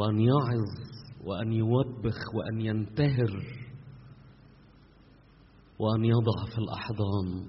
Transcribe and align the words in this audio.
وأن 0.00 0.20
يعظ 0.20 0.90
وأن 1.24 1.52
يوبخ 1.52 2.34
وأن 2.34 2.60
ينتهر 2.60 3.30
وأن 5.78 6.04
يضع 6.04 6.44
في 6.52 6.58
الأحضان 6.58 7.48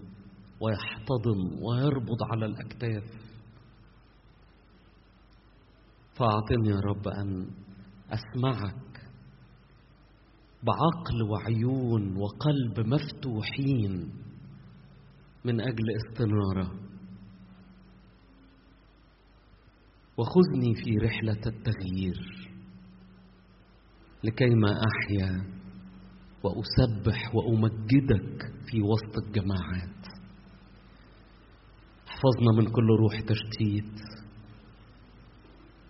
ويحتضن 0.61 1.63
ويربط 1.63 2.17
على 2.31 2.45
الأكتاف. 2.45 3.03
فأعطني 6.15 6.69
يا 6.69 6.79
رب 6.79 7.07
أن 7.07 7.47
أسمعك 8.09 9.01
بعقل 10.63 11.23
وعيون 11.31 12.17
وقلب 12.17 12.87
مفتوحين 12.87 14.13
من 15.45 15.61
أجل 15.61 15.85
استنارة 15.95 16.80
وخذني 20.17 20.75
في 20.75 20.97
رحلة 21.05 21.41
التغيير 21.45 22.49
لكيما 24.23 24.69
أحيا 24.71 25.43
وأسبح 26.43 27.35
وأمجدك 27.35 28.41
في 28.71 28.81
وسط 28.81 29.17
الجماعات. 29.25 30.01
احفظنا 32.07 32.51
من 32.57 32.65
كل 32.71 32.87
روح 32.99 33.19
تشتيت 33.19 33.99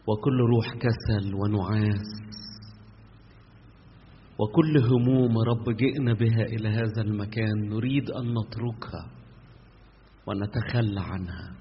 وكل 0.07 0.39
روح 0.39 0.73
كسل 0.73 1.35
ونعاس 1.35 2.21
وكل 4.39 4.77
هموم 4.77 5.37
رب 5.37 5.75
جئنا 5.77 6.13
بها 6.13 6.43
إلى 6.43 6.69
هذا 6.69 7.01
المكان 7.01 7.69
نريد 7.69 8.11
أن 8.11 8.25
نتركها 8.33 9.11
ونتخلى 10.27 11.01
عنها. 11.01 11.60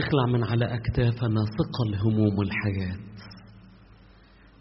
اخلع 0.00 0.26
من 0.32 0.44
على 0.44 0.74
أكتافنا 0.74 1.40
ثقل 1.44 1.94
هموم 1.94 2.40
الحياة 2.40 2.96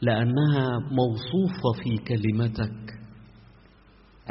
لأنها 0.02 0.80
موصوفة 0.80 1.84
في 1.84 1.98
كلمتك 1.98 3.00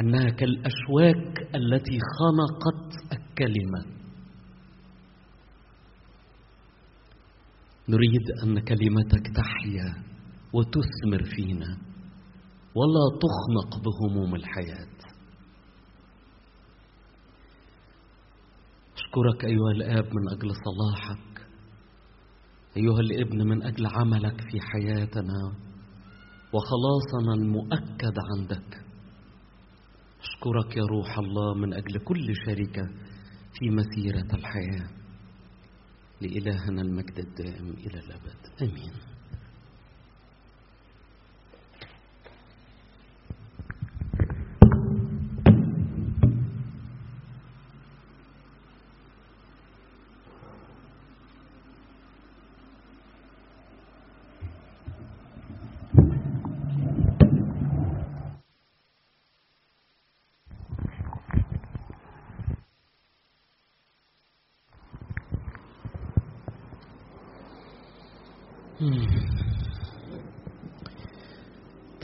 أنها 0.01 0.31
كالأشواك 0.31 1.55
التي 1.55 1.99
خنقت 2.19 3.13
الكلمة. 3.13 3.99
نريد 7.89 8.31
أن 8.43 8.59
كلمتك 8.61 9.27
تحيا 9.37 10.03
وتثمر 10.53 11.25
فينا 11.37 11.79
ولا 12.75 13.07
تخنق 13.23 13.83
بهموم 13.85 14.35
الحياة. 14.35 14.98
أشكرك 19.09 19.45
أيها 19.45 19.71
الآب 19.71 20.05
من 20.05 20.29
أجل 20.29 20.51
صلاحك 20.55 21.47
أيها 22.77 23.01
الابن 23.01 23.49
من 23.49 23.63
أجل 23.63 23.87
عملك 23.87 24.41
في 24.41 24.61
حياتنا 24.61 25.55
وخلاصنا 26.53 27.35
المؤكد 27.35 28.15
عندك. 28.33 28.85
أشكرك 30.21 30.77
يا 30.77 30.83
روح 30.83 31.19
الله 31.19 31.55
من 31.55 31.75
أجل 31.75 31.99
كل 31.99 32.35
شركة 32.47 32.87
في 33.59 33.71
مسيرة 33.71 34.35
الحياة 34.35 34.89
لإلهنا 36.21 36.83
المجد 36.83 37.19
الدائم 37.19 37.71
إلى 37.71 37.99
الأبد. 37.99 38.63
آمين. 38.63 38.93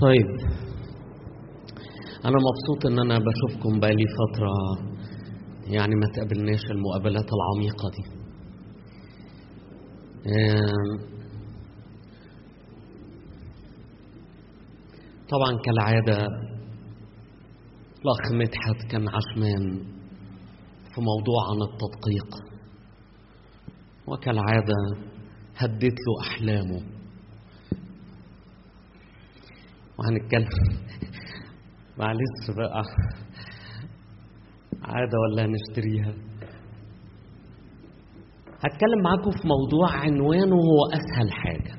طيب. 0.04 0.26
أنا 2.24 2.36
مبسوط 2.48 2.86
إن 2.86 2.98
أنا 2.98 3.18
بشوفكم 3.18 3.80
بقالي 3.80 4.04
فترة 4.18 4.52
يعني 5.66 5.94
ما 5.94 6.06
تقابلناش 6.14 6.60
المقابلات 6.70 7.28
العميقة 7.36 7.90
دي. 7.96 8.04
طبعا 15.28 15.58
كالعادة 15.64 16.26
الأخ 18.02 18.32
مدحت 18.32 18.90
كان 18.90 19.08
عشمان 19.08 19.84
في 20.94 21.00
موضوع 21.00 21.40
عن 21.50 21.62
التدقيق 21.62 22.54
وكالعادة 24.06 24.74
هديت 25.56 25.94
له 25.94 26.20
أحلامه. 26.28 26.93
وهنتكلم. 29.98 30.48
معلش 31.98 32.56
بقى. 32.56 32.82
عادة 34.82 35.18
ولا 35.18 35.44
هنشتريها 35.44 36.14
هتكلم 38.60 39.02
معاكم 39.04 39.30
في 39.30 39.48
موضوع 39.48 39.90
عنوانه 39.90 40.54
هو 40.56 40.86
أسهل 40.92 41.32
حاجة. 41.32 41.74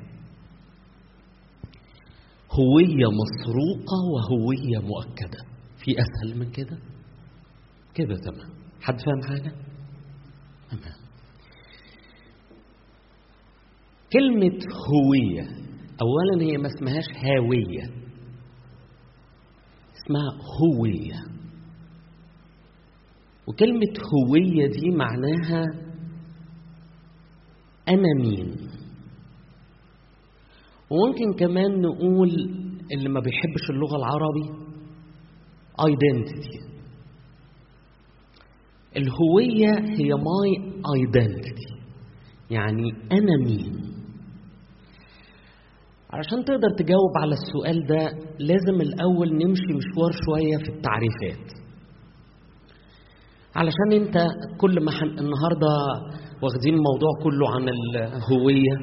هوية 2.52 3.06
مسروقة 3.20 3.98
وهوية 4.12 4.78
مؤكدة. 4.88 5.38
في 5.84 5.90
أسهل 6.00 6.38
من 6.38 6.50
كده؟ 6.50 6.78
كده 7.94 8.16
تمام. 8.16 8.50
حد 8.80 8.94
فاهم 9.00 9.22
حاجة؟ 9.28 9.52
تمام. 10.70 10.96
كلمة 14.12 14.58
هوية 14.88 15.48
أولا 16.02 16.42
هي 16.42 16.56
ما 16.58 16.66
اسمهاش 16.66 17.04
هاوية. 17.16 18.05
اسمها 20.06 20.30
هوية 20.62 21.36
وكلمة 23.46 23.94
هوية 24.14 24.66
دي 24.66 24.90
معناها 24.90 25.64
أنا 27.88 28.08
مين. 28.22 28.56
وممكن 30.90 31.32
كمان 31.38 31.80
نقول 31.80 32.30
اللي 32.92 33.08
ما 33.08 33.20
بيحبش 33.20 33.70
اللغة 33.70 33.96
العربي 33.96 34.66
identity. 35.80 36.66
الهوية 38.96 39.90
هي 39.98 40.10
my 40.12 40.60
identity. 40.86 41.76
يعني 42.50 42.90
أنا 43.12 43.36
مين. 43.46 43.75
علشان 46.16 46.44
تقدر 46.44 46.70
تجاوب 46.78 47.12
على 47.22 47.34
السؤال 47.40 47.86
ده 47.86 48.02
لازم 48.38 48.80
الأول 48.80 49.28
نمشي 49.32 49.72
مشوار 49.80 50.10
شوية 50.26 50.56
في 50.56 50.68
التعريفات. 50.76 51.46
علشان 53.56 53.92
انت 53.92 54.16
كل 54.60 54.84
ما 54.84 54.90
حن... 54.90 55.06
النهاردة 55.06 55.72
واخدين 56.42 56.74
الموضوع 56.74 57.10
كله 57.22 57.50
عن 57.54 57.68
الهوية 57.68 58.74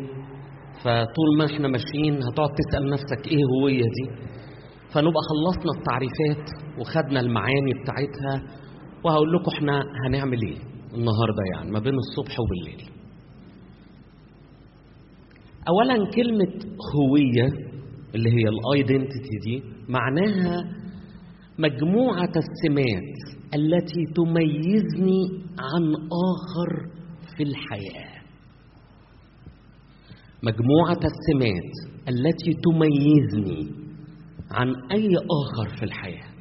فطول 0.83 1.29
ما 1.37 1.45
إحنا 1.45 1.67
ماشيين 1.67 2.23
هتقعد 2.23 2.49
تسأل 2.61 2.89
نفسك 2.89 3.27
إيه 3.27 3.43
هوية 3.59 3.81
دي؟ 3.83 4.05
فنبقى 4.93 5.21
خلصنا 5.31 5.71
التعريفات 5.79 6.49
وخدنا 6.79 7.19
المعاني 7.19 7.73
بتاعتها 7.83 8.57
وهقول 9.03 9.33
لكم 9.33 9.51
إحنا 9.57 9.83
هنعمل 10.05 10.41
إيه 10.41 10.57
النهاردة 10.93 11.43
يعني 11.55 11.71
ما 11.71 11.79
بين 11.79 11.93
الصبح 11.95 12.35
وبالليل. 12.39 12.92
اولا 15.69 16.11
كلمة 16.15 16.53
هوية 16.95 17.47
اللي 18.15 18.29
هي 18.29 18.43
الايدنتيتي 18.49 19.37
دي 19.45 19.63
معناها 19.89 20.63
مجموعة 21.59 22.31
السمات 22.43 23.39
التي 23.55 24.03
تميزني 24.15 25.21
عن 25.59 25.93
آخر 26.31 26.89
في 27.37 27.43
الحياة. 27.43 28.21
مجموعة 30.43 30.99
السمات 31.11 31.71
التي 32.09 32.51
تميزني 32.63 33.71
عن 34.51 34.67
أي 34.91 35.07
آخر 35.17 35.77
في 35.77 35.83
الحياة. 35.85 36.33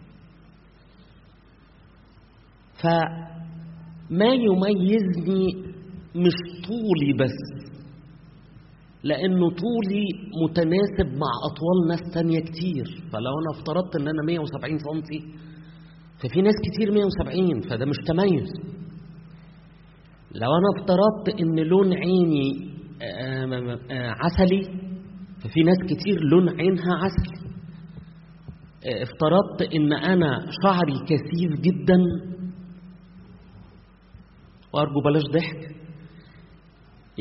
فما 2.83 4.27
يميزني 4.35 5.47
مش 6.17 6.35
طولي 6.67 7.13
بس 7.21 7.63
لأنه 9.05 9.51
طولي 9.51 10.05
متناسب 10.45 11.19
مع 11.19 11.31
اطوال 11.49 11.89
ناس 11.89 12.15
تانية 12.15 12.41
كتير. 12.41 12.85
فلو 13.13 13.33
أنا 13.41 13.51
افترضت 13.59 13.97
إن 13.97 14.09
أنا 14.09 14.23
170 14.27 14.79
سنتي 14.79 15.21
ففي 16.19 16.43
ناس 16.43 16.55
كتير 16.65 16.93
170 16.93 17.61
فده 17.61 17.87
مش 17.87 17.97
تميز. 18.07 18.49
لو 20.35 20.51
أنا 20.57 20.69
افترضت 20.81 21.41
إن 21.41 21.59
لون 21.61 21.93
عيني 21.93 22.73
آه، 23.03 23.45
آه، 23.91 24.15
عسلي 24.21 24.63
ففي 25.45 25.61
ناس 25.61 25.77
كتير 25.85 26.21
لون 26.21 26.49
عينها 26.49 26.95
عسلي 26.95 27.43
آه، 28.87 29.03
افترضت 29.03 29.75
إن 29.75 29.93
أنا 29.93 30.39
شعري 30.63 30.99
كثيف 31.05 31.61
جدا 31.61 31.99
وأرجو 34.75 35.01
بلاش 35.05 35.23
ضحك. 35.35 35.82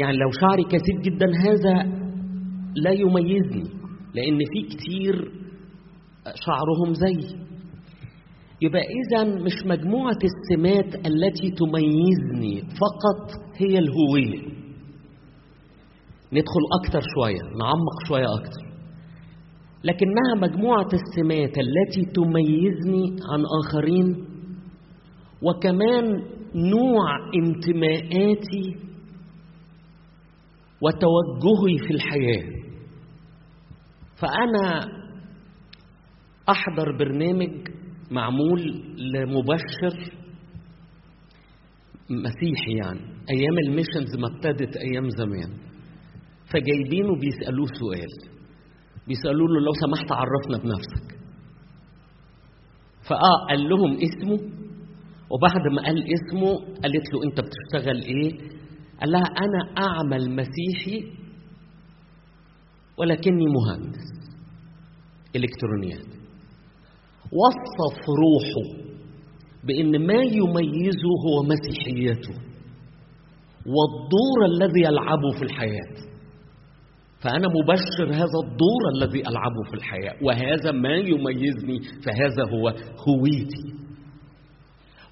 يعني 0.01 0.17
لو 0.17 0.31
شعري 0.41 0.63
كثيف 0.63 1.01
جدا 1.01 1.25
هذا 1.25 1.73
لا 2.75 2.91
يميزني 2.91 3.63
لأن 4.15 4.37
في 4.53 4.75
كتير 4.75 5.31
شعرهم 6.45 6.93
زي. 6.93 7.35
يبقى 8.61 8.81
اذا 8.81 9.23
مش 9.23 9.65
مجموعة 9.65 10.19
السمات 10.23 10.95
التي 10.95 11.51
تميزني 11.51 12.61
فقط 12.61 13.31
هي 13.57 13.79
الهوية. 13.79 14.39
ندخل 16.33 16.63
أكتر 16.81 17.01
شوية 17.15 17.41
نعمق 17.59 18.07
شوية 18.07 18.25
أكتر. 18.39 18.71
لكنها 19.83 20.35
مجموعة 20.35 20.89
السمات 20.93 21.57
التي 21.57 22.11
تميزني 22.15 23.15
عن 23.31 23.43
آخرين 23.63 24.25
وكمان 25.41 26.05
نوع 26.55 27.03
انتماءاتي 27.43 28.90
وتوجهي 30.81 31.87
في 31.87 31.93
الحياة. 31.93 32.61
فأنا 34.15 34.87
أحضر 36.49 36.97
برنامج 36.99 37.67
معمول 38.11 38.61
لمبشر 38.97 40.13
مسيحي 42.09 42.71
يعني 42.83 42.99
أيام 43.29 43.57
الميشنز 43.67 44.17
ما 44.19 44.27
ابتدت 44.35 44.77
أيام 44.77 45.09
زمان. 45.09 45.57
فجايبينه 46.53 47.15
بيسألوه 47.19 47.67
سؤال. 47.79 48.31
بيسالوا 49.07 49.47
له 49.47 49.59
لو 49.65 49.71
سمحت 49.73 50.11
عرفنا 50.11 50.57
بنفسك. 50.63 51.17
فآه 53.09 53.47
قال 53.49 53.69
لهم 53.69 53.91
اسمه. 53.93 54.39
وبعد 55.29 55.67
ما 55.75 55.81
قال 55.85 56.03
اسمه 56.13 56.55
قالت 56.55 57.13
له 57.13 57.23
أنت 57.23 57.41
بتشتغل 57.41 58.01
إيه؟ 58.01 58.50
قال 59.01 59.11
لها 59.11 59.21
أنا 59.21 59.87
أعمل 59.87 60.35
مسيحي 60.35 61.05
ولكني 62.97 63.45
مهندس 63.45 64.11
إلكترونيات. 65.35 66.21
وصف 67.31 67.99
روحه 68.23 68.91
بأن 69.63 70.07
ما 70.07 70.21
يميزه 70.23 71.11
هو 71.27 71.43
مسيحيته 71.43 72.33
والدور 73.65 74.45
الذي 74.45 74.81
يلعبه 74.81 75.31
في 75.37 75.41
الحياة. 75.41 76.11
فأنا 77.19 77.47
مبشر 77.47 78.13
هذا 78.13 78.39
الدور 78.43 78.81
الذي 78.95 79.27
ألعبه 79.27 79.63
في 79.69 79.73
الحياة 79.73 80.15
وهذا 80.23 80.71
ما 80.71 80.95
يميزني 80.95 81.79
فهذا 82.05 82.43
هو 82.53 82.67
هويتي. 83.07 83.90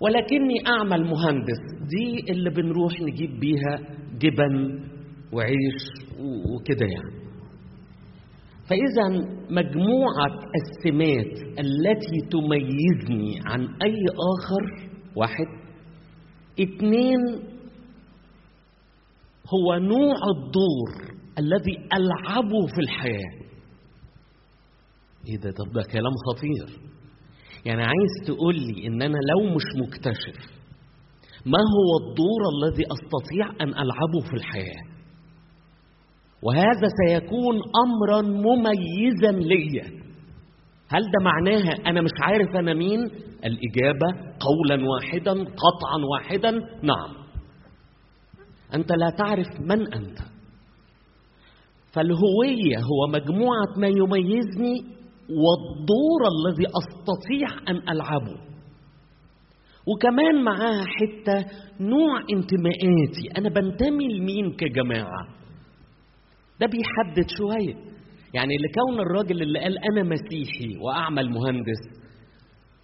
ولكني 0.01 0.67
أعمل 0.67 1.03
مهندس. 1.03 1.61
دي 1.89 2.31
اللي 2.31 2.49
بنروح 2.49 3.01
نجيب 3.01 3.39
بيها 3.39 3.79
جبن 4.19 4.79
وعيش 5.33 5.83
وكده 6.19 6.85
يعني. 6.85 7.19
فإذا 8.69 9.09
مجموعة 9.49 10.27
السمات 10.55 11.59
التي 11.59 12.17
تميزني 12.31 13.39
عن 13.45 13.61
أي 13.61 13.95
آخر 14.35 14.89
واحد 15.15 15.45
اثنين 16.61 17.19
هو 19.53 19.75
نوع 19.75 20.15
الدور 20.35 21.17
الذي 21.39 21.77
ألعبه 21.93 22.67
في 22.75 22.81
الحياة. 22.81 23.39
إيه 25.27 25.37
ده؟ 25.37 25.51
طب 25.51 25.71
ده 25.73 25.81
كلام 25.91 26.13
خطير. 26.29 26.79
يعني 27.65 27.81
عايز 27.83 28.27
تقول 28.27 28.55
لي 28.55 28.87
إن 28.87 29.01
أنا 29.01 29.17
لو 29.17 29.55
مش 29.55 29.87
مكتشف 29.87 30.59
ما 31.45 31.59
هو 31.59 32.09
الدور 32.09 32.41
الذي 32.55 32.83
أستطيع 32.83 33.63
أن 33.63 33.69
ألعبه 33.69 34.19
في 34.29 34.33
الحياة؟ 34.33 34.83
وهذا 36.43 36.87
سيكون 37.05 37.55
امرا 37.85 38.21
مميزا 38.21 39.31
ليا. 39.31 39.99
هل 40.89 41.01
ده 41.01 41.23
معناها 41.23 41.89
أنا 41.89 42.01
مش 42.01 42.11
عارف 42.21 42.47
أنا 42.55 42.73
مين؟ 42.73 42.99
الإجابة 43.45 44.07
قولا 44.39 44.89
واحدا 44.89 45.31
قطعا 45.33 45.97
واحدا 46.13 46.51
نعم. 46.83 47.25
أنت 48.73 48.91
لا 48.91 49.09
تعرف 49.09 49.47
من 49.59 49.93
أنت. 49.93 50.17
فالهوية 51.93 52.77
هو 52.77 53.07
مجموعة 53.13 53.67
ما 53.77 53.87
يميزني 53.87 54.98
والدور 55.29 56.21
الذي 56.35 56.65
أستطيع 56.67 57.71
أن 57.71 57.75
ألعبه. 57.89 58.49
وكمان 59.87 60.43
معاها 60.43 60.83
حتة 60.85 61.45
نوع 61.79 62.19
انتماءاتي 62.33 63.37
أنا 63.37 63.49
بنتمي 63.49 64.07
لمين 64.07 64.51
كجماعة؟ 64.51 65.27
ده 66.59 66.67
بيحدد 66.67 67.29
شوية 67.37 67.75
يعني 68.33 68.53
لكون 68.57 68.99
الراجل 68.99 69.41
اللي 69.41 69.59
قال 69.59 69.77
أنا 69.77 70.03
مسيحي 70.03 70.77
وأعمل 70.81 71.29
مهندس 71.29 71.81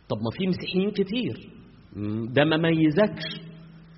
طب 0.09 0.17
ما 0.17 0.29
في 0.37 0.47
مسيحيين 0.47 0.91
كتير. 0.91 1.51
ده 2.33 2.45
ما 2.45 2.57
ميزكش. 2.57 3.41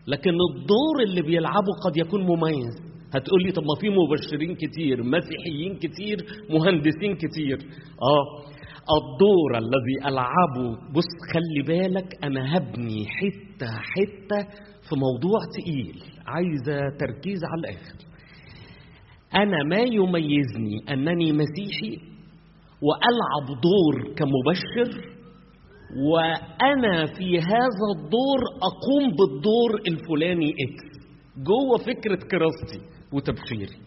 لكن 0.08 0.32
الدور 0.52 1.04
اللي 1.04 1.22
بيلعبه 1.22 1.74
قد 1.86 1.98
يكون 1.98 2.22
مميز. 2.24 2.87
هتقول 3.14 3.44
لي 3.44 3.52
طب 3.52 3.64
ما 3.64 3.76
في 3.82 3.90
مبشرين 3.90 4.56
كتير 4.56 5.04
مسيحيين 5.04 5.76
كتير 5.76 6.18
مهندسين 6.50 7.16
كتير. 7.16 7.58
آه 8.02 8.26
الدور 8.98 9.58
الذي 9.58 10.08
ألعبه 10.10 10.92
بص 10.96 11.12
خلي 11.34 11.62
بالك 11.68 12.24
أنا 12.24 12.58
هبني 12.58 13.06
حتة 13.06 13.68
حتة 13.68 14.50
في 14.90 14.96
موضوع 14.96 15.40
تقيل 15.58 16.04
عايزة 16.28 16.98
تركيز 17.00 17.40
على 17.44 17.60
الآخر. 17.60 17.96
أنا 19.36 19.64
ما 19.70 19.80
يميزني 19.80 20.78
أنني 20.90 21.32
مسيحي 21.32 21.98
وألعب 22.82 23.62
دور 23.62 24.14
كمبشر 24.16 25.18
وأنا 26.12 27.06
في 27.06 27.40
هذا 27.40 27.86
الدور 27.98 28.40
أقوم 28.70 29.10
بالدور 29.18 29.82
الفلاني 29.88 30.50
إكس. 30.50 30.98
جوه 31.38 31.78
فكرة 31.78 32.16
كراستي. 32.32 32.97
وتبشيري 33.14 33.78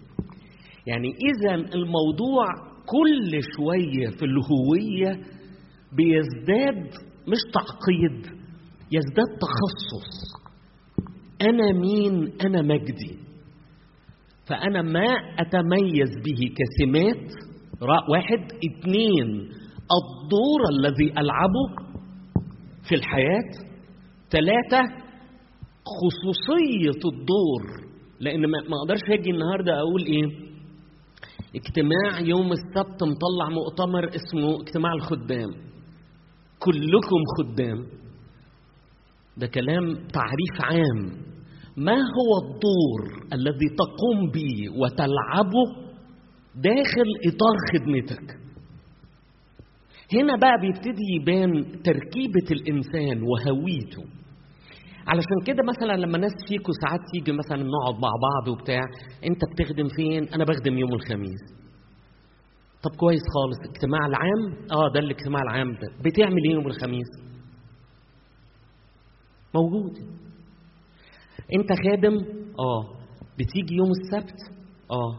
يعني 0.87 1.09
إذا 1.09 1.55
الموضوع 1.55 2.47
كل 2.87 3.41
شوية 3.57 4.09
في 4.09 4.25
الهوية 4.25 5.25
بيزداد 5.93 6.85
مش 7.29 7.39
تعقيد 7.55 8.41
يزداد 8.93 9.27
تخصص. 9.41 10.41
أنا 11.43 11.73
مين؟ 11.73 12.33
أنا 12.41 12.63
مجدي. 12.63 13.19
فأنا 14.47 14.83
ما 14.83 15.07
أتميز 15.39 16.11
به 16.25 16.55
كسمات 16.57 17.33
واحد. 18.11 18.39
اثنين 18.41 19.29
الدور 20.01 20.61
الذي 20.73 21.13
ألعبه 21.19 21.91
في 22.89 22.95
الحياة. 22.95 23.51
ثلاثة 24.31 24.83
خصوصية 25.85 27.01
الدور 27.13 27.90
لأن 28.21 28.41
ما 28.51 28.59
أقدرش 28.83 29.01
أجي 29.11 29.31
النهاردة 29.31 29.73
أقول 29.81 30.05
إيه. 30.07 30.51
اجتماع 31.57 32.21
يوم 32.21 32.53
السبت 32.53 33.03
مطلع 33.03 33.49
مؤتمر 33.51 34.09
اسمه 34.09 34.61
اجتماع 34.63 34.93
الخدام. 34.93 35.51
كلكم 36.59 37.21
خدام. 37.39 37.87
ده 39.37 39.47
كلام 39.47 39.95
تعريف 39.95 40.61
عام. 40.61 41.13
ما 41.77 41.93
هو 41.95 42.31
الدور 42.45 43.27
الذي 43.33 43.69
تقوم 43.79 44.31
به 44.31 44.81
وتلعبه 44.83 45.91
داخل 46.55 47.09
إطار 47.27 47.57
خدمتك؟ 47.73 48.37
هنا 50.13 50.37
بقى 50.37 50.53
بيبتدي 50.61 51.03
يبان 51.21 51.83
تركيبة 51.83 52.47
الإنسان 52.51 53.23
وهويته. 53.23 54.20
علشان 55.11 55.41
كده 55.47 55.63
مثلا 55.63 55.97
لما 55.97 56.19
ناس 56.19 56.33
فيكم 56.49 56.73
ساعات 56.73 57.01
تيجي 57.13 57.33
مثلا 57.33 57.57
نقعد 57.57 57.95
مع 58.03 58.11
بعض 58.23 58.49
وبتاع 58.49 58.83
أنت 59.27 59.41
بتخدم 59.53 59.89
فين؟ 59.97 60.29
أنا 60.29 60.45
بخدم 60.45 60.79
يوم 60.79 60.95
الخميس. 60.95 61.41
طب 62.83 62.91
كويس 62.97 63.23
خالص 63.35 63.59
الاجتماع 63.65 64.07
العام؟ 64.07 64.67
آه 64.73 64.93
ده 64.95 65.01
الاجتماع 65.01 65.43
العام 65.43 65.73
ده. 65.73 65.89
بتعمل 66.05 66.45
إيه 66.47 66.53
يوم 66.55 66.67
الخميس؟ 66.67 67.09
موجود. 69.55 69.97
أنت 71.59 71.69
خادم؟ 71.85 72.15
آه. 72.59 73.01
بتيجي 73.39 73.75
يوم 73.75 73.91
السبت؟ 73.91 74.37
آه. 74.91 75.19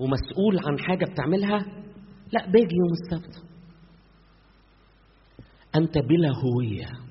ومسؤول 0.00 0.58
عن 0.68 0.78
حاجة 0.78 1.04
بتعملها؟ 1.04 1.58
لا 2.32 2.46
باجي 2.46 2.74
يوم 2.76 2.92
السبت. 2.92 3.44
أنت 5.76 5.98
بلا 5.98 6.28
هوية. 6.44 7.05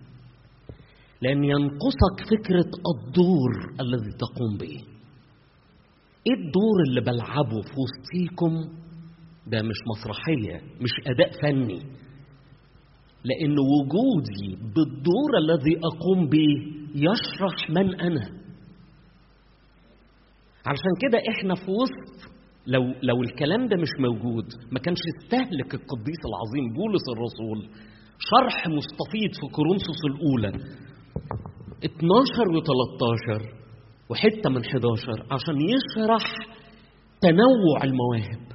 لأن 1.25 1.44
ينقصك 1.44 2.17
فكرة 2.29 2.72
الدور 2.96 3.51
الذي 3.79 4.12
تقوم 4.20 4.58
به. 4.58 4.75
إيه 6.27 6.34
الدور 6.46 6.77
اللي 6.88 7.01
بلعبه 7.01 7.62
في 7.62 7.75
وسطيكم؟ 7.84 8.53
ده 9.48 9.62
مش 9.62 9.75
مسرحية 9.91 10.62
مش 10.82 10.91
أداء 11.08 11.32
فني. 11.41 11.79
لأن 13.24 13.55
وجودي 13.60 14.55
بالدور 14.75 15.32
الذي 15.44 15.79
أقوم 15.84 16.29
به 16.29 16.48
يشرح 16.96 17.70
من 17.70 18.01
أنا. 18.01 18.29
علشان 20.65 20.94
كده 21.01 21.20
إحنا 21.29 21.55
في 21.55 21.72
وسط 21.72 22.32
لو 22.67 22.82
لو 23.03 23.22
الكلام 23.24 23.67
ده 23.67 23.75
مش 23.77 23.89
موجود 24.00 24.46
ما 24.72 24.79
كانش 24.79 24.98
يستهلك 25.15 25.74
القديس 25.74 26.22
العظيم 26.29 26.74
بولس 26.74 27.03
الرسول 27.15 27.70
شرح 28.20 28.67
مستفيض 28.67 29.32
في 29.41 29.48
كورنثوس 29.55 30.01
الأولى. 30.12 30.51
12 31.84 33.39
و13 33.39 33.41
وحتة 34.10 34.50
من 34.50 34.62
11 34.65 35.25
عشان 35.32 35.55
يشرح 35.62 36.24
تنوع 37.22 37.84
المواهب 37.84 38.46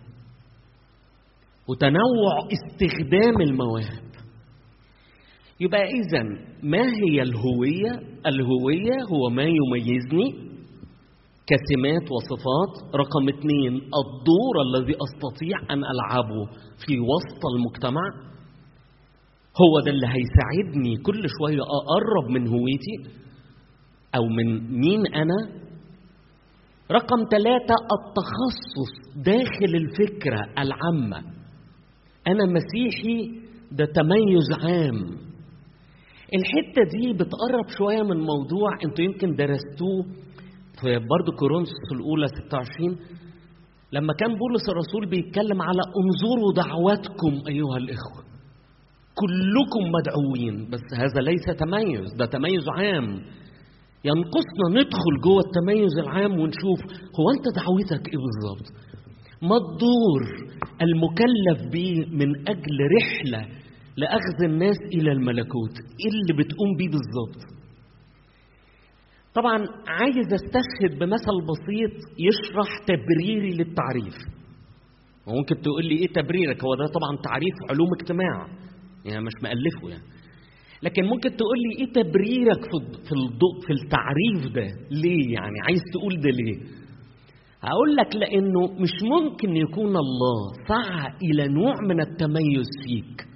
وتنوع 1.68 2.48
استخدام 2.52 3.40
المواهب. 3.40 4.10
يبقى 5.60 5.82
اذا 5.82 6.22
ما 6.62 6.82
هي 6.82 7.22
الهوية؟ 7.22 7.92
الهوية 8.26 8.96
هو 9.10 9.30
ما 9.30 9.42
يميزني 9.42 10.50
كسمات 11.46 12.02
وصفات. 12.12 12.94
رقم 12.94 13.28
اثنين 13.28 13.74
الدور 13.74 14.54
الذي 14.66 14.94
أستطيع 15.06 15.58
أن 15.70 15.78
ألعبه 15.84 16.44
في 16.86 17.00
وسط 17.00 17.42
المجتمع. 17.54 18.02
هو 19.60 19.80
ده 19.84 19.90
اللي 19.90 20.06
هيساعدني 20.06 20.96
كل 20.96 21.22
شوية 21.38 21.60
أقرب 21.62 22.30
من 22.30 22.48
هويتي 22.48 23.20
أو 24.14 24.26
من 24.26 24.78
مين 24.80 25.14
أنا؟ 25.14 25.60
رقم 26.92 27.16
ثلاثة 27.30 27.74
التخصص 27.96 28.92
داخل 29.16 29.74
الفكرة 29.74 30.40
العامة. 30.58 31.18
أنا 32.26 32.44
مسيحي 32.44 33.40
ده 33.72 33.84
تميز 33.84 34.48
عام. 34.62 34.96
الحتة 36.34 36.82
دي 36.98 37.12
بتقرب 37.12 37.68
شوية 37.78 38.02
من 38.02 38.16
موضوع 38.16 38.70
أنتوا 38.84 39.04
يمكن 39.04 39.34
درستوه 39.34 40.04
في 40.80 40.98
برضه 40.98 41.32
كورنثوس 41.38 41.92
الأولى 41.92 42.26
26 42.28 42.96
لما 43.92 44.12
كان 44.12 44.28
بولس 44.38 44.68
الرسول 44.68 45.06
بيتكلم 45.10 45.62
على 45.62 45.80
انظروا 46.00 46.52
دعواتكم 46.56 47.48
أيها 47.48 47.76
الإخوة. 47.76 48.29
كلكم 49.20 49.82
مدعوين. 49.96 50.70
بس 50.70 50.84
هذا 50.94 51.20
ليس 51.20 51.44
تميز 51.58 52.14
ده 52.18 52.26
تميز 52.26 52.64
عام. 52.76 53.06
ينقصنا 54.04 54.66
ندخل 54.80 55.14
جوه 55.24 55.40
التميز 55.46 55.98
العام 55.98 56.32
ونشوف 56.32 56.80
هو 57.18 57.26
أنت 57.36 57.46
دعوتك 57.56 58.08
إيه 58.08 58.18
بالظبط؟ 58.24 58.66
ما 59.42 59.56
الدور 59.56 60.50
المكلف 60.82 61.72
به 61.72 62.16
من 62.16 62.48
أجل 62.48 62.78
رحلة 62.98 63.48
لأخذ 63.96 64.42
الناس 64.44 64.76
إلى 64.94 65.12
الملكوت؟ 65.12 65.74
إيه 66.00 66.10
اللي 66.20 66.44
بتقوم 66.44 66.76
بيه 66.78 66.88
بالظبط؟ 66.88 67.40
طبعا 69.34 69.56
عايز 69.88 70.32
استشهد 70.32 70.98
بمثل 70.98 71.36
بسيط 71.50 71.92
يشرح 72.18 72.68
تبريري 72.86 73.50
للتعريف. 73.50 74.14
وممكن 75.26 75.60
تقول 75.60 75.84
لي 75.84 75.94
إيه 75.98 76.08
تبريرك؟ 76.08 76.64
هو 76.64 76.74
ده 76.74 76.86
طبعا 76.86 77.16
تعريف 77.24 77.54
علوم 77.70 77.88
اجتماع. 78.00 78.46
يعني 79.04 79.24
مش 79.24 79.32
مألفه 79.42 79.88
يعني. 79.88 80.20
لكن 80.82 81.04
ممكن 81.04 81.36
تقول 81.36 81.58
لي 81.58 81.84
إيه 81.84 81.92
تبريرك 81.92 82.62
في 82.64 82.78
في 83.08 83.12
الضوء 83.12 83.60
في 83.66 83.72
التعريف 83.72 84.54
ده؟ 84.54 84.66
ليه 84.90 85.34
يعني؟ 85.34 85.60
عايز 85.66 85.80
تقول 85.92 86.20
ده 86.20 86.30
ليه؟ 86.30 86.80
هقول 87.62 87.96
لك 87.96 88.16
لأنه 88.16 88.60
مش 88.82 88.94
ممكن 89.02 89.56
يكون 89.56 89.96
الله 89.96 90.38
سعى 90.68 91.12
إلى 91.22 91.48
نوع 91.48 91.74
من 91.88 92.00
التميز 92.00 92.68
فيك 92.84 93.26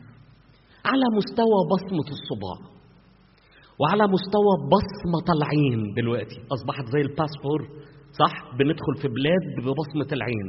على 0.84 1.04
مستوى 1.16 1.58
بصمة 1.72 2.08
الصباع 2.16 2.74
وعلى 3.80 4.04
مستوى 4.16 4.54
بصمة 4.74 5.26
العين 5.36 5.94
دلوقتي. 5.96 6.36
أصبحت 6.52 6.84
زي 6.94 7.00
الباسبور 7.00 7.60
صح؟ 8.18 8.56
بندخل 8.58 8.94
في 9.02 9.08
بلاد 9.08 9.44
ببصمة 9.58 10.12
العين. 10.12 10.48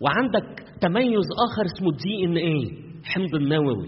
وعندك 0.00 0.64
تميز 0.80 1.26
آخر 1.46 1.64
اسمه 1.66 1.88
ال 1.90 2.24
DNA. 2.24 2.87
حمض 3.04 3.34
النووي. 3.34 3.86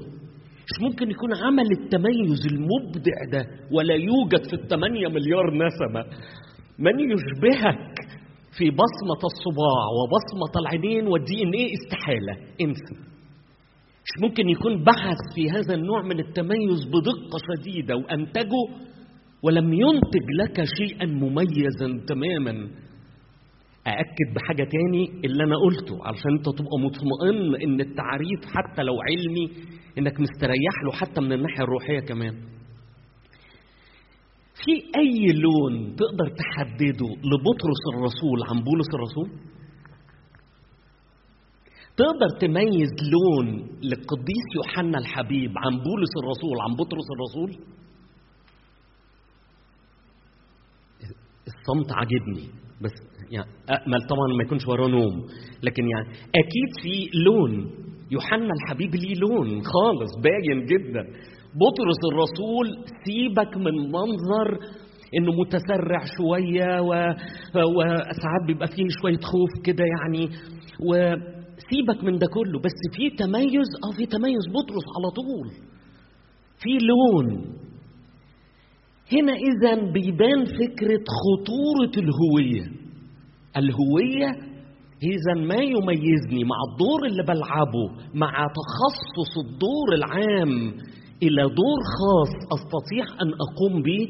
مش 0.70 0.80
ممكن 0.82 1.10
يكون 1.10 1.34
عمل 1.34 1.66
التميز 1.80 2.46
المبدع 2.52 3.16
ده؟ 3.32 3.46
ولا 3.72 3.94
يوجد 3.94 4.46
في 4.50 4.52
الثمانية 4.62 5.08
مليار 5.08 5.46
نسمة 5.54 6.04
من 6.78 7.00
يشبهك 7.00 7.94
في 8.58 8.70
بصمة 8.70 9.20
الصباع 9.30 9.82
وبصمة 9.98 10.60
العينين 10.60 11.06
وال 11.06 11.42
DNA 11.42 11.72
استحالة 11.74 12.32
انسى 12.60 12.94
مش 14.04 14.22
ممكن 14.22 14.48
يكون 14.48 14.84
بحث 14.84 15.16
في 15.34 15.50
هذا 15.50 15.74
النوع 15.74 16.02
من 16.02 16.20
التميز 16.20 16.84
بدقة 16.86 17.38
شديدة 17.50 17.96
وأنتجه 17.96 18.62
ولم 19.42 19.72
ينتج 19.74 20.26
لك 20.40 20.64
شيئا 20.78 21.06
مميزا 21.06 22.06
تماما؟ 22.08 22.68
أأكد 23.86 24.34
بحاجة 24.34 24.68
تاني 24.70 25.04
اللي 25.24 25.44
أنا 25.44 25.56
قلته 25.56 26.06
علشان 26.06 26.32
أنت 26.36 26.44
تبقى 26.58 26.78
مطمئن 26.84 27.62
إن 27.62 27.80
التعريف 27.80 28.40
حتى 28.54 28.82
لو 28.82 28.94
علمي 29.02 29.50
إنك 29.98 30.20
مستريح 30.20 30.74
له 30.84 30.92
حتى 30.92 31.20
من 31.20 31.32
الناحية 31.32 31.62
الروحية 31.64 32.00
كمان. 32.00 32.34
في 34.64 34.72
أي 34.98 35.26
لون 35.32 35.96
تقدر 35.96 36.28
تحدده 36.36 37.06
لبطرس 37.30 37.82
الرسول 37.94 38.38
عن 38.50 38.64
بولس 38.64 38.86
الرسول؟ 38.94 39.30
تقدر 41.96 42.38
تميز 42.40 42.90
لون 43.12 43.46
للقديس 43.82 44.44
يوحنا 44.56 44.98
الحبيب 44.98 45.50
عن 45.56 45.70
بولس 45.70 46.10
الرسول 46.22 46.60
عن 46.60 46.74
بطرس 46.76 47.06
الرسول؟ 47.16 47.64
الصمت 51.46 51.92
عاجبني 51.92 52.48
بس 52.80 52.92
يعني 53.30 53.48
امل 53.70 54.00
طبعا 54.08 54.26
ما 54.38 54.44
يكونش 54.44 54.66
وراه 54.68 54.88
نوم. 54.88 55.26
لكن 55.62 55.88
يعني 55.88 56.08
أكيد 56.34 56.70
في 56.82 57.18
لون. 57.24 57.70
يوحنا 58.10 58.48
الحبيب 58.62 58.94
ليه 58.94 59.14
لون 59.14 59.48
خالص 59.62 60.10
باين 60.22 60.64
جدا. 60.66 61.02
بطرس 61.60 62.00
الرسول 62.12 62.66
سيبك 63.04 63.56
من 63.56 63.74
منظر 63.92 64.58
إنه 65.18 65.32
متسرع 65.40 66.00
شوية. 66.18 66.80
وساعات 66.82 68.42
بيبقى 68.46 68.66
فيه 68.68 68.84
شوية 69.02 69.18
خوف 69.18 69.50
كده 69.64 69.84
يعني. 69.84 70.28
وسيبك 70.88 72.04
من 72.04 72.18
ده 72.18 72.26
كله 72.26 72.60
بس 72.60 72.78
في 72.96 73.10
تميز 73.10 73.68
آه 73.84 73.96
في 73.96 74.06
تميز 74.06 74.44
بطرس 74.54 74.86
على 74.96 75.10
طول. 75.16 75.48
في 76.58 76.70
لون. 76.86 77.60
هنا 79.12 79.32
اذا 79.32 79.92
بيبان 79.92 80.44
فكرة 80.44 81.04
خطورة 81.22 82.04
الهوية. 82.04 82.79
الهوية 83.56 84.50
إذا 85.02 85.34
ما 85.34 85.54
يميزني 85.54 86.44
مع 86.44 86.56
الدور 86.70 87.06
اللي 87.06 87.22
بلعبه 87.22 88.10
مع 88.14 88.30
تخصص 88.30 89.38
الدور 89.46 89.94
العام 89.94 90.74
إلى 91.22 91.42
دور 91.42 91.78
خاص 91.98 92.34
أستطيع 92.52 93.22
أن 93.22 93.28
أقوم 93.28 93.82
به 93.82 94.08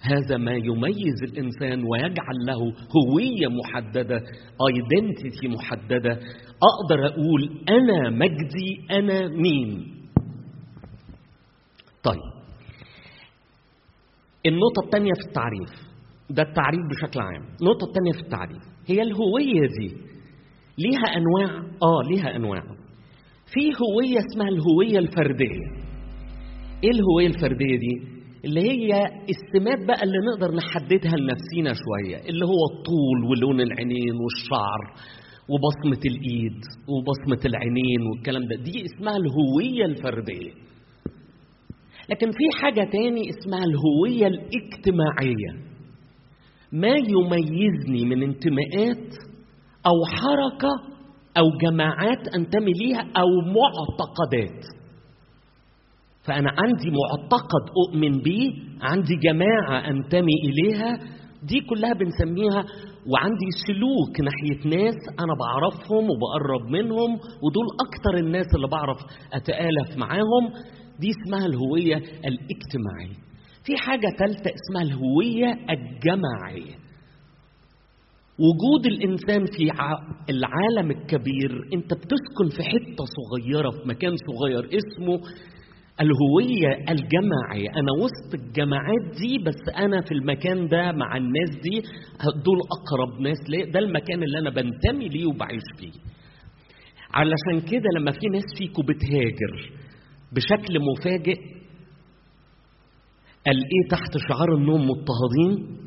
هذا 0.00 0.36
ما 0.36 0.52
يميز 0.52 1.22
الإنسان 1.22 1.84
ويجعل 1.84 2.36
له 2.46 2.58
هوية 2.96 3.48
محددة 3.48 4.22
ايدنتيتي 4.68 5.48
محددة. 5.48 6.20
أقدر 6.62 7.06
أقول 7.06 7.50
أنا 7.68 8.10
مجدي 8.10 8.86
أنا 8.90 9.28
مين؟ 9.28 9.94
طيب 12.02 12.32
النقطة 14.46 14.84
الثانية 14.84 15.12
في 15.12 15.28
التعريف. 15.28 15.91
ده 16.36 16.42
التعريف 16.42 16.80
بشكل 16.90 17.20
عام. 17.20 17.42
النقطة 17.60 17.84
الثانية 17.88 18.12
في 18.12 18.20
التعريف 18.20 18.62
هي 18.86 19.02
الهوية 19.02 19.66
دي 19.78 19.88
ليها 20.78 21.06
أنواع 21.16 21.58
آه 21.82 22.08
ليها 22.10 22.36
أنواع. 22.36 22.62
في 23.52 23.60
هوية 23.82 24.18
اسمها 24.18 24.48
الهوية 24.48 24.98
الفردية. 24.98 25.66
إيه 26.84 26.90
الهوية 26.90 27.26
الفردية 27.26 27.76
دي؟ 27.76 28.12
اللي 28.44 28.60
هي 28.60 29.04
السمات 29.34 29.86
بقى 29.88 30.02
اللي 30.02 30.18
نقدر 30.32 30.54
نحددها 30.56 31.16
لنفسينا 31.16 31.72
شوية 31.82 32.16
اللي 32.28 32.44
هو 32.44 32.60
الطول 32.72 33.30
ولون 33.30 33.60
العينين 33.60 34.14
والشعر 34.22 34.80
وبصمة 35.48 36.00
الإيد 36.06 36.58
وبصمة 36.88 37.46
العينين 37.46 38.00
والكلام 38.10 38.42
ده. 38.42 38.56
دي 38.64 38.84
اسمها 38.84 39.16
الهوية 39.16 39.84
الفردية. 39.84 40.50
لكن 42.10 42.30
في 42.30 42.58
حاجة 42.62 42.84
تاني 42.92 43.22
اسمها 43.30 43.64
الهوية 43.64 44.26
الاجتماعية. 44.26 45.71
ما 46.72 46.88
يميزني 46.88 48.04
من 48.04 48.22
انتماءات 48.22 49.14
أو 49.86 49.92
حركة 50.06 50.92
أو 51.38 51.44
جماعات 51.62 52.28
أنتمي 52.34 52.72
ليها 52.72 53.00
أو 53.00 53.28
معتقدات. 53.46 54.64
فأنا 56.24 56.50
عندي 56.58 56.90
معتقد 56.90 57.64
أؤمن 57.86 58.22
به 58.22 58.52
عندي 58.82 59.16
جماعة 59.16 59.90
أنتمي 59.90 60.32
إليها 60.44 60.98
دي 61.42 61.60
كلها 61.60 61.92
بنسميها 61.92 62.64
وعندي 63.06 63.48
سلوك 63.66 64.20
ناحية 64.20 64.76
ناس 64.76 64.94
أنا 65.20 65.34
بعرفهم 65.40 66.04
وبقرب 66.10 66.70
منهم 66.70 67.10
ودول 67.14 67.66
أكتر 67.86 68.18
الناس 68.26 68.46
اللي 68.54 68.68
بعرف 68.68 68.96
أتآلف 69.32 69.96
معاهم. 69.98 70.44
دي 71.00 71.08
اسمها 71.10 71.46
الهوية 71.46 71.96
الاجتماعية. 71.96 73.31
في 73.64 73.76
حاجة 73.76 74.06
ثالثة 74.18 74.50
اسمها 74.54 74.82
الهوية 74.82 75.52
الجماعية. 75.70 76.74
وجود 78.38 78.86
الإنسان 78.86 79.44
في 79.56 79.62
العالم 80.30 80.90
الكبير 80.90 81.50
أنت 81.74 81.94
بتسكن 81.94 82.48
في 82.56 82.62
حتة 82.62 83.04
صغيرة 83.18 83.70
في 83.70 83.88
مكان 83.88 84.14
صغير 84.16 84.64
اسمه 84.64 85.20
الهوية 86.00 86.76
الجماعية. 86.90 87.68
أنا 87.76 87.92
وسط 88.02 88.34
الجماعات 88.42 89.04
دي 89.20 89.38
بس 89.46 89.76
أنا 89.76 90.00
في 90.02 90.12
المكان 90.12 90.68
ده 90.68 90.92
مع 90.92 91.16
الناس 91.16 91.50
دي 91.62 91.80
دول 92.44 92.58
أقرب 92.76 93.20
ناس 93.20 93.38
ليه 93.48 93.64
ده 93.64 93.78
المكان 93.78 94.22
اللي 94.22 94.38
أنا 94.38 94.50
بنتمي 94.50 95.08
ليه 95.08 95.26
وبعيش 95.26 95.62
فيه. 95.78 95.92
علشان 97.14 97.68
كده 97.70 97.88
لما 97.98 98.10
في 98.10 98.26
ناس 98.32 98.44
فيكم 98.58 98.82
بتهاجر 98.82 99.70
بشكل 100.32 100.78
مفاجئ 100.80 101.36
قال 103.46 103.56
إيه 103.56 103.88
تحت 103.90 104.12
شعار 104.28 104.56
انهم 104.56 104.80
مضطهدين؟ 104.90 105.78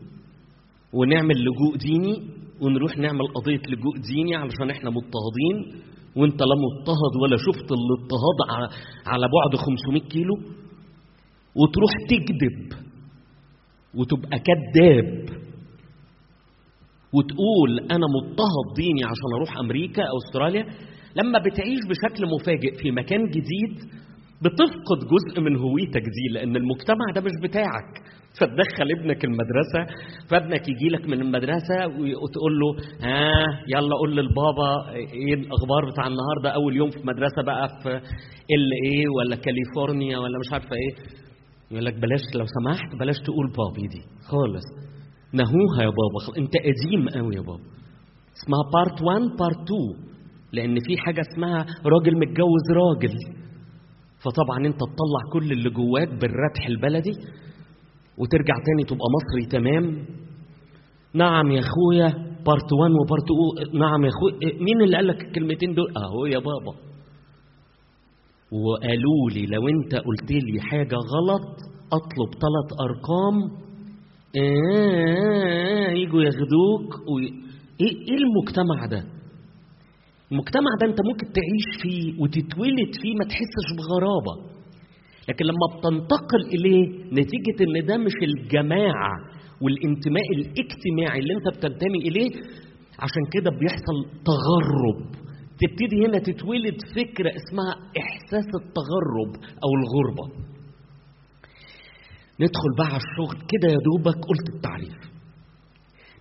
ونعمل 0.93 1.35
لجوء 1.35 1.75
ديني 1.77 2.23
ونروح 2.61 2.97
نعمل 2.97 3.27
قضية 3.27 3.61
لجوء 3.69 3.97
ديني 3.97 4.35
علشان 4.35 4.69
إحنا 4.69 4.89
مضطهدين. 4.89 5.81
وإنت 6.15 6.41
لا 6.41 6.55
مضطهد 6.65 7.13
ولا 7.21 7.37
شفت 7.37 7.69
الاضطهاد 7.71 8.37
على 9.07 9.27
بعد 9.27 9.55
500 9.55 10.01
كيلو. 10.01 10.35
وتروح 11.55 11.91
تكذب 12.09 12.85
وتبقى 13.95 14.39
كذاب. 14.39 15.25
وتقول 17.13 17.79
أنا 17.91 18.05
مضطهد 18.15 18.67
ديني 18.75 19.03
عشان 19.03 19.33
أروح 19.35 19.57
أمريكا 19.57 20.03
أو 20.03 20.17
أستراليا. 20.27 20.65
لما 21.15 21.39
بتعيش 21.39 21.79
بشكل 21.89 22.23
مفاجئ 22.35 22.77
في 22.81 22.91
مكان 22.91 23.25
جديد 23.29 23.91
بتفقد 24.41 24.99
جزء 25.13 25.41
من 25.41 25.55
هويتك 25.55 26.01
دي 26.01 26.33
لأن 26.33 26.55
المجتمع 26.55 27.05
ده 27.15 27.21
مش 27.21 27.31
بتاعك. 27.43 27.91
فتدخل 28.39 28.91
ابنك 28.99 29.25
المدرسة 29.25 29.95
فابنك 30.29 30.69
يجي 30.69 30.89
لك 30.89 31.07
من 31.09 31.21
المدرسة 31.21 31.85
وتقول 32.23 32.59
له 32.59 32.75
ها 33.01 33.31
يلا 33.67 33.95
قول 33.95 34.15
للبابا 34.15 34.89
إيه 34.93 35.33
الأخبار 35.33 35.91
بتاع 35.91 36.07
النهارده 36.07 36.49
أول 36.55 36.75
يوم 36.75 36.89
في 36.89 36.99
مدرسة 36.99 37.41
بقى 37.45 37.67
في 37.83 37.89
LA 38.55 39.05
ولا 39.17 39.35
كاليفورنيا 39.35 40.17
ولا 40.17 40.39
مش 40.39 40.53
عارفة 40.53 40.75
إيه. 40.75 40.95
يقول 41.71 41.85
لك 41.85 41.93
بلاش 41.93 42.21
لو 42.35 42.45
سمحت 42.45 42.95
بلاش 42.99 43.15
تقول 43.25 43.47
بابي 43.57 43.87
دي. 43.87 44.01
خالص. 44.27 44.65
نهوها 45.33 45.81
يا 45.83 45.89
بابا 45.99 46.37
أنت 46.37 46.53
قديم 46.57 47.09
قوي 47.09 47.35
يا 47.35 47.41
بابا. 47.41 47.63
اسمها 48.37 48.63
part 48.73 49.01
1 49.01 49.21
part 49.39 49.61
2 49.63 50.15
لأن 50.53 50.75
في 50.87 50.97
حاجة 50.97 51.21
اسمها 51.21 51.65
راجل 51.85 52.17
متجوز 52.19 52.65
راجل. 52.83 53.15
فطبعا 54.25 54.57
أنت 54.65 54.75
تطلع 54.79 55.21
كل 55.33 55.51
اللي 55.51 55.69
جواك 55.69 56.07
بالردح 56.07 56.65
البلدي 56.67 57.11
وترجع 58.17 58.55
تاني 58.65 58.83
تبقى 58.83 59.07
مصري 59.15 59.45
تمام؟ 59.59 60.05
نعم 61.13 61.51
يا 61.51 61.59
أخويا 61.59 62.07
part 62.45 62.73
1 62.73 62.91
و 63.01 63.07
part 63.07 63.27
2 63.63 63.79
نعم 63.81 64.05
يا 64.05 64.09
أخويا. 64.09 64.63
مين 64.63 64.81
اللي 64.81 64.95
قال 64.97 65.07
لك 65.07 65.21
الكلمتين 65.25 65.73
دول؟ 65.73 65.87
أهو 65.97 66.25
يا 66.25 66.39
بابا. 66.39 66.73
وقالوا 68.51 69.29
لي 69.33 69.45
لو 69.45 69.67
أنت 69.67 69.95
قلت 69.95 70.31
لي 70.31 70.61
حاجة 70.61 70.95
غلط 70.95 71.47
أطلب 71.93 72.29
ثلاث 72.43 72.69
أرقام. 72.85 73.37
آه 74.37 75.89
يجوا 75.91 76.21
ياخدوك. 76.23 76.93
و... 77.09 77.19
إيه 77.81 77.95
إيه 78.09 78.17
المجتمع 78.17 78.85
ده؟ 78.85 79.14
المجتمع 80.35 80.71
ده 80.81 80.85
انت 80.91 80.99
ممكن 81.09 81.25
تعيش 81.37 81.67
فيه 81.81 82.21
وتتولد 82.21 82.91
فيه 83.01 83.13
ما 83.19 83.25
تحسش 83.31 83.67
بغرابة. 83.77 84.35
لكن 85.29 85.45
لما 85.45 85.65
بتنتقل 85.73 86.41
إليه 86.55 86.83
نتيجة 87.19 87.57
إن 87.65 87.85
ده 87.85 87.97
مش 87.97 88.15
الجماعة 88.23 89.13
والانتماء 89.61 90.27
الاجتماعي 90.37 91.19
اللي 91.19 91.33
انت 91.37 91.47
بتنتمي 91.57 91.99
إليه 92.07 92.29
عشان 92.99 93.23
كده 93.33 93.49
بيحصل 93.59 93.97
تغرب. 94.29 94.99
تبتدي 95.61 96.05
هنا 96.05 96.17
تتولد 96.19 96.77
فكرة 96.95 97.29
اسمها 97.39 97.73
إحساس 98.01 98.45
التغرب 98.61 99.31
أو 99.63 99.69
الغربة. 99.79 100.25
ندخل 102.41 102.71
بقى 102.77 102.87
على 102.87 103.01
الشغل 103.07 103.37
كده 103.51 103.67
يا 103.73 103.77
دوبك 103.87 104.15
قلت 104.29 104.55
التعريف. 104.55 105.14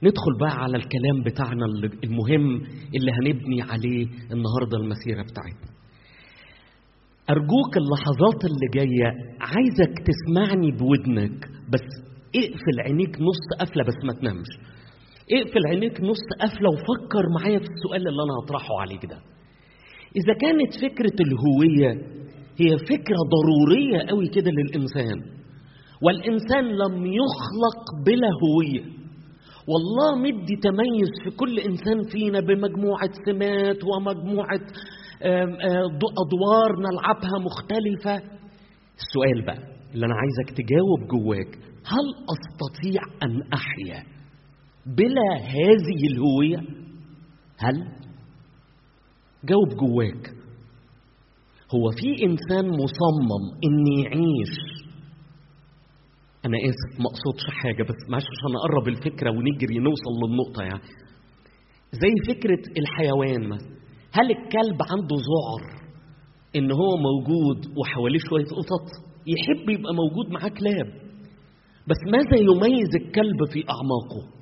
ندخل 0.03 0.39
بقى 0.41 0.57
على 0.63 0.77
الكلام 0.77 1.23
بتاعنا 1.27 1.67
المهم 2.05 2.63
اللي 2.97 3.13
هنبني 3.13 3.63
عليه 3.63 4.07
النهارده 4.33 4.77
المسيرة 4.79 5.23
بتاعتنا. 5.23 5.75
أرجوك 7.31 7.77
اللحظات 7.77 8.45
اللي 8.45 8.69
جاية 8.75 9.09
عايزك 9.41 9.95
تسمعني 10.09 10.71
بودنك 10.73 11.49
بس 11.73 11.87
اقفل 12.37 12.77
عينيك 12.87 13.17
نص 13.21 13.43
قفلة 13.61 13.85
بس 13.85 14.05
ما 14.05 14.13
تنامش. 14.13 14.51
اقفل 15.33 15.67
عينيك 15.67 16.01
نص 16.01 16.25
قفلة 16.41 16.69
وفكر 16.71 17.23
معايا 17.39 17.59
في 17.59 17.65
السؤال 17.65 18.09
اللي 18.09 18.23
أنا 18.23 18.35
هطرحه 18.45 18.81
عليك 18.81 19.07
ده. 19.07 19.19
إذا 20.17 20.35
كانت 20.41 20.73
فكرة 20.75 21.17
الهوية 21.27 21.91
هي 22.61 22.79
فكرة 22.79 23.19
ضرورية 23.35 24.11
قوي 24.11 24.29
كده 24.29 24.51
للإنسان 24.51 25.19
والإنسان 26.03 26.65
لم 26.65 27.07
يخلق 27.07 27.81
بلا 28.07 28.29
هوية. 28.45 28.94
والله 29.69 30.19
مدي 30.19 30.57
تميز 30.63 31.11
في 31.25 31.31
كل 31.37 31.59
إنسان 31.59 32.03
فينا 32.13 32.41
بمجموعة 32.41 33.11
سمات 33.27 33.79
ومجموعة 33.85 34.61
أدوار 36.23 36.71
نلعبها 36.79 37.39
مختلفة. 37.47 38.17
السؤال 38.97 39.47
بقى 39.47 39.59
اللي 39.95 40.07
أنا 40.07 40.15
عايزك 40.15 40.57
تجاوب 40.57 41.01
جواك 41.11 41.59
هل 41.87 42.07
أستطيع 42.35 43.03
أن 43.23 43.43
أحيا 43.53 44.05
بلا 44.87 45.37
هذه 45.41 46.01
الهوية؟ 46.13 46.59
هل؟ 47.59 47.75
جاوب 49.45 49.69
جواك. 49.69 50.29
هو 51.75 51.91
في 51.91 52.25
إنسان 52.25 52.67
مصمم 52.69 53.45
إن 53.65 54.05
يعيش 54.05 54.55
أنا 56.47 56.57
آسف 56.59 57.01
ما 57.01 57.07
أقصدش 57.11 57.45
حاجة 57.63 57.83
بس 57.83 58.01
معلش 58.11 58.25
عشان 58.25 58.57
أقرب 58.57 58.89
الفكرة 58.89 59.31
ونجري 59.31 59.79
نوصل 59.79 60.13
للنقطة 60.23 60.63
يعني. 60.63 60.83
زي 61.93 62.35
فكرة 62.35 62.63
الحيوان 62.79 63.49
مثلا. 63.49 63.75
هل 64.13 64.31
الكلب 64.31 64.79
عنده 64.93 65.17
ذعر 65.31 65.63
إن 66.57 66.71
هو 66.73 66.91
موجود 67.09 67.79
وحواليه 67.79 68.19
شوية 68.29 68.45
قطط؟ 68.45 68.87
يحب 69.27 69.69
يبقى 69.71 69.93
موجود 69.95 70.33
معاه 70.33 70.49
كلاب. 70.49 70.87
بس 71.89 71.97
ماذا 72.13 72.37
يميز 72.41 72.91
الكلب 72.97 73.41
في 73.53 73.65
أعماقه؟ 73.71 74.35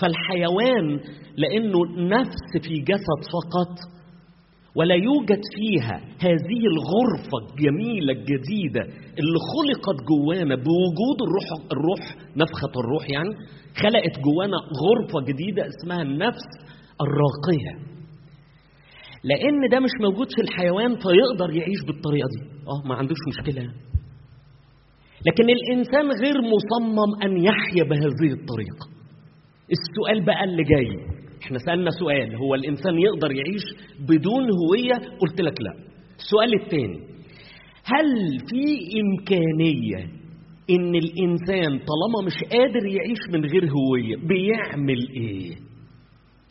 فالحيوان 0.00 1.00
لأنه 1.36 1.78
نفس 2.20 2.66
في 2.68 2.74
جسد 2.80 3.20
فقط 3.32 3.74
ولا 4.80 4.94
يوجد 4.94 5.40
فيها 5.54 5.96
هذه 6.20 6.60
الغرفة 6.72 7.36
الجميلة 7.42 8.12
الجديدة 8.12 8.82
اللي 9.20 9.38
خلقت 9.52 9.98
جوانا 10.10 10.54
بوجود 10.54 11.18
الروح 11.26 11.46
الروح 11.72 12.16
نفخة 12.36 12.72
الروح 12.80 13.10
يعني 13.10 13.30
خلقت 13.82 14.14
جوانا 14.26 14.56
غرفة 14.82 15.20
جديدة 15.28 15.62
اسمها 15.68 16.02
النفس 16.02 16.48
الراقية. 17.04 17.90
لأن 19.24 19.68
ده 19.70 19.80
مش 19.80 19.90
موجود 20.00 20.26
في 20.36 20.42
الحيوان 20.42 20.90
فيقدر 20.96 21.56
يعيش 21.56 21.80
بالطريقة 21.86 22.28
دي. 22.34 22.42
آه 22.68 22.88
ما 22.88 22.94
عندوش 22.94 23.18
مشكلة. 23.28 23.62
لكن 25.26 25.46
الإنسان 25.56 26.06
غير 26.22 26.36
مصمم 26.54 27.22
أن 27.24 27.44
يحيا 27.44 27.84
بهذه 27.90 28.32
الطريقة. 28.38 28.86
السؤال 29.76 30.24
بقى 30.24 30.44
اللي 30.44 30.62
جاي. 30.64 31.20
إحنا 31.42 31.58
سألنا 31.58 31.90
سؤال 31.90 32.34
هو 32.36 32.54
الإنسان 32.54 32.98
يقدر 32.98 33.32
يعيش 33.32 33.62
بدون 34.08 34.42
هوية؟ 34.60 34.94
قلت 35.20 35.40
لك 35.40 35.60
لا. 35.60 35.72
السؤال 36.18 36.54
الثاني 36.62 37.00
هل 37.84 38.38
في 38.50 38.62
إمكانية 39.00 40.20
إن 40.70 40.94
الإنسان 40.94 41.70
طالما 41.86 42.26
مش 42.26 42.44
قادر 42.52 42.86
يعيش 42.86 43.18
من 43.32 43.44
غير 43.44 43.64
هوية 43.70 44.16
بيعمل 44.16 45.08
إيه؟ 45.16 45.54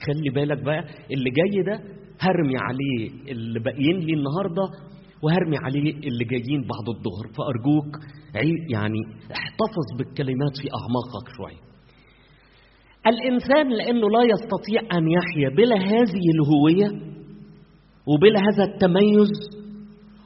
خلي 0.06 0.30
بالك 0.36 0.64
بقى 0.64 0.80
اللي 1.12 1.30
جاي 1.30 1.64
ده 1.64 1.84
هرمي 2.20 2.58
عليه 2.58 3.32
اللي 3.32 3.60
باقيين 3.60 3.98
لي 4.00 4.14
النهارده 4.14 4.64
وهرمي 5.24 5.58
عليه 5.58 5.92
اللي 5.94 6.26
جايين 6.26 6.62
بعد 6.62 6.88
الظهر. 6.96 7.26
فأرجوك 7.38 7.96
يعني 8.72 9.00
احتفظ 9.32 9.88
بالكلمات 9.98 10.58
في 10.62 10.68
أعماقك 10.80 11.28
شوية. 11.38 11.69
الإنسان 13.08 13.70
لأنه 13.70 14.10
لا 14.10 14.24
يستطيع 14.24 14.98
أن 14.98 15.08
يحيا 15.12 15.50
بلا 15.58 15.76
هذه 15.76 16.24
الهوية 16.36 17.10
وبلا 18.08 18.40
هذا 18.40 18.64
التميز 18.74 19.30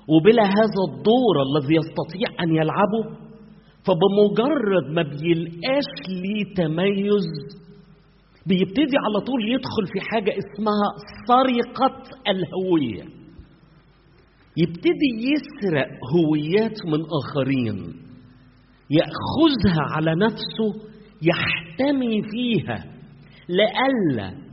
وبلا 0.07 0.43
هذا 0.43 0.81
الدور 0.89 1.35
الذي 1.47 1.75
يستطيع 1.75 2.43
أن 2.43 2.55
يلعبه 2.55 3.23
فبمجرد 3.85 4.85
ما 4.95 5.01
بيلقاش 5.01 5.89
ليه 6.09 6.53
تميز 6.55 7.27
بيبتدي 8.47 8.97
على 9.05 9.25
طول 9.25 9.51
يدخل 9.51 9.85
في 9.93 9.99
حاجة 10.11 10.31
اسمها 10.31 10.87
سرقة 11.27 12.01
الهوية. 12.27 13.03
يبتدي 14.57 15.11
يسرق 15.33 15.87
هويات 16.15 16.77
من 16.85 16.99
آخرين 17.21 17.93
يأخذها 18.89 19.81
على 19.91 20.15
نفسه 20.15 20.92
يحتمي 21.21 22.21
فيها 22.21 22.85
لئلا 23.49 24.43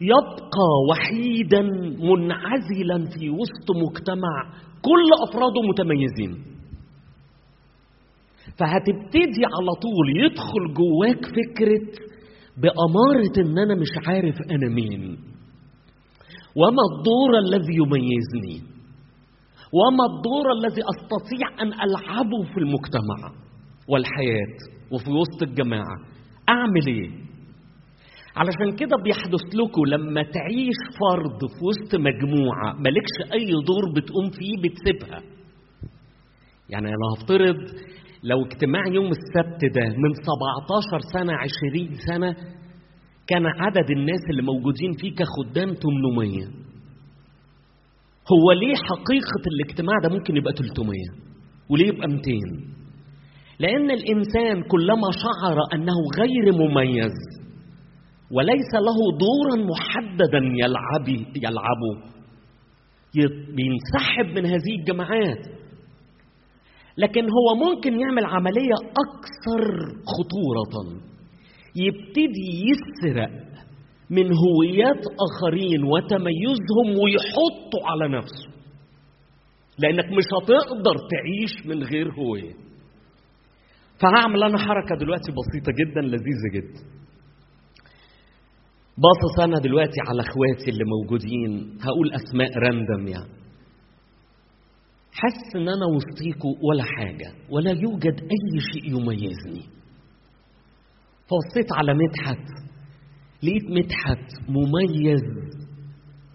يبقى 0.00 0.68
وحيدا 0.90 1.62
منعزلا 2.00 3.08
في 3.18 3.30
وسط 3.30 3.68
مجتمع 3.76 4.34
كل 4.82 5.08
أفراده 5.28 5.60
متميزين. 5.70 6.44
فهتبتدي 8.58 9.42
على 9.56 9.72
طول 9.82 10.24
يدخل 10.24 10.74
جواك 10.74 11.24
فكرة 11.26 12.06
بأمارة 12.56 13.34
إن 13.50 13.58
أنا 13.58 13.74
مش 13.74 13.88
عارف 14.06 14.34
أنا 14.50 14.68
مين. 14.74 15.18
وما 16.56 16.82
الدور 16.92 17.38
الذي 17.38 17.74
يميزني؟ 17.74 18.76
وما 19.72 20.04
الدور 20.10 20.52
الذي 20.58 20.82
أستطيع 20.94 21.62
أن 21.62 21.66
ألعبه 21.72 22.42
في 22.54 22.60
المجتمع 22.60 23.32
والحياة؟ 23.88 24.75
وفي 24.92 25.10
وسط 25.10 25.42
الجماعة. 25.42 25.96
أعمل 26.48 26.86
إيه؟ 26.88 27.10
علشان 28.36 28.76
كده 28.78 28.96
بيحدث 29.04 29.44
لكم 29.54 29.84
لما 29.86 30.22
تعيش 30.22 30.78
فرد 31.00 31.38
في 31.40 31.64
وسط 31.64 31.94
مجموعة 31.94 32.72
مالكش 32.72 33.32
أي 33.32 33.46
دور 33.66 33.84
بتقوم 33.96 34.30
فيه 34.30 34.56
بتسيبها. 34.62 35.22
يعني 36.68 36.86
أنا 36.88 37.06
هفترض 37.16 37.56
لو 38.22 38.44
اجتماع 38.46 38.86
يوم 38.86 39.06
السبت 39.06 39.64
ده 39.74 39.84
من 39.88 40.12
17 40.14 40.98
سنة 41.12 41.32
20 41.32 41.94
سنة 42.06 42.36
كان 43.26 43.46
عدد 43.46 43.90
الناس 43.90 44.20
اللي 44.30 44.42
موجودين 44.42 44.92
فيه 45.00 45.10
كخدام 45.14 45.74
800 45.74 46.46
هو 48.32 48.52
ليه 48.52 48.74
حقيقة 48.74 49.42
الاجتماع 49.46 49.94
ده 50.02 50.08
ممكن 50.08 50.36
يبقى 50.36 50.52
300 50.52 50.92
وليه 51.70 51.86
يبقى 51.88 52.08
200 52.08 52.22
لأن 53.60 53.90
الإنسان 53.90 54.62
كلما 54.68 55.08
شعر 55.12 55.58
أنه 55.74 55.94
غير 56.18 56.52
مميز 56.52 57.12
وليس 58.30 58.72
له 58.74 58.98
دورا 59.18 59.66
محددا 59.70 60.38
يلعب 60.38 61.08
يلعبه 61.36 62.16
بينسحب 63.56 64.26
من 64.38 64.46
هذه 64.46 64.74
الجماعات. 64.80 65.46
لكن 66.98 67.22
هو 67.24 67.54
ممكن 67.70 68.00
يعمل 68.00 68.24
عملية 68.24 68.74
أكثر 68.74 69.64
خطورة. 69.86 71.00
يبتدي 71.76 72.64
يسرق 72.70 73.30
من 74.10 74.24
هويات 74.24 75.04
آخرين 75.26 75.84
وتميزهم 75.84 76.98
ويحطه 77.02 77.80
على 77.84 78.16
نفسه. 78.18 78.48
لأنك 79.78 80.04
مش 80.04 80.24
هتقدر 80.36 80.94
تعيش 81.10 81.66
من 81.66 81.82
غير 81.82 82.12
هوية. 82.12 82.65
فهعمل 84.00 84.42
أنا 84.42 84.58
حركة 84.58 84.96
دلوقتي 84.96 85.32
بسيطة 85.32 85.72
جدا 85.72 86.00
لذيذة 86.00 86.48
جدا. 86.54 86.80
باصص 88.98 89.40
أنا 89.40 89.58
دلوقتي 89.58 90.00
على 90.08 90.22
إخواتي 90.22 90.70
اللي 90.70 90.84
موجودين. 90.84 91.78
هقول 91.80 92.12
أسماء 92.12 92.58
راندم 92.58 93.08
يعني. 93.08 93.36
حس 95.12 95.56
إن 95.56 95.68
أنا 95.68 95.86
وسطيكوا 95.96 96.54
ولا 96.62 96.84
حاجة 96.84 97.32
ولا 97.50 97.70
يوجد 97.70 98.20
أي 98.20 98.60
شيء 98.72 98.84
يميزني. 98.84 99.66
فبصيت 101.28 101.72
على 101.72 101.94
مدحت 101.94 102.46
لقيت 103.42 103.64
مدحت 103.70 104.48
مميز 104.48 105.22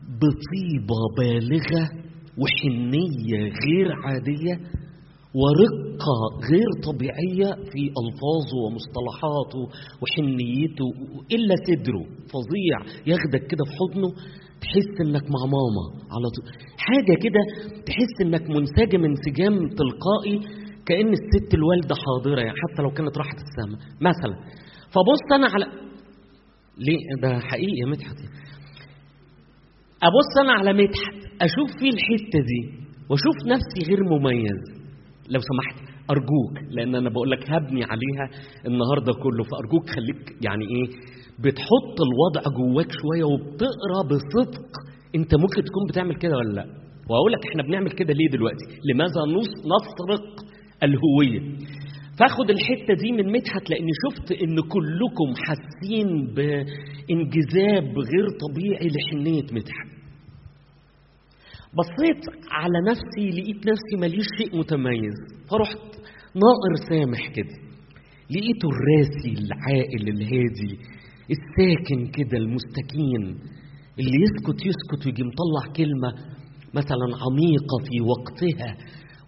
بطيبة 0.02 1.00
بالغة 1.18 1.90
وحنية 2.38 3.54
غير 3.66 3.94
عادية. 4.06 4.81
ورقة 5.36 6.16
غير 6.52 6.70
طبيعية 6.84 7.50
في 7.72 7.82
ألفاظه 8.02 8.58
ومصطلحاته 8.66 9.62
وحنيته 10.02 10.88
إلا 11.36 11.56
صدره 11.68 12.04
فظيع 12.34 12.78
ياخدك 13.08 13.48
كده 13.48 13.64
في 13.66 13.72
حضنه 13.80 14.10
تحس 14.62 14.92
إنك 15.02 15.24
مع 15.24 15.42
ماما 15.56 15.86
على 16.14 16.28
طول. 16.36 16.46
حاجة 16.78 17.14
كده 17.24 17.42
تحس 17.86 18.14
إنك 18.22 18.50
منسجم 18.50 19.04
انسجام 19.06 19.54
تلقائي 19.80 20.40
كأن 20.86 21.10
الست 21.10 21.54
الوالدة 21.54 21.96
حاضرة 21.96 22.40
يعني 22.42 22.58
حتى 22.64 22.82
لو 22.84 22.90
كانت 22.92 23.18
راحت 23.18 23.36
السما. 23.46 23.78
مثلا 24.02 24.36
فبص 24.94 25.24
أنا 25.36 25.48
على 25.54 25.66
ليه؟ 26.78 27.00
ده 27.22 27.40
حقيقي 27.40 27.78
يا 27.82 27.86
مدحت. 27.86 28.16
أبص 30.04 30.32
أنا 30.44 30.52
على 30.52 30.74
مدحت 30.74 31.42
أشوف 31.42 31.70
فيه 31.80 31.90
الحتة 31.90 32.40
دي 32.40 32.88
وأشوف 33.10 33.36
نفسي 33.48 33.92
غير 33.92 34.04
مميز. 34.04 34.81
لو 35.34 35.40
سمحت 35.50 35.78
أرجوك 36.10 36.74
لأن 36.76 36.96
أنا 36.96 37.10
بقول 37.10 37.32
لك 37.32 37.44
هبني 37.50 37.84
عليها 37.84 38.26
النهارده 38.66 39.14
كله. 39.24 39.44
فأرجوك 39.44 39.86
خليك 39.96 40.24
يعني 40.46 40.66
إيه 40.76 40.88
بتحط 41.44 41.96
الوضع 42.08 42.42
جواك 42.58 42.92
شوية 43.02 43.24
وبتقرأ 43.24 44.00
بصدق. 44.10 44.66
أنت 45.16 45.36
ممكن 45.36 45.62
تكون 45.68 45.84
بتعمل 45.90 46.16
كده 46.16 46.38
ولا 46.38 46.54
لأ؟ 46.54 46.66
وأقول 47.10 47.32
لك 47.32 47.46
إحنا 47.50 47.64
بنعمل 47.64 47.92
كده 47.92 48.14
ليه 48.14 48.30
دلوقتي؟ 48.32 48.66
لماذا 48.94 49.22
نسرق 49.74 50.26
الهوية؟ 50.84 51.42
فاخد 52.20 52.50
الحتة 52.50 52.94
دي 53.04 53.12
من 53.12 53.32
مدحت 53.32 53.70
لأني 53.70 53.92
شفت 54.04 54.32
إن 54.32 54.56
كلكم 54.56 55.30
حاسين 55.46 56.08
بإنجذاب 56.36 57.98
غير 58.00 58.26
طبيعي 58.46 58.88
لحنية 58.88 59.44
مدحت 59.44 59.91
بصيت 61.80 62.24
على 62.52 62.78
نفسي 62.90 63.42
لقيت 63.42 63.58
نفسي 63.72 63.96
ماليش 64.00 64.26
شيء 64.38 64.60
متميز. 64.60 65.16
فرحت 65.50 65.86
ناقر 66.44 66.74
سامح 66.90 67.28
كده. 67.36 67.56
لقيته 68.32 68.68
الراسي 68.76 69.32
العاقل 69.46 70.04
الهادي 70.10 70.74
الساكن 71.36 72.12
كده 72.12 72.38
المستكين. 72.38 73.24
اللي 74.00 74.18
يسكت 74.26 74.60
يسكت 74.66 75.06
ويجي 75.06 75.24
مطلع 75.24 75.74
كلمة 75.76 76.12
مثلا 76.74 77.08
عميقة 77.24 77.78
في 77.88 77.96
وقتها 78.12 78.78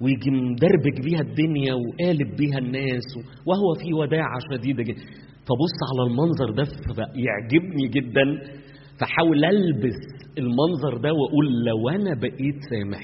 ويجي 0.02 0.32
مدربك 0.32 0.98
بيها 1.06 1.22
الدنيا 1.22 1.74
وقالب 1.74 2.36
بيها 2.38 2.58
الناس 2.58 3.08
وهو 3.48 3.74
في 3.82 3.94
وداعة 3.94 4.40
شديدة 4.52 4.84
جدا. 4.84 5.02
فبص 5.48 5.78
على 5.90 6.02
المنظر 6.10 6.50
ده 6.58 6.64
يعجبني 7.28 7.88
جدا. 7.96 8.26
فحاول 9.00 9.46
ألبس 9.46 10.00
المنظر 10.38 10.98
ده 10.98 11.10
وأقول 11.13 11.65
لو 11.65 11.89
أنا 11.89 12.13
بقيت 12.22 12.60
سامح 12.69 13.04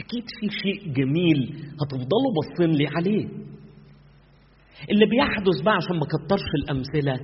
أكيد 0.00 0.24
في 0.40 0.48
شيء 0.62 0.92
جميل 0.92 1.40
هتفضلوا 1.80 2.32
باصين 2.36 2.76
لي 2.78 2.86
عليه. 2.86 3.26
اللي 4.90 5.06
بيحدث 5.06 5.60
بقى 5.64 5.74
عشان 5.74 5.96
ما 5.98 6.06
كترش 6.06 6.48
الأمثلة 6.64 7.14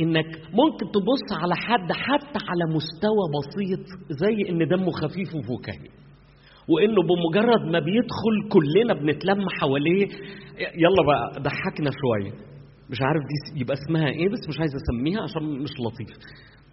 إنك 0.00 0.26
ممكن 0.60 0.86
تبص 0.96 1.42
على 1.42 1.54
حد 1.56 1.92
حتى 1.92 2.38
على 2.48 2.64
مستوى 2.76 3.24
بسيط 3.36 3.86
زي 4.10 4.50
إن 4.50 4.68
دمه 4.68 4.90
خفيف 4.90 5.28
وفكاهي 5.34 5.88
وإنه 6.68 7.02
بمجرد 7.02 7.62
ما 7.72 7.78
بيدخل 7.78 8.34
كلنا 8.52 8.94
بنتلم 8.94 9.48
حواليه 9.60 10.06
يلا 10.58 11.02
بقى 11.06 11.42
ضحكنا 11.42 11.90
شوية. 12.00 12.32
مش 12.90 12.98
عارف 13.02 13.22
دي 13.22 13.60
يبقى 13.60 13.74
اسمها 13.74 14.08
إيه 14.08 14.28
بس 14.28 14.48
مش 14.48 14.58
عايز 14.60 14.72
أسميها 14.74 15.22
عشان 15.22 15.42
مش 15.62 15.70
لطيف. 15.80 16.16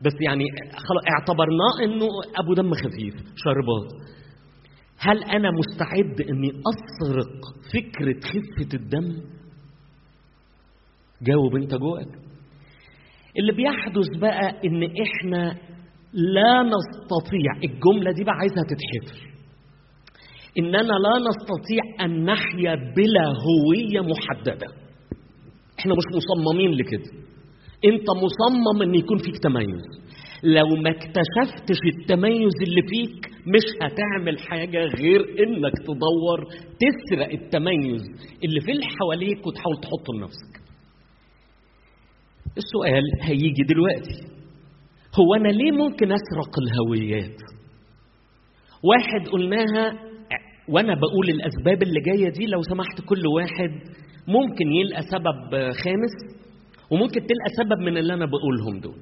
بس 0.02 0.14
يعني 0.22 0.44
خلاص 0.72 1.04
اعتبرناه 1.14 1.74
إنه 1.84 2.08
أبو 2.36 2.54
دم 2.54 2.74
خفيف 2.74 3.14
شربات 3.36 4.16
هل 5.00 5.24
أنا 5.24 5.50
مستعد 5.52 6.22
إني 6.30 6.50
أسرق 6.50 7.34
فكرة 7.74 8.20
خفة 8.20 8.70
الدم؟ 8.74 9.22
جاوب 11.22 11.56
أنت 11.56 11.76
جواك. 11.76 12.08
اللي 13.40 13.54
بيحدث 13.54 14.18
بقى 14.22 14.50
إن 14.66 14.84
إحنا 14.84 15.58
لا 16.14 16.62
نستطيع 16.64 17.52
الجملة 17.64 18.12
دي 18.12 18.24
بقى 18.24 18.34
عايزها 18.40 18.64
تتحفر. 18.64 19.28
إننا 20.60 20.82
لا 20.82 21.14
نستطيع 21.30 22.06
أن 22.06 22.26
نحيا 22.26 22.76
بلا 22.76 23.26
هوية 23.28 24.02
محددة. 24.02 24.68
إحنا 25.80 25.94
مش 25.94 26.04
مصممين 26.16 26.72
لكده. 26.72 27.25
انت 27.86 28.08
مصمم 28.24 28.82
ان 28.82 28.96
يكون 28.96 29.18
فيك 29.18 29.38
تميز. 29.44 30.06
لو 30.44 30.68
ما 30.84 30.90
اكتشفتش 30.90 31.80
التميز 31.96 32.54
اللي 32.68 32.82
فيك 32.82 33.32
مش 33.48 33.66
هتعمل 33.82 34.40
حاجة 34.40 34.78
غير 34.86 35.22
انك 35.22 35.74
تدور 35.84 36.40
تسرق 36.80 37.30
التميز 37.42 38.02
اللي 38.46 38.62
في 38.62 38.72
اللي 38.72 38.86
حواليك 39.00 39.48
وتحاول 39.48 39.76
تحطه 39.82 40.14
لنفسك. 40.18 40.66
السؤال 42.58 43.04
هيجي 43.22 43.64
دلوقتي. 43.70 44.36
هو 45.20 45.36
أنا 45.36 45.48
ليه 45.48 45.72
ممكن 45.72 46.12
أسرق 46.12 46.52
الهويات؟ 46.64 47.40
واحد 48.84 49.28
قلناها 49.32 50.00
وأنا 50.70 50.94
بقول 50.96 51.30
الأسباب 51.30 51.84
اللي 51.84 52.00
جاية 52.02 52.30
دي 52.30 52.46
لو 52.46 52.62
سمحت 52.62 53.02
كل 53.10 53.28
واحد 53.36 53.72
ممكن 54.28 54.68
يلقى 54.72 55.02
سبب 55.02 55.52
خامس. 55.84 56.35
وممكن 56.92 57.22
تلقى 57.22 57.50
سبب 57.58 57.80
من 57.80 57.98
اللي 57.98 58.14
أنا 58.14 58.26
بقولهم 58.26 58.80
دول. 58.80 59.00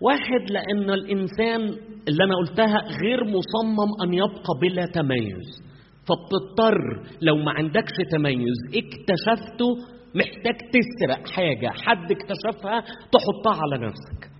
واحد 0.00 0.50
لأن 0.50 0.90
الإنسان 0.90 1.60
اللي 2.08 2.24
أنا 2.24 2.36
قلتها 2.36 2.78
غير 3.02 3.24
مصمم 3.24 3.90
أن 4.04 4.14
يبقى 4.14 4.52
بلا 4.62 4.86
تميز. 4.94 5.70
فبتضطر 6.08 6.78
لو 7.22 7.36
ما 7.36 7.52
عندكش 7.52 7.92
تميز 8.10 8.56
اكتشفته 8.74 9.66
محتاج 10.14 10.54
تسرق 10.70 11.28
حاجة. 11.28 11.70
حد 11.84 12.10
اكتشفها 12.12 12.80
تحطها 13.12 13.62
على 13.62 13.86
نفسك. 13.86 14.30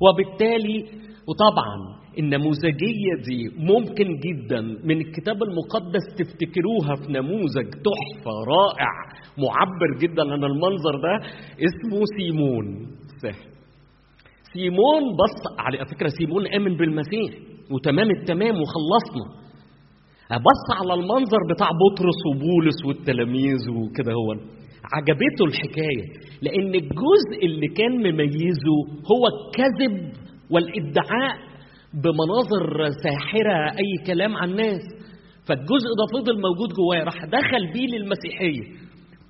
وبالتالي 0.00 0.84
وطبعا 1.28 1.97
النموذجية 2.18 3.12
دي 3.26 3.48
ممكن 3.58 4.06
جدا 4.26 4.60
من 4.60 5.00
الكتاب 5.00 5.36
المقدس 5.42 6.04
تفتكروها 6.18 6.94
في 6.96 7.12
نموذج 7.12 7.68
تحفة 7.88 8.30
رائع 8.48 8.92
معبر 9.38 9.98
جدا 10.00 10.22
عن 10.32 10.44
المنظر 10.44 10.94
ده 11.02 11.26
اسمه 11.68 12.00
سيمون. 12.18 12.66
الساحر 13.14 13.48
سيمون 14.52 15.02
بص 15.22 15.42
على 15.58 15.78
فكرة 15.86 16.08
سيمون 16.08 16.46
آمن 16.46 16.76
بالمسيح 16.76 17.30
وتمام 17.70 18.10
التمام 18.10 18.54
وخلصنا. 18.62 19.48
بص 20.30 20.64
على 20.80 20.94
المنظر 20.94 21.38
بتاع 21.54 21.68
بطرس 21.82 22.20
وبولس 22.30 22.84
والتلاميذ 22.86 23.70
وكده 23.70 24.12
هو. 24.12 24.32
عجبته 24.92 25.44
الحكاية 25.46 26.04
لأن 26.42 26.74
الجزء 26.74 27.38
اللي 27.46 27.68
كان 27.68 27.92
مميزه 28.12 28.76
هو 29.12 29.22
الكذب 29.34 30.12
والإدعاء 30.50 31.48
بمناظر 31.94 32.90
ساحرة 33.02 33.70
أي 33.78 34.06
كلام 34.06 34.36
عن 34.36 34.50
الناس 34.50 34.80
فالجزء 35.46 35.88
ده 35.98 36.18
فضل 36.20 36.40
موجود 36.42 36.68
جواه 36.68 37.04
راح 37.04 37.24
دخل 37.24 37.72
بيه 37.72 37.86
للمسيحية. 37.98 38.62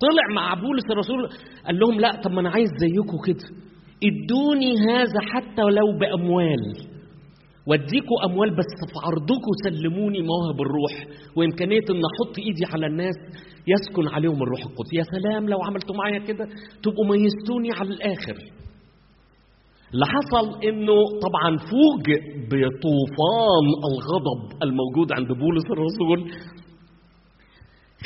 طلع 0.01 0.35
مع 0.35 0.53
بولس 0.53 0.83
الرسول 0.91 1.29
قال 1.65 1.79
لهم 1.79 1.99
لا 1.99 2.21
طب 2.21 2.31
ما 2.31 2.41
أنا 2.41 2.49
عايز 2.49 2.69
زيكم 2.79 3.17
كده. 3.27 3.45
ادوني 4.03 4.73
هذا 4.89 5.19
حتى 5.33 5.63
ولو 5.63 5.97
بأموال. 5.99 6.89
واديكوا 7.67 8.25
أموال 8.25 8.49
بس 8.49 8.91
في 8.93 8.99
عرضكم 9.05 9.51
سلموني 9.63 10.21
مواهب 10.21 10.61
الروح. 10.61 11.07
وإمكانية 11.35 11.85
إن 11.89 12.01
أحط 12.05 12.39
إيدي 12.39 12.65
على 12.73 12.85
الناس 12.87 13.15
يسكن 13.67 14.07
عليهم 14.07 14.43
الروح 14.43 14.59
القدس. 14.59 14.93
يا 14.93 15.03
سلام 15.03 15.49
لو 15.49 15.57
عملتوا 15.63 15.95
معايا 15.95 16.19
كده 16.19 16.45
تبقوا 16.83 17.05
ميزتوني 17.05 17.71
على 17.71 17.89
الآخر. 17.89 18.35
اللي 19.93 20.05
حصل 20.05 20.63
إنه 20.63 20.97
طبعا 21.25 21.57
فوجئ 21.57 22.21
بطوفان 22.49 23.65
الغضب 23.89 24.63
الموجود 24.63 25.11
عند 25.11 25.27
بولس 25.27 25.65
الرسول. 25.71 26.31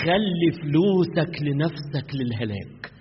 خلي 0.04 0.50
فلوسك 0.62 1.42
لنفسك 1.42 2.08
للهلاك. 2.16 2.92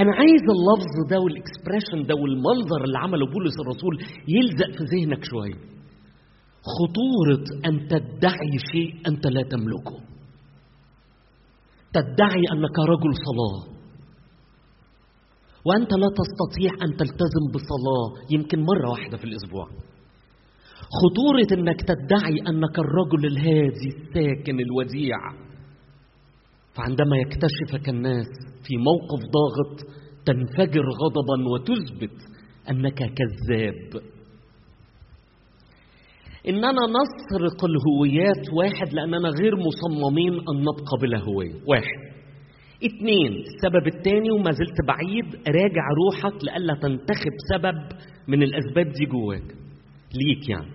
أنا 0.00 0.12
عايز 0.14 0.42
اللفظ 0.56 0.94
ده 1.10 1.18
وال 1.20 1.35
expression 1.35 2.08
ده 2.08 2.14
والمنظر 2.14 2.84
اللي 2.84 2.98
عمله 2.98 3.26
بولس 3.26 3.54
الرسول 3.60 3.94
يلزق 4.28 4.78
في 4.78 4.84
ذهنك 4.84 5.24
شوية. 5.24 5.60
خطورة 6.76 7.44
أن 7.66 7.88
تدعي 7.88 8.52
شيء 8.72 9.08
أنت 9.08 9.26
لا 9.26 9.42
تملكه. 9.42 9.98
تدعي 11.92 12.42
أنك 12.52 12.78
رجل 12.78 13.12
صلاة. 13.28 13.79
وأنت 15.66 15.92
لا 15.92 16.08
تستطيع 16.20 16.70
أن 16.84 16.96
تلتزم 16.96 17.44
بصلاة 17.54 18.08
يمكن 18.30 18.60
مرة 18.60 18.90
واحدة 18.90 19.16
في 19.16 19.24
الأسبوع. 19.24 19.66
خطورة 21.00 21.60
أنك 21.60 21.80
تدعي 21.80 22.36
أنك 22.48 22.78
الرجل 22.78 23.26
الهادي 23.26 23.88
الساكن 23.88 24.60
الوديع. 24.60 25.16
فعندما 26.74 27.16
يكتشفك 27.16 27.88
الناس 27.88 28.26
في 28.64 28.76
موقف 28.76 29.20
ضاغط 29.36 29.80
تنفجر 30.26 30.84
غضبا 31.02 31.48
وتثبت 31.52 32.18
أنك 32.70 32.98
كذاب. 32.98 34.02
إننا 36.48 36.70
نسرق 36.70 37.64
الهويات 37.64 38.44
واحد 38.56 38.92
لأننا 38.92 39.28
غير 39.28 39.56
مصممين 39.56 40.32
أن 40.32 40.60
نبقى 40.60 40.98
بلا 41.02 41.18
هوية. 41.18 41.54
واحد. 41.66 42.09
اتنين 42.84 43.32
السبب 43.32 43.86
التاني 43.86 44.30
وما 44.30 44.50
زلت 44.50 44.78
بعيد 44.88 45.24
راجع 45.48 45.84
روحك 46.04 46.44
لألا 46.44 46.74
تنتخب 46.82 47.34
سبب 47.52 47.78
من 48.28 48.42
الأسباب 48.42 48.86
دي 48.92 49.04
جواك. 49.06 49.54
ليك 50.14 50.48
يعني. 50.48 50.72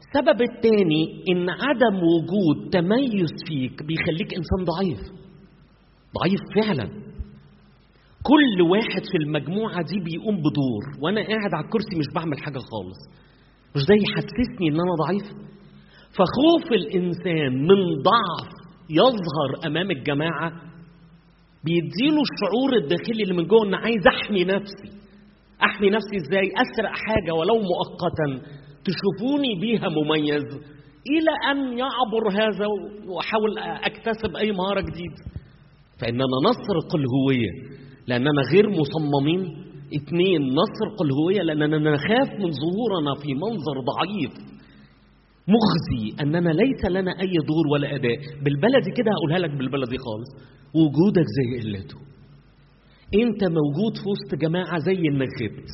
السبب 0.00 0.42
التاني 0.42 1.24
إن 1.30 1.50
عدم 1.50 1.96
وجود 1.96 2.70
تميز 2.72 3.30
فيك 3.48 3.82
بيخليك 3.82 4.34
إنسان 4.34 4.64
ضعيف. 4.64 5.00
ضعيف 6.18 6.40
فعلا. 6.54 6.88
كل 8.22 8.62
واحد 8.62 9.02
في 9.12 9.16
المجموعة 9.24 9.82
دي 9.82 10.00
بيقوم 10.04 10.36
بدور 10.36 10.82
وأنا 11.02 11.20
قاعد 11.20 11.54
على 11.54 11.64
الكرسي 11.64 11.96
مش 11.98 12.06
بعمل 12.14 12.38
حاجة 12.38 12.58
خالص. 12.58 13.00
مش 13.76 13.82
ده 13.88 13.94
يحسسني 13.94 14.68
إن 14.68 14.74
أنا 14.74 14.94
ضعيف. 15.06 15.28
فخوف 16.16 16.72
الإنسان 16.72 17.52
من 17.62 18.02
ضعف 18.02 18.50
يظهر 18.90 19.66
أمام 19.66 19.90
الجماعة 19.90 20.52
بيديله 21.64 22.22
الشعور 22.28 22.70
الداخلي 22.82 23.22
اللي 23.22 23.34
من 23.34 23.46
جوه 23.46 23.66
ان 23.66 23.74
عايز 23.74 24.04
أحمي 24.06 24.44
نفسي. 24.44 24.88
أحمي 25.64 25.90
نفسي 25.90 26.16
إزاي؟ 26.16 26.46
أسرق 26.62 26.94
حاجة 27.06 27.32
ولو 27.34 27.54
مؤقتا. 27.54 28.28
تشوفوني 28.84 29.60
بيها 29.60 29.88
مميز. 29.88 30.44
إلى 31.14 31.32
أن 31.50 31.78
يعبر 31.78 32.24
هذا 32.32 32.66
وأحاول 33.08 33.58
أكتسب 33.58 34.36
أي 34.36 34.52
مهارة 34.52 34.80
جديدة. 34.80 35.22
فإننا 36.00 36.36
نسرق 36.48 36.90
الهويه 36.96 37.50
لأننا 38.06 38.42
غير 38.52 38.66
مصممين. 38.70 39.42
اثنين 39.96 40.42
نسرق 40.42 41.02
الهوية 41.02 41.42
لأننا 41.42 41.90
نخاف 41.90 42.28
من 42.28 42.50
ظهورنا 42.50 43.14
في 43.22 43.34
منظر 43.34 43.76
ضعيف. 43.92 44.59
مخزي 45.48 46.22
أننا 46.22 46.50
ليس 46.50 46.84
لنا 46.90 47.10
أي 47.20 47.32
دور 47.50 47.66
ولا 47.72 47.94
أداء. 47.94 48.18
بالبلدي 48.44 48.90
كده 48.96 49.10
هقولها 49.16 49.38
لك 49.38 49.50
بالبلدي 49.58 49.96
خالص. 49.98 50.30
وجودك 50.74 51.26
زي 51.36 51.48
قلته. 51.60 51.98
أنت 53.22 53.44
موجود 53.44 53.94
في 54.00 54.06
وسط 54.12 54.40
جماعة 54.40 54.78
زي 54.78 54.98
إنك 55.10 55.32
غبت 55.42 55.70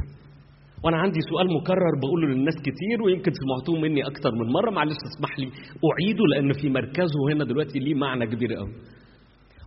وأنا 0.84 0.96
عندي 0.96 1.20
سؤال 1.30 1.46
مكرر 1.60 1.94
بقوله 2.02 2.26
للناس 2.28 2.54
كتير 2.60 3.02
ويمكن 3.04 3.32
سمعتوه 3.32 3.80
مني 3.80 4.06
أكتر 4.06 4.30
من 4.32 4.52
مرة. 4.52 4.70
معلش 4.70 4.96
اسمح 5.10 5.38
لي 5.38 5.48
أعيده 5.90 6.24
لأن 6.32 6.52
في 6.52 6.68
مركزه 6.68 7.20
هنا 7.32 7.44
دلوقتي 7.44 7.78
ليه 7.78 7.94
معنى 7.94 8.26
كبير 8.26 8.54
قوي. 8.54 8.72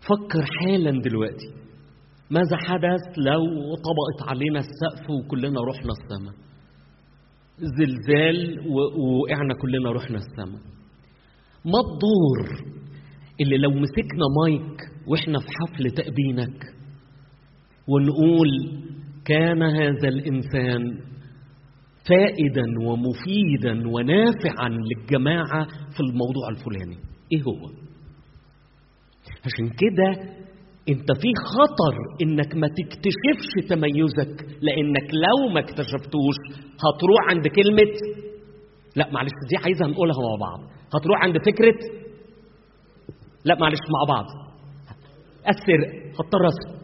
فكر 0.09 0.45
حالا 0.59 1.01
دلوقتي. 1.01 1.49
ماذا 2.31 2.57
حدث 2.57 3.03
لو 3.17 3.43
طبقت 3.87 4.29
علينا 4.29 4.59
السقف 4.59 5.09
وكلنا 5.09 5.59
رحنا 5.61 5.91
السماء؟ 5.91 6.48
زلزال 7.61 8.59
ووقعنا 8.69 9.53
كلنا 9.61 9.91
رحنا 9.91 10.17
السماء 10.17 10.61
ما 11.65 11.79
الدور 11.79 12.67
اللي 13.41 13.57
لو 13.57 13.69
مسكنا 13.71 14.25
مايك 14.43 14.77
وإحنا 15.07 15.39
في 15.39 15.47
حفل 15.61 15.91
تأبينك 15.91 16.63
ونقول 17.87 18.49
كان 19.25 19.63
هذا 19.63 20.07
الإنسان 20.07 20.99
فائدا 22.09 22.65
ومفيدا 22.81 23.87
ونافعا 23.89 24.69
للجماعة 24.69 25.65
في 25.65 25.99
الموضوع 25.99 26.49
الفلاني. 26.49 26.97
إيه 27.31 27.41
هو؟ 27.41 27.69
عشان 29.45 29.69
كده 29.69 30.38
انت 30.89 31.11
في 31.21 31.29
خطر 31.53 31.95
انك 32.21 32.55
ما 32.55 32.67
تكتشفش 32.67 33.69
تميزك 33.69 34.45
لانك 34.61 35.07
لو 35.13 35.53
ما 35.53 35.59
اكتشفتوش 35.59 36.37
هتروح 36.83 37.21
عند 37.29 37.47
كلمة 37.47 37.91
لا 38.95 39.11
معلش 39.11 39.31
دي 39.49 39.57
عايزة 39.63 39.85
نقولها 39.87 40.15
مع 40.29 40.35
بعض 40.47 40.59
هتروح 40.95 41.23
عند 41.23 41.37
فكرة 41.45 41.75
لا 43.45 43.55
معلش 43.59 43.79
مع 43.93 44.13
بعض 44.15 44.25
السرق 45.47 45.89
هضطر 46.19 46.47
اسرق 46.47 46.79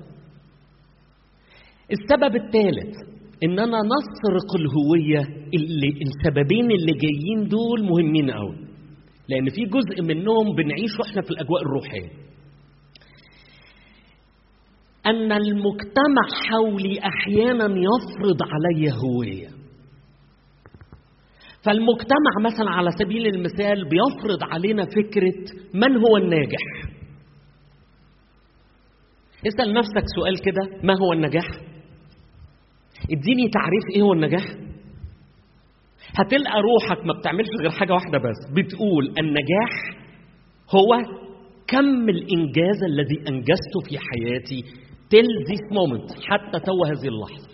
السبب 1.91 2.35
الثالث 2.35 2.95
إننا 3.43 3.65
نسرق 3.93 4.49
الهوية 4.55 5.19
اللي 5.53 5.89
السببين 6.01 6.71
اللي 6.71 6.93
جايين 6.93 7.47
دول 7.47 7.83
مهمين 7.83 8.31
قوي 8.31 8.55
لأن 9.29 9.49
في 9.49 9.61
جزء 9.65 10.01
منهم 10.01 10.55
بنعيشه 10.55 11.01
إحنا 11.09 11.21
في 11.21 11.29
الأجواء 11.31 11.61
الروحية. 11.61 12.09
أن 15.05 15.31
المجتمع 15.31 16.25
حولي 16.49 16.99
أحيانا 16.99 17.65
يفرض 17.65 18.37
علي 18.43 18.91
هوية. 18.91 19.47
فالمجتمع 21.65 22.33
مثلا 22.45 22.69
على 22.69 22.89
سبيل 22.99 23.27
المثال 23.27 23.89
بيفرض 23.89 24.43
علينا 24.43 24.85
فكرة 24.85 25.57
من 25.73 25.97
هو 25.97 26.17
الناجح. 26.17 26.63
اسأل 29.47 29.73
نفسك 29.73 30.03
سؤال 30.15 30.39
كده 30.41 30.81
ما 30.83 30.93
هو 30.99 31.13
النجاح؟ 31.13 31.47
اديني 33.11 33.49
تعريف 33.49 33.83
إيه 33.95 34.01
هو 34.01 34.13
النجاح. 34.13 34.43
هتلقى 36.19 36.61
روحك 36.61 37.05
ما 37.05 37.13
بتعملش 37.19 37.47
غير 37.61 37.69
حاجة 37.71 37.93
واحدة 37.93 38.17
بس 38.17 38.51
بتقول 38.57 39.05
النجاح 39.19 39.71
هو 40.75 40.97
كم 41.67 42.09
الإنجاز 42.09 42.83
الذي 42.89 43.19
أنجزته 43.29 43.79
في 43.89 43.97
حياتي 43.97 44.63
till 45.15 45.29
this 45.49 45.63
moment 45.71 46.11
حتى 46.29 46.59
تو 46.59 46.85
هذه 46.85 47.07
اللحظة. 47.07 47.49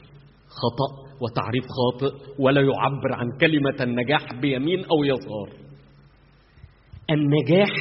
خطأ 0.62 0.90
وتعريف 1.22 1.64
خاطئ 1.78 2.14
ولا 2.40 2.62
يعبر 2.62 3.14
عن 3.14 3.28
كلمة 3.42 3.78
النجاح 3.82 4.34
بيمين 4.42 4.86
أو 4.86 5.04
يسار. 5.04 5.50
النجاح 7.10 7.74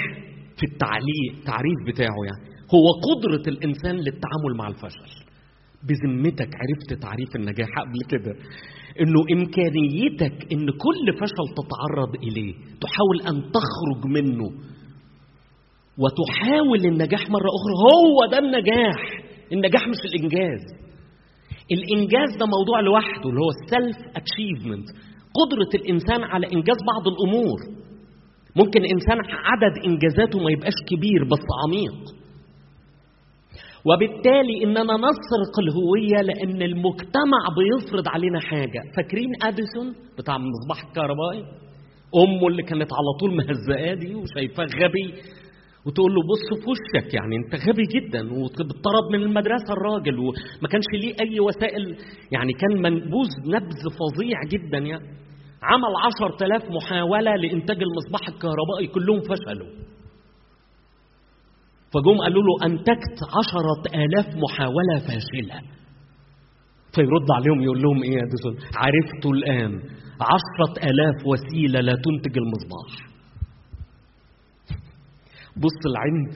في 0.56 0.66
التعليق 0.72 1.44
تعريف 1.46 1.78
بتاعه 1.86 2.20
يعني 2.24 2.50
هو 2.74 2.86
قدرة 3.08 3.52
الإنسان 3.52 3.96
للتعامل 3.96 4.52
مع 4.58 4.68
الفشل. 4.68 5.10
بذمتك 5.88 6.50
عرفت 6.60 7.02
تعريف 7.02 7.36
النجاح 7.36 7.68
قبل 7.68 7.98
كده. 8.10 8.32
إنه 9.00 9.20
إمكانيتك 9.32 10.52
إن 10.52 10.66
كل 10.70 11.18
فشل 11.20 11.46
تتعرض 11.60 12.14
إليه 12.22 12.54
تحاول 12.54 13.20
أن 13.20 13.50
تخرج 13.52 14.04
منه. 14.06 14.50
وتحاول 15.98 16.86
النجاح 16.86 17.30
مرة 17.30 17.48
أخرى 17.58 17.74
هو 17.90 18.30
ده 18.30 18.38
النجاح. 18.38 19.29
النجاح 19.52 19.88
مش 19.88 19.96
الإنجاز. 20.04 20.60
الإنجاز 21.72 22.30
ده 22.40 22.46
موضوع 22.46 22.80
لوحده 22.80 23.28
اللي 23.30 23.40
هو 23.40 23.50
السلف 23.62 23.96
اتشيفمنت 24.16 24.88
قدرة 25.38 25.80
الإنسان 25.80 26.22
على 26.24 26.46
إنجاز 26.46 26.76
بعض 26.92 27.04
الأمور. 27.12 27.58
ممكن 28.56 28.80
إنسان 28.94 29.18
عدد 29.48 29.74
إنجازاته 29.86 30.38
ما 30.38 30.50
يبقاش 30.50 30.74
كبير 30.90 31.24
بس 31.24 31.44
عميق. 31.64 32.20
وبالتالي 33.84 34.64
إننا 34.64 34.94
نسرق 35.06 35.54
الهوية 35.64 36.22
لأن 36.22 36.62
المجتمع 36.62 37.40
بيفرض 37.58 38.08
علينا 38.08 38.40
حاجة. 38.40 38.80
فاكرين 38.96 39.28
أديسون 39.42 39.94
بتاع 40.18 40.36
المصباح 40.36 40.88
الكهربائي؟ 40.88 41.44
أمه 42.16 42.48
اللي 42.48 42.62
كانت 42.62 42.90
على 42.92 43.10
طول 43.20 43.36
مهزقاه 43.36 43.94
دي 43.94 44.14
وشايفاه 44.14 44.64
غبي. 44.64 45.14
وتقول 45.86 46.14
له 46.14 46.20
بص 46.32 46.62
في 46.62 46.70
وشك 46.70 47.14
يعني 47.14 47.36
انت 47.36 47.68
غبي 47.68 47.82
جدا 47.94 48.32
وبتطرد 48.32 49.06
من 49.12 49.22
المدرسة 49.22 49.72
الراجل 49.72 50.18
وما 50.18 50.68
كانش 50.70 50.84
ليه 50.94 51.14
أي 51.20 51.40
وسائل 51.40 51.96
يعني 52.32 52.52
كان 52.52 52.82
منبوذ 52.82 53.28
نبذ 53.46 53.82
فظيع 53.98 54.38
جدا 54.48 54.78
يعني. 54.78 55.20
عمل 55.62 55.92
عشر 56.06 56.36
تلاف 56.38 56.70
محاولة 56.70 57.36
لإنتاج 57.36 57.76
المصباح 57.82 58.28
الكهربائي 58.28 58.86
كلهم 58.94 59.20
فشلوا. 59.20 59.68
فجم 61.92 62.18
قالوا 62.18 62.42
له 62.42 62.66
أنتجت 62.66 63.18
عشرة 63.38 64.02
آلاف 64.04 64.26
محاولة 64.36 64.98
فاشلة. 64.98 65.60
فيرد 66.94 67.30
عليهم 67.30 67.62
يقول 67.62 67.82
لهم 67.82 68.02
إيه 68.02 68.10
يا 68.10 68.24
دسون 68.32 68.56
عرفت 68.76 69.26
الآن 69.26 69.72
عشرة 70.20 70.90
آلاف 70.90 71.26
وسيلة 71.26 71.80
لا 71.80 71.92
تنتج 71.92 72.38
المصباح. 72.38 73.09
بص 75.56 75.78
العند 75.86 76.32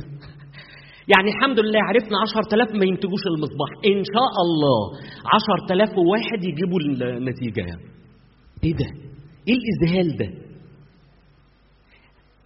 يعني 1.12 1.28
الحمد 1.30 1.60
لله 1.60 1.80
عرفنا 1.82 2.16
عشر 2.22 2.42
تلاف 2.50 2.68
ما 2.68 2.84
ينتجوش 2.84 3.24
المصباح 3.36 3.70
إن 3.86 4.02
شاء 4.14 4.34
الله 4.46 4.80
عشر 5.34 5.68
تلاف 5.68 5.98
وواحد 5.98 6.44
يجيبوا 6.44 6.80
النتيجة 6.80 7.60
يعني. 7.60 7.86
إيه 8.64 8.72
ده؟ 8.74 8.86
إيه 9.48 9.56
الإذهال 9.60 10.16
ده؟ 10.16 10.44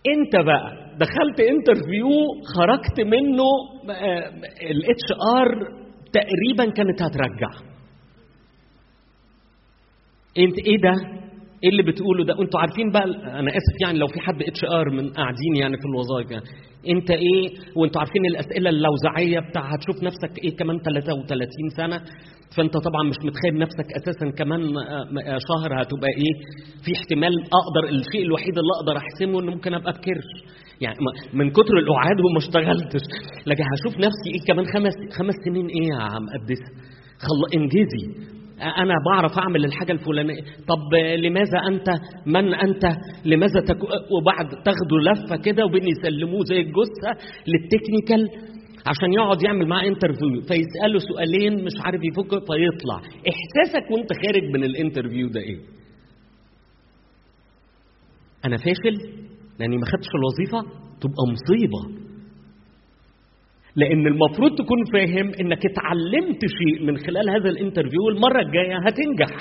أنت 0.07 0.37
بقى 0.47 0.89
دخلت 0.99 1.41
interview 1.41 2.11
خرجت 2.57 3.01
منه 3.01 3.45
ال 4.71 5.09
HR 5.37 5.79
تقريبا 6.13 6.75
كانت 6.77 7.03
هترجع 7.03 7.51
أنت 10.39 10.59
إيه 10.67 10.79
ده 10.83 11.19
إيه 11.65 11.71
اللي 11.71 11.83
بتقوله 11.83 12.25
ده؟ 12.25 12.35
أنتوا 12.43 12.61
عارفين 12.61 12.91
بقى 12.93 13.05
أنا 13.41 13.51
آسف 13.51 13.75
يعني 13.83 13.99
لو 13.99 14.07
في 14.07 14.21
حد 14.21 14.43
HR 14.43 14.91
من 14.91 15.11
قاعدين 15.11 15.55
يعني 15.61 15.77
في 15.77 15.87
الوظائف 15.93 16.31
يعني. 16.31 16.45
أنت 16.89 17.11
إيه؟ 17.11 17.45
وأنتوا 17.77 18.01
عارفين 18.01 18.25
الأسئلة 18.27 18.71
اللوذعية 18.71 19.41
بتاع 19.51 19.63
هتشوف 19.73 19.97
نفسك 20.03 20.45
إيه 20.45 20.57
كمان 20.57 20.77
33 20.79 21.49
سنة. 21.77 21.99
فأنت 22.57 22.73
طبعا 22.77 23.03
مش 23.11 23.17
متخيل 23.25 23.59
نفسك 23.59 23.87
أساسا 24.01 24.27
كمان 24.39 24.61
شهر 25.49 25.71
هتبقى 25.83 26.11
إيه؟ 26.23 26.33
في 26.85 26.91
احتمال 26.99 27.33
أقدر 27.61 27.85
الشيء 27.89 28.23
الوحيد 28.23 28.55
اللي 28.59 28.73
أقدر 28.81 28.97
أحسمه 28.97 29.41
ان 29.41 29.47
ممكن 29.47 29.75
أبقى 29.75 29.93
بكرش 29.93 30.31
يعني 30.81 30.97
من 31.33 31.51
كتر 31.51 31.75
القعاد 31.79 32.19
وما 32.25 32.39
اشتغلتش. 32.39 33.05
لكن 33.47 33.65
هشوف 33.73 33.95
نفسي 34.07 34.29
إيه 34.35 34.43
كمان 34.49 34.65
خمس 34.75 34.95
خمس 35.19 35.35
سنين 35.45 35.67
إيه 35.67 35.89
يا 35.95 36.03
عم 36.03 36.25
قدسها 36.35 36.73
خل 37.27 37.41
انجزي 37.61 38.05
أنا 38.61 38.95
بعرف 39.13 39.39
أعمل 39.39 39.65
الحاجة 39.65 39.93
الفلانية. 39.93 40.41
طب 40.43 40.95
لماذا 41.25 41.59
أنت؟ 41.69 41.89
من 42.27 42.55
أنت؟ 42.55 42.85
لماذا 43.25 43.61
تكو... 43.61 43.87
وبعد 44.21 44.49
تاخدوا 44.49 45.01
لفة 45.13 45.37
كده 45.37 45.65
وبين 45.65 45.85
يسلموه 45.89 46.45
زي 46.45 46.61
الجثة 46.61 47.11
لل 47.47 47.65
technical 47.65 48.49
عشان 48.87 49.13
يقعد 49.13 49.43
يعمل 49.43 49.67
معاه 49.69 49.87
interview 49.89 50.41
فيساله 50.41 50.99
سؤالين 50.99 51.65
مش 51.65 51.73
عارف 51.85 52.01
يفك 52.05 52.31
فيطلع. 52.31 52.99
إحساسك 53.29 53.91
وأنت 53.91 54.13
خارج 54.13 54.43
من 54.55 54.65
ال 54.65 54.71
interview 54.71 55.29
ده 55.29 55.41
إيه؟ 55.41 55.59
أنا 58.45 58.57
فاشل؟ 58.57 58.97
لأني 59.61 59.77
ما 59.77 59.87
خدتش 59.87 60.09
الوظيفة؟ 60.15 60.71
تبقى 61.01 61.25
مصيبة. 61.33 62.08
لأن 63.81 64.07
المفروض 64.07 64.51
تكون 64.59 64.79
فاهم 64.93 65.27
إنك 65.41 65.63
اتعلمت 65.67 66.41
شيء 66.59 66.87
من 66.87 66.97
خلال 66.97 67.31
هذا 67.31 67.49
ال 67.51 67.56
interview 67.56 68.01
والمرة 68.07 68.41
الجاية 68.41 68.77
هتنجح. 68.87 69.37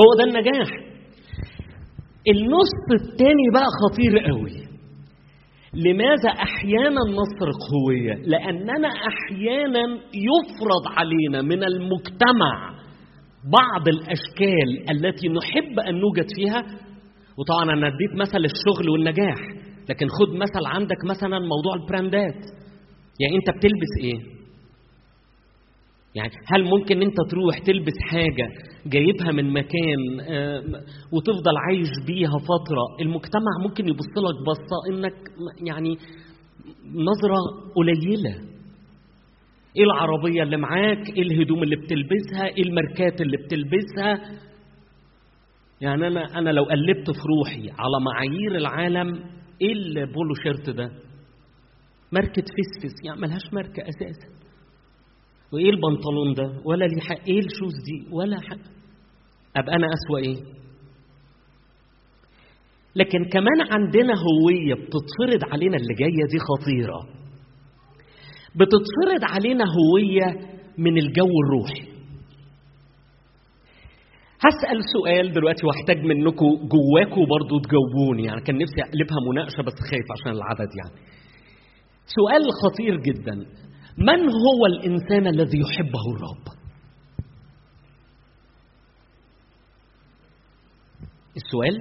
هو 0.00 0.08
ده 0.18 0.24
النجاح. 0.24 0.68
النص 2.28 3.02
الثاني 3.02 3.46
بقى 3.54 3.66
خطير 3.82 4.18
قوي. 4.18 4.64
لماذا 5.74 6.28
أحيانا 6.28 7.00
نسرق 7.20 7.60
هويه 7.74 8.14
لأننا 8.14 8.88
أحيانا 8.88 9.84
يفرض 10.28 10.84
علينا 10.96 11.42
من 11.42 11.64
المجتمع 11.64 12.70
بعض 13.52 13.88
الأشكال 13.88 14.90
التي 14.90 15.28
نحب 15.28 15.78
أن 15.88 15.94
نوجد 16.00 16.26
فيها. 16.36 16.62
وطبعا 17.38 17.72
أنا 17.78 17.86
اديت 17.86 18.20
مثل 18.20 18.38
الشغل 18.38 18.90
والنجاح 18.90 19.38
لكن 19.90 20.06
خد 20.08 20.34
مثل 20.34 20.66
عندك 20.66 21.04
مثلا 21.10 21.38
موضوع 21.38 21.74
البراندات. 21.82 22.40
يعني 23.20 23.36
انت 23.36 23.50
بتلبس 23.58 23.92
إيه؟ 24.04 24.34
يعني 26.14 26.30
هل 26.46 26.64
ممكن 26.64 27.02
انت 27.02 27.16
تروح 27.30 27.58
تلبس 27.58 27.92
حاجة 28.10 28.48
جايبها 28.86 29.32
من 29.32 29.52
مكان 29.52 29.98
وتفضل 31.12 31.56
عايش 31.68 31.88
بيها 32.06 32.38
فترة؟ 32.38 32.82
المجتمع 33.00 33.52
ممكن 33.62 33.88
يبص 33.88 34.06
لك 34.16 34.46
بصة 34.46 34.78
انك 34.90 35.14
يعني 35.66 35.98
نظرة 36.84 37.36
قليلة. 37.76 38.54
إيه 39.76 39.84
العربية 39.84 40.42
اللي 40.42 40.56
معاك؟ 40.56 41.08
إيه 41.16 41.22
الهدوم 41.22 41.62
اللي 41.62 41.76
بتلبسها؟ 41.76 42.46
إيه 42.46 42.62
الماركات 42.62 43.20
اللي 43.20 43.36
بتلبسها؟ 43.36 44.38
يعني 45.80 46.06
أنا 46.06 46.38
أنا 46.38 46.50
لو 46.50 46.64
قلبت 46.64 47.10
في 47.10 47.20
روحي 47.38 47.70
على 47.70 48.00
معايير 48.04 48.56
العالم 48.56 49.14
إيه 49.62 49.72
البولو 49.72 50.34
شيرت 50.42 50.70
ده؟ 50.70 50.90
ماركة 52.14 52.42
فسفس 52.42 52.94
يعني 53.04 53.20
ملهاش 53.20 53.42
ماركة 53.52 53.82
أساسا. 53.82 54.28
وإيه 55.52 55.70
البنطلون 55.70 56.34
ده؟ 56.34 56.60
ولا 56.64 56.84
ليه 56.84 57.00
حق. 57.00 57.28
إيه 57.28 57.38
الشوز 57.38 57.72
دي؟ 57.86 58.14
ولا 58.14 58.40
حق. 58.40 58.64
أبقى 59.56 59.76
أنا 59.76 59.86
أسوأ 59.86 60.18
إيه؟ 60.18 60.54
لكن 62.96 63.24
كمان 63.24 63.60
عندنا 63.72 64.12
هوية 64.26 64.74
بتتفرض 64.74 65.52
علينا 65.52 65.76
اللي 65.76 65.94
جاية 65.98 66.24
دي 66.30 66.38
خطيرة. 66.38 67.00
بتتفرض 68.54 69.22
علينا 69.34 69.64
هوية 69.64 70.26
من 70.78 70.98
الجو 70.98 71.28
الروحي. 71.44 71.94
هسأل 74.46 74.80
سؤال 74.96 75.32
دلوقتي 75.32 75.66
واحتاج 75.66 75.98
منكم 76.04 76.46
جواكم 76.46 77.24
برضو 77.26 77.58
تجاوبوني. 77.58 78.24
يعني 78.24 78.40
كان 78.40 78.56
نفسي 78.58 78.80
أقلبها 78.80 79.18
مناقشة 79.30 79.62
بس 79.62 79.74
خايف 79.90 80.04
عشان 80.14 80.32
العدد 80.32 80.70
يعني. 80.80 81.13
سؤال 82.06 82.42
خطير 82.62 82.96
جدا. 83.00 83.34
من 83.98 84.20
هو 84.20 84.66
الإنسان 84.66 85.26
الذي 85.26 85.58
يحبه 85.58 86.00
الرب؟ 86.16 86.44
السؤال 91.36 91.76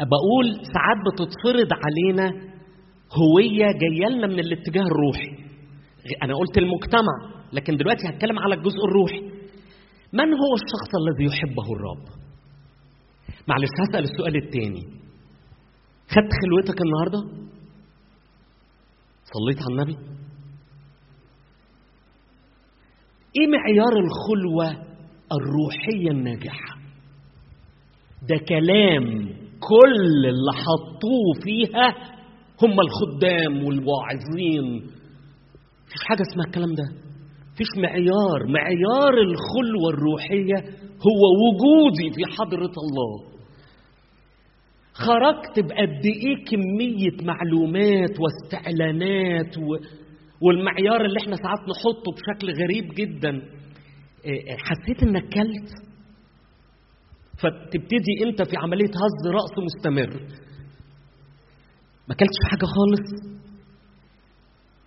بقول 0.00 0.46
ساعات 0.74 0.98
بتتفرض 1.06 1.70
علينا 1.84 2.30
هوية 3.20 3.66
جاية 3.82 4.08
لنا 4.08 4.26
من 4.26 4.38
الاتجاه 4.38 4.82
الروحي. 4.82 5.46
أنا 6.22 6.34
قلت 6.36 6.58
المجتمع 6.58 7.16
لكن 7.52 7.76
دلوقتي 7.76 8.08
هتكلم 8.08 8.38
على 8.38 8.54
الجزء 8.54 8.84
الروحي. 8.88 9.20
من 10.12 10.28
هو 10.42 10.52
الشخص 10.54 10.90
الذي 11.02 11.24
يحبه 11.24 11.62
الرب؟ 11.76 12.04
معلش 13.48 13.70
هسأل 13.80 14.04
السؤال 14.04 14.36
الثاني 14.36 14.82
خدت 16.10 16.32
خلوتك 16.42 16.80
النهارده؟ 16.80 17.45
صليت 19.36 19.58
على 19.62 19.72
النبي؟ 19.74 19.96
إيه 23.40 23.46
معيار 23.46 23.92
الخلوة 24.04 24.86
الروحية 25.32 26.10
الناجحة؟ 26.10 26.76
ده 28.28 28.36
كلام 28.48 29.04
كل 29.60 30.26
اللي 30.26 30.52
حطوه 30.52 31.44
فيها 31.44 31.88
هم 32.62 32.76
الخدام 32.80 33.64
والواعظين. 33.64 34.76
مفيش 35.86 36.02
حاجة 36.08 36.22
اسمها 36.22 36.46
الكلام 36.46 36.74
ده. 36.74 36.84
مفيش 37.52 37.66
معيار. 37.76 38.46
معيار 38.48 39.14
الخلوة 39.14 39.88
الروحية 39.94 40.58
هو 41.06 41.22
وجودي 41.42 42.10
في 42.14 42.22
حضرة 42.38 42.72
الله. 42.84 43.35
خرجت 44.98 45.60
بقد 45.68 46.04
إيه 46.06 46.44
كمية 46.44 47.26
معلومات 47.26 48.10
واستعلانات 48.20 49.58
و... 49.58 49.76
والمعيار 50.40 51.04
اللي 51.04 51.18
إحنا 51.22 51.36
ساعات 51.36 51.58
نحطه 51.58 52.12
بشكل 52.12 52.52
غريب 52.62 52.94
جدا. 52.94 53.42
حسيت 54.58 55.02
انك 55.02 55.22
كلت 55.22 55.70
فتبتدي 57.38 58.14
أنت 58.26 58.42
في 58.42 58.56
عملية 58.56 58.88
هز 59.02 59.32
رأس 59.34 59.54
مستمر. 59.66 60.20
ما 62.08 62.14
كلتش 62.14 62.38
حاجة 62.50 62.64
خالص. 62.64 63.36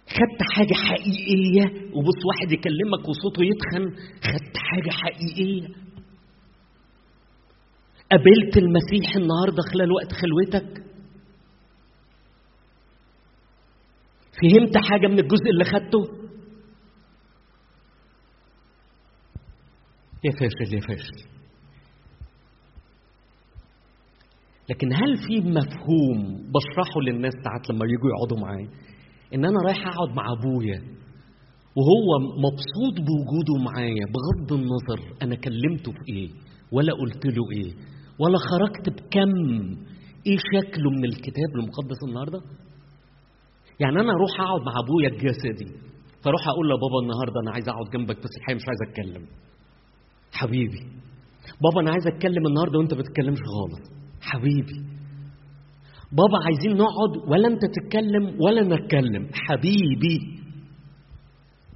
خدت 0.10 0.42
حاجة 0.56 0.74
حقيقية 0.74 1.66
وبص 1.96 2.20
واحد 2.28 2.52
يكلمك 2.52 3.10
وصوته 3.10 3.44
يتخن. 3.44 3.96
خدت 4.24 4.58
حاجة 4.58 4.90
حقيقية. 4.90 5.68
قابلت 8.12 8.58
المسيح 8.58 9.16
النهاردة 9.16 9.62
خلال 9.74 9.92
وقت 9.92 10.12
خلوتك؟ 10.14 10.84
فهمت 14.42 14.78
حاجة 14.78 15.08
من 15.08 15.20
الجزء 15.20 15.50
اللي 15.54 15.64
خدته؟ 15.64 16.00
يا 20.24 20.32
فاشل 20.32 20.74
يا 20.76 20.80
فاشل. 20.80 21.30
لكن 24.70 24.94
هل 24.94 25.18
في 25.28 25.50
مفهوم 25.50 26.52
بشرحه 26.52 27.00
للناس 27.08 27.34
ساعات 27.44 27.70
لما 27.70 27.86
يجوا 27.86 28.10
يقعدوا 28.10 28.40
معايا؟ 28.40 28.70
إن 29.34 29.46
أنا 29.46 29.58
رايح 29.66 29.88
أقعد 29.88 30.16
مع 30.16 30.24
أبويا 30.32 30.80
وهو 31.76 32.20
مبسوط 32.38 32.96
بوجوده 33.08 33.64
معايا 33.72 34.06
بغض 34.14 34.54
النظر 34.54 35.16
أنا 35.22 35.36
كلمته 35.36 35.92
في 35.92 36.14
إيه 36.16 36.30
ولا 36.72 36.94
قلت 36.94 37.26
له 37.26 37.44
إيه. 37.58 37.74
ولا 38.20 38.38
خرجت 38.50 38.90
بكم. 38.90 39.32
إيه 40.28 40.38
شكله 40.54 40.90
من 40.90 41.06
الكتاب 41.06 41.50
المقدس 41.56 42.00
النهارده؟ 42.08 42.40
يعني 43.80 44.00
أنا 44.00 44.12
أروح 44.12 44.42
أقعد 44.42 44.62
مع 44.62 44.74
أبويا 44.84 45.08
الجسدي 45.10 45.72
فأروح 46.24 46.48
أقول 46.48 46.66
لبابا 46.70 47.00
النهارده 47.04 47.40
أنا 47.44 47.52
عايز 47.52 47.70
أقعد 47.70 47.86
جنبك 47.94 48.18
بس 48.18 48.30
الحقيقة 48.40 48.58
مش 48.58 48.64
عايز 48.68 48.80
أتكلم. 48.88 49.26
حبيبي 50.34 50.80
بابا 51.64 51.82
أنا 51.82 51.92
عايز 51.92 52.08
أتكلم 52.08 52.48
النهارده 52.48 52.80
وأنت 52.80 52.94
ما 52.94 53.00
بتتكلمش 53.02 53.38
خالص. 53.56 53.84
حبيبي 54.22 54.80
بابا 56.12 56.38
عايزين 56.46 56.78
نقعد 56.78 57.30
ولا 57.32 57.48
أنت 57.48 57.62
تتكلم 57.66 58.42
ولا 58.42 58.62
أنا 58.62 58.76
أتكلم. 58.76 59.30
حبيبي 59.34 60.18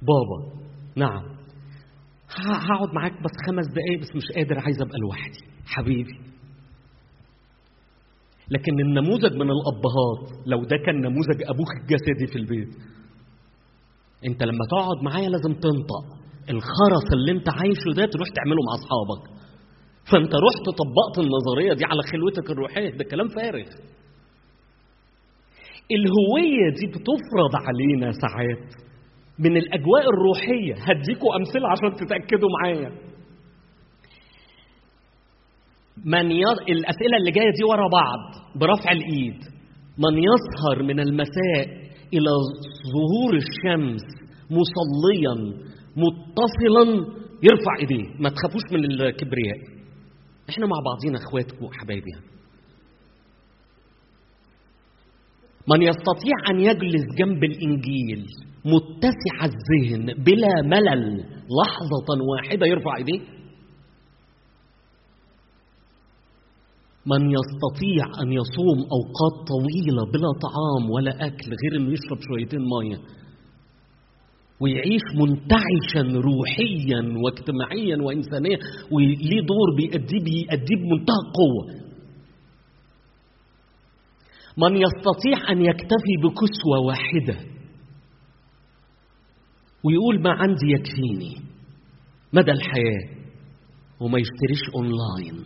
بابا 0.08 0.60
نعم 0.96 1.34
هقعد 2.48 2.94
معاك 2.94 3.12
بس 3.12 3.30
خمس 3.46 3.66
دقايق 3.66 4.00
بس 4.00 4.16
مش 4.16 4.36
قادر 4.36 4.58
عايز 4.58 4.82
أبقى 4.82 4.98
لوحدي. 4.98 5.38
حبيبي 5.66 6.18
لكن 8.50 8.80
النموذج 8.80 9.32
من 9.34 9.48
الأبهات 9.56 10.46
لو 10.46 10.64
ده 10.64 10.76
كان 10.86 10.96
نموذج 11.00 11.38
أبوك 11.52 11.70
الجسدي 11.80 12.26
في 12.32 12.38
البيت 12.38 12.74
أنت 14.28 14.42
لما 14.42 14.64
تقعد 14.70 14.98
معايا 15.02 15.28
لازم 15.28 15.52
تنطق. 15.52 16.04
الخرس 16.50 17.06
اللي 17.12 17.32
أنت 17.32 17.48
عايشه 17.48 17.90
ده 17.96 18.06
تروح 18.06 18.28
تعمله 18.36 18.60
مع 18.68 18.72
أصحابك. 18.80 19.22
فأنت 20.10 20.34
رحت 20.46 20.64
طبقت 20.82 21.16
النظرية 21.24 21.72
دي 21.78 21.84
على 21.84 22.02
خلوتك 22.12 22.50
الروحية. 22.50 22.90
ده 22.98 23.04
كلام 23.04 23.28
فارغ. 23.28 23.68
الهوية 25.96 26.66
دي 26.78 26.86
بتفرض 26.86 27.52
علينا 27.66 28.12
ساعات 28.22 28.68
من 29.38 29.56
الأجواء 29.56 30.04
الروحية. 30.14 30.74
هديكوا 30.88 31.36
أمثلة 31.36 31.68
عشان 31.72 32.06
تتأكدوا 32.06 32.48
معايا. 32.60 32.90
من 36.04 36.30
ي... 36.30 36.42
الأسئلة 36.68 37.16
اللي 37.18 37.30
جاية 37.30 37.50
دي 37.58 37.64
ورا 37.70 37.88
بعض 37.88 38.20
برفع 38.60 38.92
الإيد. 38.92 39.38
من 39.98 40.18
يسهر 40.18 40.82
من 40.82 41.00
المساء 41.00 41.66
إلى 42.14 42.30
ظهور 42.94 43.34
الشمس 43.36 44.02
مصليا 44.50 45.34
متصلا 45.96 46.84
يرفع 47.42 47.76
إيديه. 47.80 48.08
ما 48.20 48.28
تخافوش 48.28 48.62
من 48.72 48.84
الكبرياء. 48.84 49.58
إحنا 50.50 50.66
مع 50.66 50.76
بعضينا 50.84 51.18
اخوات 51.24 51.62
وحبايبي 51.62 52.12
من 55.68 55.82
يستطيع 55.82 56.36
أن 56.50 56.60
يجلس 56.60 57.04
جنب 57.18 57.44
الإنجيل 57.44 58.26
متسع 58.64 59.44
الذهن 59.44 60.22
بلا 60.24 60.62
ملل 60.64 61.16
لحظة 61.60 62.08
واحدة 62.32 62.66
يرفع 62.66 62.96
إيديه. 62.96 63.20
من 67.06 67.30
يستطيع 67.30 68.22
أن 68.22 68.32
يصوم 68.32 68.78
أوقات 68.96 69.48
طويلة 69.48 70.04
بلا 70.12 70.30
طعام 70.42 70.90
ولا 70.90 71.26
أكل 71.26 71.50
غير 71.62 71.80
إنه 71.80 71.92
يشرب 71.92 72.18
شويتين 72.28 72.60
مية 72.60 73.00
ويعيش 74.60 75.02
منتعشا 75.14 76.20
روحيا 76.20 77.18
واجتماعيا 77.24 77.96
وانسانيا 78.02 78.58
وليه 78.90 79.40
دور 79.40 79.68
بيأديه 79.76 80.24
بيأديه 80.24 80.76
بمنتهى 80.76 81.16
القوة. 81.26 81.84
من 84.56 84.76
يستطيع 84.76 85.52
أن 85.52 85.62
يكتفي 85.62 86.14
بكسوة 86.22 86.78
واحدة 86.86 87.36
ويقول 89.84 90.22
ما 90.22 90.30
عندي 90.30 90.66
يكفيني 90.66 91.36
مدى 92.32 92.52
الحياة 92.52 93.08
وما 94.00 94.18
يشتريش 94.18 94.60
أونلاين. 94.74 95.44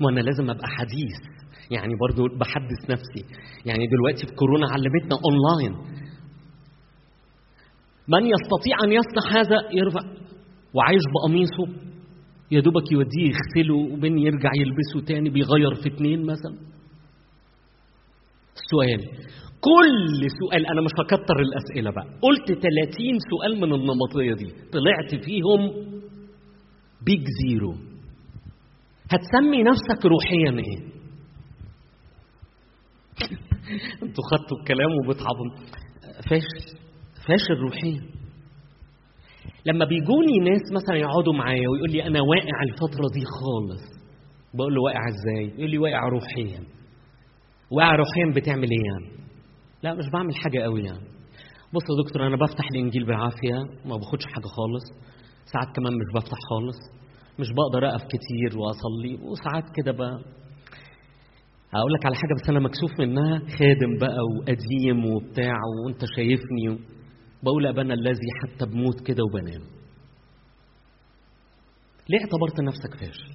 وأنا 0.00 0.20
لازم 0.20 0.50
ابقى 0.50 0.68
حديث. 0.68 1.38
يعني 1.70 1.92
برضو 2.00 2.36
بحدث 2.38 2.90
نفسي. 2.90 3.34
يعني 3.66 3.86
دلوقتي 3.86 4.26
في 4.26 4.32
كورونا 4.34 4.66
علمتنا 4.72 5.18
اونلاين 5.24 5.84
من 8.08 8.26
يستطيع 8.26 8.76
أن 8.84 8.92
يصنع 8.92 9.40
هذا 9.40 9.56
يرفع. 9.72 10.00
وعايش 10.74 11.02
بقميصه. 11.14 11.88
يا 12.50 12.60
دوبك 12.60 12.92
يوديه 12.92 13.28
يغسله 13.28 13.74
وبين 13.94 14.18
يرجع 14.18 14.50
يلبسه 14.56 15.06
تاني 15.06 15.30
بيغير 15.30 15.74
في 15.74 15.88
اتنين 15.88 16.22
مثلا. 16.22 16.54
السؤال 18.56 19.00
كل 19.60 20.26
سؤال 20.40 20.66
أنا 20.66 20.80
مش 20.80 20.90
هكتر 21.00 21.34
الأسئلة 21.40 21.90
بقى. 21.90 22.04
قلت 22.22 22.46
30 22.46 23.18
سؤال 23.30 23.60
من 23.60 23.74
النمطية 23.74 24.34
دي. 24.34 24.52
طلعت 24.72 25.24
فيهم 25.24 25.60
big 27.06 27.24
zero 27.42 27.74
هتسمي 29.10 29.62
نفسك 29.62 30.06
روحيا 30.06 30.50
إيه؟ 30.50 30.88
أنتوا 34.02 34.24
خدتوا 34.30 34.58
الكلام 34.60 34.90
وبتعظم 35.04 35.68
فاشل 36.30 36.78
فاشل 37.28 37.54
روحيا. 37.60 38.00
لما 39.66 39.84
بيجوني 39.84 40.50
ناس 40.50 40.62
مثلا 40.72 40.96
يقعدوا 40.96 41.32
معايا 41.32 41.68
ويقول 41.68 41.90
لي 41.90 42.06
أنا 42.06 42.20
واقع 42.20 42.62
الفترة 42.62 43.06
دي 43.14 43.24
خالص 43.40 43.82
بقول 44.54 44.74
له 44.74 44.82
واقع 44.82 45.00
إزاي؟ 45.08 45.54
يقول 45.58 45.70
لي 45.70 45.78
واقع 45.78 46.08
روحيا. 46.08 46.60
واقع 47.70 47.94
روحيا 47.94 48.32
بتعمل 48.36 48.68
إيه 48.70 48.84
يعني؟ 48.92 49.18
لا 49.82 49.94
مش 49.94 50.04
بعمل 50.12 50.34
حاجة 50.34 50.58
قوي 50.58 50.82
يعني. 50.84 51.08
بص 51.74 51.82
يا 51.90 52.04
دكتور 52.04 52.26
أنا 52.26 52.36
بفتح 52.36 52.64
الإنجيل 52.74 53.04
بالعافية 53.06 53.56
ما 53.84 53.96
باخدش 53.96 54.24
حاجة 54.26 54.46
خالص. 54.56 54.84
ساعات 55.52 55.76
كمان 55.76 55.92
مش 55.92 56.14
بفتح 56.14 56.38
خالص. 56.50 56.78
مش 57.38 57.48
بقدر 57.52 57.88
أقف 57.88 58.02
كتير 58.04 58.58
وأصلي 58.58 59.14
وساعات 59.30 59.64
كده 59.76 59.92
بقى. 59.92 60.18
هقول 61.74 61.92
لك 61.92 62.06
على 62.06 62.14
حاجة 62.16 62.34
بس 62.42 62.48
أنا 62.48 62.60
مكسوف 62.60 62.90
منها 63.00 63.38
خادم 63.38 63.98
بقى 64.00 64.18
وقديم 64.36 65.14
وبتاع 65.14 65.56
وأنت 65.84 66.00
شايفني 66.16 66.78
بقول 67.42 67.66
ابانا 67.66 67.94
الذي 67.94 68.28
حتى 68.42 68.66
بموت 68.66 69.00
كده 69.06 69.22
وبنام. 69.24 69.62
ليه 72.10 72.18
اعتبرت 72.20 72.60
نفسك 72.60 72.94
فاشل؟ 73.00 73.32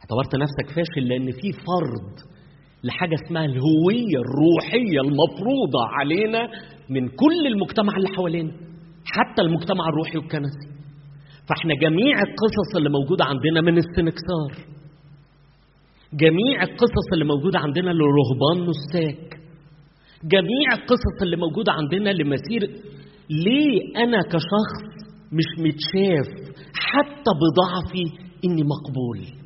اعتبرت 0.00 0.34
نفسك 0.36 0.76
فاشل 0.76 1.08
لأن 1.08 1.30
في 1.32 1.52
فرض 1.52 2.28
لحاجة 2.84 3.14
اسمها 3.14 3.44
الهوية 3.44 4.16
الروحية 4.24 5.00
المفروضة 5.00 5.82
علينا 5.98 6.48
من 6.90 7.08
كل 7.08 7.46
المجتمع 7.46 7.96
اللي 7.96 8.08
حوالينا 8.16 8.52
حتى 9.04 9.42
المجتمع 9.42 9.88
الروحي 9.88 10.18
والكنسي. 10.18 10.77
فاحنا 11.48 11.74
جميع 11.74 12.14
القصص 12.18 12.76
اللي 12.76 12.90
موجودة 12.90 13.24
عندنا 13.24 13.60
من 13.60 13.78
السنكسار. 13.78 14.68
جميع 16.14 16.62
القصص 16.62 17.06
اللي 17.12 17.24
موجودة 17.24 17.58
عندنا 17.58 17.90
لرهبان 17.90 18.70
نساك 18.70 19.40
جميع 20.24 20.68
القصص 20.72 21.22
اللي 21.22 21.36
موجودة 21.36 21.72
عندنا 21.72 22.10
لمسير 22.10 22.60
ليه 23.30 23.96
أنا 24.04 24.22
كشخص 24.22 24.74
مش 25.32 25.44
متشاف 25.58 26.26
حتى 26.74 27.30
بضعفي 27.40 28.04
إني 28.44 28.62
مقبول. 28.62 29.38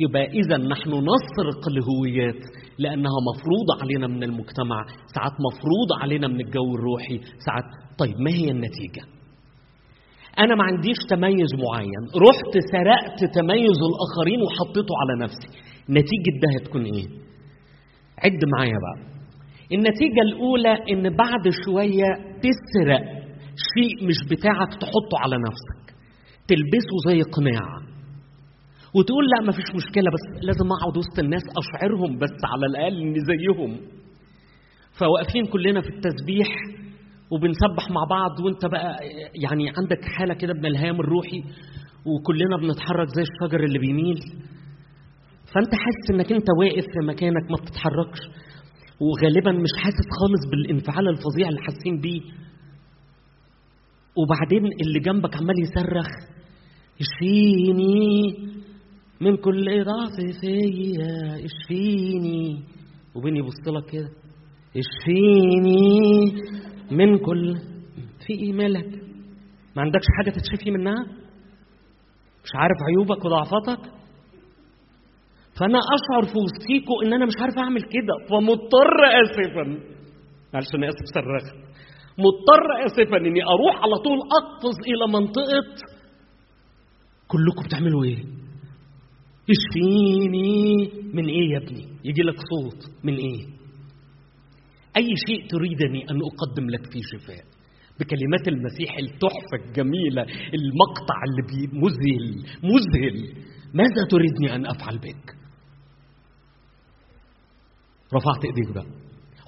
يبقى 0.00 0.24
إذا 0.24 0.56
نحن 0.56 0.90
نسرق 0.90 1.68
الهويات 1.68 2.42
لأنها 2.78 3.12
مفروضة 3.34 3.82
علينا 3.82 4.06
من 4.06 4.22
المجتمع 4.22 4.84
ساعات 5.14 5.32
مفروضة 5.32 6.02
علينا 6.02 6.28
من 6.28 6.40
الجو 6.40 6.74
الروحي 6.74 7.20
ساعات 7.46 7.64
طيب 7.98 8.14
ما 8.20 8.30
هي 8.30 8.50
النتيجة؟ 8.50 9.15
أنا 10.38 10.54
ما 10.54 10.64
عنديش 10.64 10.96
تميز 11.10 11.50
معين. 11.64 12.02
رحت 12.28 12.52
سرقت 12.72 13.34
تميز 13.34 13.78
الآخرين 13.90 14.40
وحطيته 14.42 14.92
على 15.00 15.24
نفسي. 15.24 15.48
نتيجة 15.90 16.32
ده 16.42 16.48
هتكون 16.60 16.84
إيه؟ 16.84 17.06
عد 18.24 18.40
معايا 18.56 18.78
بقى. 18.84 19.16
النتيجة 19.72 20.20
الأولى 20.28 20.74
إن 20.92 21.16
بعد 21.16 21.44
شوية 21.64 22.10
تسرق 22.44 23.04
شيء 23.74 24.08
مش 24.08 24.16
بتاعك 24.30 24.68
تحطه 24.80 25.16
على 25.22 25.36
نفسك. 25.36 25.96
تلبسه 26.48 26.96
زي 27.08 27.22
قناع. 27.22 27.68
وتقول 28.94 29.24
لا 29.36 29.48
مفيش 29.48 29.64
مشكلة 29.74 30.10
بس 30.14 30.44
لازم 30.44 30.66
أقعد 30.72 30.96
وسط 30.96 31.18
الناس 31.18 31.42
أشعرهم 31.58 32.18
بس 32.18 32.36
على 32.44 32.66
الأقل 32.66 33.00
إني 33.02 33.18
زيهم. 33.20 33.76
فواقفين 34.98 35.46
كلنا 35.46 35.80
في 35.80 35.88
التسبيح. 35.88 36.48
وبنسبح 37.30 37.90
مع 37.90 38.04
بعض 38.10 38.40
وانت 38.40 38.66
بقى 38.66 38.96
يعني 39.42 39.68
عندك 39.78 40.04
حالة 40.04 40.34
كده 40.34 40.52
من 40.54 40.66
الهام 40.66 41.00
الروحي 41.00 41.42
وكلنا 42.06 42.56
بنتحرك 42.56 43.08
زي 43.16 43.22
الشجر 43.22 43.64
اللي 43.64 43.78
بيميل. 43.78 44.18
فانت 45.54 45.74
حاسس 45.74 46.10
انك 46.14 46.32
انت 46.32 46.46
واقف 46.60 46.84
في 46.84 47.06
مكانك 47.06 47.50
ما 47.50 47.56
بتتحركش. 47.62 48.20
وغالبا 49.00 49.52
مش 49.52 49.70
حاسس 49.82 50.06
خالص 50.20 50.50
بالانفعال 50.50 51.08
الفظيع 51.08 51.48
اللي 51.48 51.60
حاسين 51.60 52.00
بيه. 52.00 52.20
وبعدين 54.16 54.72
اللي 54.80 55.00
جنبك 55.00 55.36
عمال 55.36 55.62
يصرخ 55.62 56.06
اشفيني 57.00 58.34
من 59.20 59.36
كل 59.36 59.84
ضعف 59.84 60.40
فيا 60.40 61.44
اشفيني. 61.44 62.64
وبين 63.14 63.36
يبص 63.36 63.68
لك 63.68 63.90
كده. 63.92 64.08
اشفيني 64.76 66.32
من 66.90 67.18
كل 67.18 67.54
في 68.26 68.32
إيه 68.32 68.52
مالك 68.52 68.86
ما 69.76 69.82
عندكش 69.82 70.04
حاجة 70.18 70.30
تتشفي 70.30 70.70
منها؟ 70.70 71.04
مش 72.44 72.50
عارف 72.54 72.76
عيوبك 72.88 73.24
وضعفاتك؟ 73.24 73.92
فأنا 75.60 75.78
أشعر 75.78 76.32
في 76.32 76.38
وسطيكوا 76.38 77.02
إن 77.04 77.12
أنا 77.12 77.26
مش 77.26 77.32
عارف 77.40 77.58
أعمل 77.58 77.82
كده 77.82 78.14
فمضطر 78.30 78.96
اسفا. 79.22 79.64
معلش 80.54 80.74
أنا 80.74 80.86
آسف 80.88 81.04
صرخت 81.14 81.56
مضطر 82.18 82.86
اسفا 82.86 83.16
إني 83.16 83.42
أروح 83.44 83.82
على 83.82 83.96
طول 84.04 84.18
أقفز 84.40 84.76
إلى 84.86 85.12
منطقة. 85.12 85.86
كلكم 87.28 87.62
بتعملوا 87.68 88.04
إيه؟ 88.04 88.24
اشفيني 89.50 90.90
من 91.14 91.24
إيه 91.28 91.50
يا 91.52 91.58
ابني؟ 91.58 91.84
يجي 92.04 92.22
لك 92.22 92.34
صوت 92.36 93.04
من 93.04 93.14
إيه؟ 93.14 93.55
أي 94.96 95.08
شيء 95.28 95.48
تريدني 95.48 96.10
أن 96.10 96.16
أقدم 96.22 96.70
لك 96.70 96.92
فيه 96.92 97.00
شفاء. 97.12 97.44
بكلمات 98.00 98.48
المسيح 98.48 98.96
التحفة 98.98 99.66
الجميلة 99.68 100.22
المقطع 100.54 101.18
اللي 101.28 101.66
مذهل 101.72 102.44
مذهل. 102.62 103.44
ماذا 103.74 104.04
تريدني 104.10 104.54
أن 104.54 104.66
أفعل 104.66 104.98
بك؟ 104.98 105.36
رفعت 108.14 108.44
إيديك 108.44 108.74
بقى. 108.74 108.86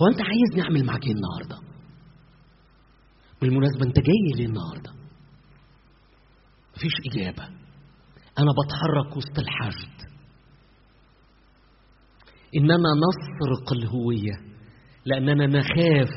هو 0.03 0.07
أنت 0.13 0.21
عايزني 0.23 0.63
أعمل 0.63 0.85
معاك 0.87 1.05
إيه 1.07 1.13
النهاردة؟ 1.13 1.69
بالمناسبة 3.41 3.87
أنت 3.87 3.97
جاي 3.97 4.33
ليه 4.37 4.47
النهاردة؟ 4.47 4.91
مفيش 6.77 6.93
إجابة. 7.13 7.45
أنا 8.39 8.51
بتحرك 8.59 9.17
وسط 9.17 9.39
الحشد. 9.39 10.09
إننا 12.57 12.91
نسرق 13.05 13.73
الهوية. 13.73 14.49
لأننا 15.07 15.47
نخاف 15.47 16.09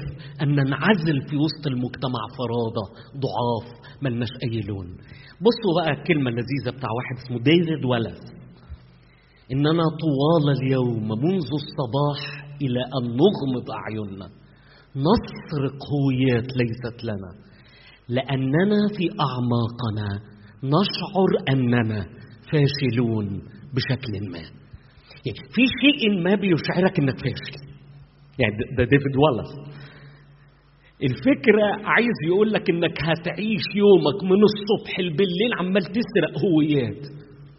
أن 0.41 0.49
ننعزل 0.49 1.21
في 1.29 1.35
وسط 1.37 1.67
المجتمع 1.67 2.21
فرادة 2.37 2.85
ضعاف 3.23 3.81
ملناش 4.01 4.29
أي 4.43 4.59
لون. 4.59 4.87
بصوا 5.45 5.73
بقى 5.81 5.91
الكلمة 6.01 6.29
اللذيذة 6.29 6.77
بتاع 6.77 6.89
واحد 6.97 7.15
اسمه 7.25 7.37
ديفيد 7.37 7.85
ولس 7.85 8.19
إننا 9.51 9.83
طوال 10.03 10.57
اليوم 10.61 11.07
منذ 11.07 11.49
الصباح 11.61 12.19
إلى 12.61 12.79
أن 12.97 13.03
نغمض 13.21 13.71
أعيننا. 13.71 14.29
نسرق 14.95 15.77
هويات 15.93 16.47
ليست 16.57 17.03
لنا. 17.03 17.31
لأننا 18.09 18.87
في 18.97 19.09
أعماقنا 19.27 20.09
نشعر 20.63 21.29
أننا 21.49 22.05
فاشلون 22.51 23.27
بشكل 23.73 24.29
ما. 24.31 24.37
يعني 25.25 25.39
في 25.53 25.61
شيء 25.81 26.23
ما 26.23 26.35
بيشعرك 26.35 26.99
أنك 26.99 27.17
فاشل. 27.19 27.70
يعني 28.41 28.55
ده 28.77 28.83
ديفيد 28.83 29.15
والاس 29.17 29.51
الفكرة 31.03 31.65
عايز 31.89 32.17
يقول 32.27 32.53
لك 32.53 32.69
إنك 32.69 32.97
هتعيش 33.03 33.63
يومك 33.75 34.23
من 34.23 34.39
الصبح 34.49 34.97
بالليل 34.97 35.51
عمال 35.59 35.81
تسرق 35.83 36.33
هويات 36.45 37.05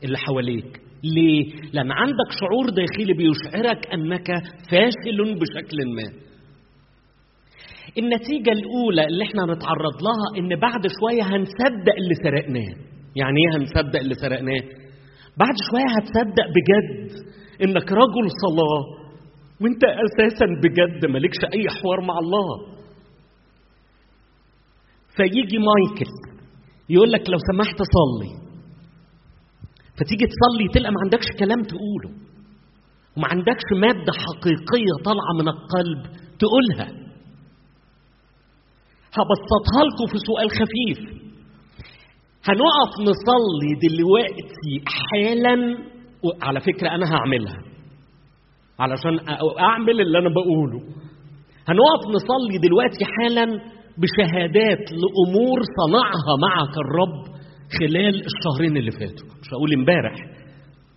اللي 0.05 0.19
حواليك 0.19 0.81
ليه؟ 1.05 1.45
لأن 1.73 1.93
عندك 1.93 2.31
شعور 2.41 2.67
داخلي 2.71 3.15
بيشعرك 3.15 3.87
أنك 3.95 4.27
فاشل 4.71 5.19
بشكل 5.41 5.77
ما 5.97 6.23
النتيجة 7.99 8.51
الأولى 8.53 9.05
اللي 9.07 9.25
إحنا 9.25 9.45
هنتعرض 9.45 9.97
لها 10.07 10.27
إن 10.39 10.61
بعد 10.61 10.83
شوية 11.01 11.23
هنصدق 11.23 11.95
اللي 11.99 12.15
سرقناه 12.25 12.75
يعني 13.17 13.37
إيه 13.41 13.57
هنصدق 13.59 14.01
اللي 14.01 14.15
سرقناه؟ 14.15 14.61
بعد 15.37 15.55
شوية 15.71 15.89
هتصدق 15.97 16.47
بجد 16.57 17.11
إنك 17.63 17.93
رجل 17.93 18.27
صلاة 18.45 19.02
وانت 19.63 19.85
أساسا 19.85 20.47
بجد 20.63 21.07
مالكش 21.11 21.39
أي 21.55 21.69
حوار 21.69 22.01
مع 22.01 22.19
الله. 22.19 22.49
فيجي 25.17 25.59
مايكل 25.59 26.11
يقول 26.89 27.13
لك 27.13 27.31
لو 27.31 27.39
سمحت 27.53 27.77
صلي. 27.77 28.31
فتيجي 29.97 30.27
تصلي 30.27 30.69
تلقى 30.75 30.93
ما 30.93 31.01
عندكش 31.05 31.27
كلام 31.39 31.63
تقوله. 31.63 32.11
وما 33.17 33.29
عندكش 33.29 33.63
مادة 33.81 34.13
حقيقية 34.13 34.95
طالعة 35.05 35.33
من 35.41 35.49
القلب 35.49 36.03
تقولها. 36.39 37.03
هبسطها 39.17 39.83
لكم 39.87 40.07
في 40.13 40.19
سؤال 40.29 40.51
خفيف. 40.51 41.23
هنقف 42.49 42.93
نصلي 43.01 43.71
دلوقتي 43.89 44.75
حالا 44.87 45.79
على 46.43 46.61
فكرة 46.61 46.89
أنا 46.89 47.15
هعملها. 47.15 47.72
علشان 48.81 49.15
أعمل 49.61 50.01
اللي 50.01 50.19
أنا 50.19 50.29
بقوله. 50.29 50.81
هنقف 51.69 52.03
نصلي 52.17 52.59
دلوقتي 52.67 53.05
حالا 53.15 53.47
بشهادات 54.03 54.85
لأمور 55.03 55.59
صنعها 55.81 56.33
معك 56.47 56.75
الرب 56.85 57.23
خلال 57.79 58.15
الشهرين 58.31 58.77
اللي 58.77 58.91
فاتوا. 58.91 59.27
مش 59.43 59.49
هقول 59.55 59.73
امبارح. 59.79 60.15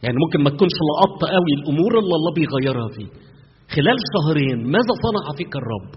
يعني 0.03 0.17
ممكن 0.25 0.39
ما 0.43 0.49
تكونش 0.49 0.75
لقطت 0.89 1.21
قوي 1.35 1.51
الأمور 1.59 1.91
اللي 1.99 2.15
الله 2.19 2.31
بيغيرها 2.37 2.87
فيه 2.95 3.09
خلال 3.75 3.97
شهرين 4.13 4.57
ماذا 4.71 4.93
صنع 5.05 5.25
فيك 5.37 5.53
الرب؟ 5.61 5.89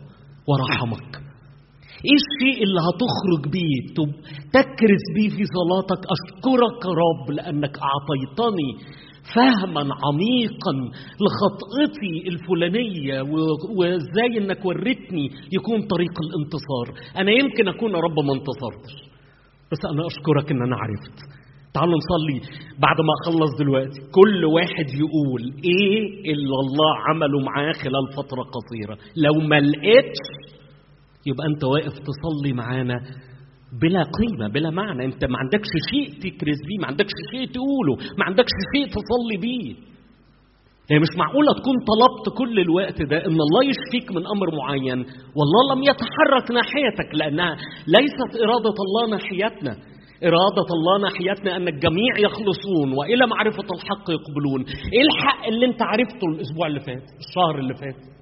ورحمك. 0.49 1.12
إيه 2.07 2.16
الشيء 2.22 2.59
اللي 2.66 2.81
هتخرج 2.89 3.43
بيه؟ 3.55 3.79
تكرس 4.57 5.05
بيه 5.16 5.29
في 5.37 5.45
صلاتك. 5.59 6.01
أشكرك 6.16 6.81
رب 7.03 7.24
لأنك 7.37 7.74
أعطيتني 7.91 8.70
فهما 9.35 9.81
عميقا 9.81 10.72
لخطئتي 11.22 12.29
الفلانية 12.29 13.22
وازاي 13.79 14.39
انك 14.39 14.64
وريتني 14.64 15.26
يكون 15.53 15.81
طريق 15.87 16.14
الانتصار. 16.26 16.87
أنا 17.20 17.31
يمكن 17.31 17.68
أكون 17.68 17.91
يا 17.91 17.99
رب 17.99 18.18
ما 18.26 18.33
انتصرتش 18.35 18.95
بس 19.72 19.79
أنا 19.93 20.07
أشكرك 20.07 20.51
إن 20.53 20.62
أنا 20.62 20.76
عرفت. 20.76 21.16
تعالوا 21.74 21.95
نصلي 22.03 22.41
بعد 22.79 22.97
ما 23.07 23.12
أخلص 23.22 23.51
دلوقتي. 23.59 24.01
كل 24.12 24.45
واحد 24.45 24.89
يقول 25.03 25.43
إيه 25.64 26.33
اللي 26.33 26.57
الله 26.64 26.91
عمله 27.09 27.41
معاه 27.41 27.72
خلال 27.72 28.05
فترة 28.16 28.43
قصيرة. 28.57 28.99
لو 29.16 29.35
ما 29.49 29.61
لقيتش 29.61 30.22
يبقى 31.26 31.47
أنت 31.55 31.64
واقف 31.64 31.93
تصلي 32.09 32.53
معانا 32.53 32.97
بلا 33.82 34.02
قيمة 34.18 34.48
بلا 34.54 34.70
معنى. 34.70 35.04
أنت 35.04 35.24
ما 35.24 35.38
عندكش 35.38 35.70
شيء 35.90 36.06
تكرز 36.22 36.58
بيه 36.68 36.78
ما 36.80 36.86
عندكش 36.86 37.16
شيء 37.32 37.46
تقوله 37.56 37.94
ما 38.18 38.24
عندكش 38.24 38.54
شيء 38.74 38.86
تصلي 38.86 39.36
بيه. 39.40 39.74
يعني 40.90 41.02
مش 41.02 41.12
معقولة 41.18 41.52
تكون 41.52 41.76
طلبت 41.92 42.38
كل 42.38 42.60
الوقت 42.60 43.02
ده 43.02 43.16
إن 43.26 43.38
الله 43.46 43.62
يشفيك 43.72 44.06
من 44.16 44.22
أمر 44.34 44.46
معين 44.60 44.98
والله 45.38 45.62
لم 45.74 45.82
يتحرك 45.90 46.46
ناحيتك 46.58 47.14
لأنها 47.14 47.56
ليست 47.96 48.30
إرادة 48.44 48.76
الله 48.86 49.02
ناحيتنا. 49.16 49.72
إرادة 50.28 50.68
الله 50.76 50.94
ناحيتنا 51.06 51.56
أن 51.56 51.68
الجميع 51.68 52.12
يخلصون 52.18 52.88
وإلى 52.98 53.26
معرفة 53.26 53.68
الحق 53.76 54.06
يقبلون. 54.16 54.60
إيه 54.94 55.02
الحق 55.08 55.46
اللي 55.46 55.66
أنت 55.66 55.82
عرفته 55.82 56.24
الأسبوع 56.34 56.66
اللي 56.66 56.80
فات 56.80 57.06
الشهر 57.24 57.58
اللي 57.58 57.74
فات؟ 57.74 58.17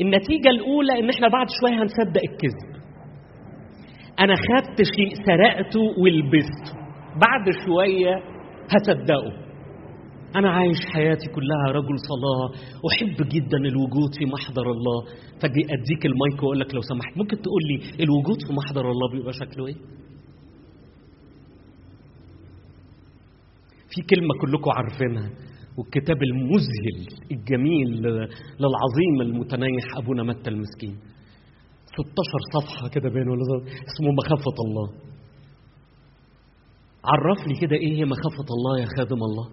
النتيجة 0.00 0.48
الأولى 0.48 0.98
إن 1.00 1.10
إحنا 1.10 1.28
بعد 1.28 1.46
شوية 1.60 1.82
هنصدق 1.82 2.20
الكذب. 2.30 2.74
أنا 4.20 4.34
خدت 4.36 4.82
شيء 4.96 5.14
سرقته 5.26 5.80
ولبسته. 6.02 6.72
بعد 7.26 7.44
شوية 7.66 8.14
هصدقه 8.70 9.44
أنا 10.36 10.50
عايش 10.50 10.76
حياتي 10.94 11.26
كلها 11.34 11.66
رجل 11.72 11.96
صلاة 12.10 12.50
أحب 12.92 13.28
جدا 13.28 13.56
الوجود 13.56 14.10
في 14.18 14.24
محضر 14.26 14.70
الله 14.70 15.04
فجي 15.40 15.62
أديك 15.64 16.06
المايك 16.06 16.42
وأقول 16.42 16.60
لك 16.60 16.74
لو 16.74 16.80
سمحت 16.80 17.16
ممكن 17.18 17.36
تقول 17.36 17.62
لي 17.70 18.04
الوجود 18.04 18.36
في 18.46 18.52
محضر 18.52 18.90
الله 18.90 19.10
بيبقى 19.12 19.32
شكله 19.32 19.66
إيه؟ 19.66 19.74
في 23.94 24.02
كلمة 24.10 24.34
كلكم 24.40 24.70
عارفينها 24.70 25.30
والكتاب 25.78 26.22
المذهل 26.22 26.98
الجميل 27.30 27.88
للعظيم 28.60 29.20
المتنيح 29.20 29.84
أبونا 29.96 30.22
متى 30.22 30.50
المسكين. 30.50 30.98
16 31.86 32.60
صفحة 32.60 32.88
كده 32.88 33.08
بين 33.08 33.28
ولا 33.28 33.42
اسمه 33.66 34.10
مخافة 34.18 34.56
الله. 34.66 34.88
عرف 37.04 37.46
لي 37.46 37.54
كده 37.60 37.76
إيه 37.76 37.96
هي 37.98 38.04
مخافة 38.04 38.46
الله 38.50 38.80
يا 38.80 38.86
خادم 38.98 39.16
الله؟ 39.22 39.50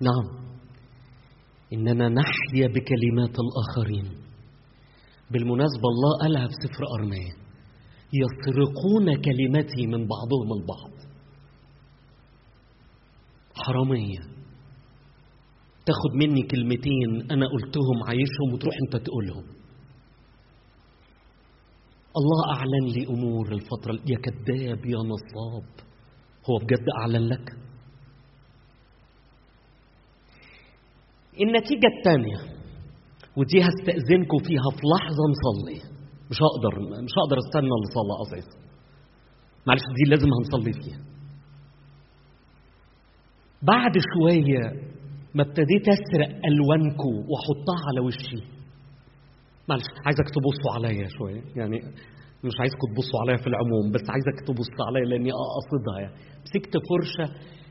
نعم. 0.00 0.42
إننا 1.72 2.08
نحيا 2.08 2.66
بكلمات 2.68 3.36
الآخرين. 3.44 4.31
بالمناسبة 5.32 5.86
الله 5.94 6.18
قالها 6.22 6.46
في 6.46 6.54
سفر 6.64 6.84
أرمية 6.98 7.32
يسرقون 8.20 9.06
كلمتي 9.26 9.86
من 9.86 10.06
بعضهم 10.08 10.52
البعض. 10.60 10.92
حرامية. 13.54 14.18
تاخد 15.86 16.12
مني 16.14 16.42
كلمتين 16.42 17.30
أنا 17.30 17.46
قلتهم 17.46 17.96
عايشهم 18.08 18.52
وتروح 18.52 18.74
أنت 18.86 19.06
تقولهم. 19.06 19.44
الله 22.20 22.54
أعلن 22.56 22.86
لي 22.94 23.06
أمور 23.06 23.52
الفترة 23.52 23.92
يا 24.06 24.18
كذاب 24.18 24.86
يا 24.86 24.98
نصاب. 25.12 25.68
هو 26.50 26.58
بجد 26.58 26.86
أعلن 27.00 27.28
لك؟ 27.28 27.52
النتيجة 31.40 31.88
الثانية. 31.98 32.61
ودي 33.36 33.58
هستأذنكم 33.68 34.38
فيها 34.48 34.68
في 34.76 34.82
لحظة 34.92 35.22
نصلي. 35.34 35.78
مش 36.30 36.38
هقدر 36.46 36.72
مش 37.06 37.14
هقدر 37.18 37.36
استنى 37.44 37.74
الصلاة 37.84 38.18
أساسا 38.24 38.58
معلش 39.66 39.82
دي 39.98 40.04
لازم 40.10 40.28
هنصلي 40.36 40.72
فيها. 40.72 41.00
بعد 43.62 43.94
شوية 44.12 44.62
ما 45.34 45.42
ابتديت 45.42 45.84
أسرق 45.88 46.30
ألوانكم 46.50 47.12
وأحطها 47.30 47.80
على 47.88 48.00
وشي. 48.06 48.40
معلش 49.68 49.84
عايزك 50.06 50.28
تبصوا 50.36 50.70
عليا 50.76 51.08
شوية. 51.18 51.42
يعني 51.56 51.78
مش 52.44 52.54
عايزكم 52.60 52.86
تبصوا 52.94 53.20
عليا 53.22 53.36
في 53.42 53.46
العموم 53.46 53.84
بس 53.94 54.04
عايزك 54.14 54.36
تبص 54.46 54.72
عليا 54.88 55.04
لأني 55.10 55.30
أقصدها. 55.44 55.98
يعني 56.02 56.14
مسكت 56.44 56.74
فرشة 56.88 57.26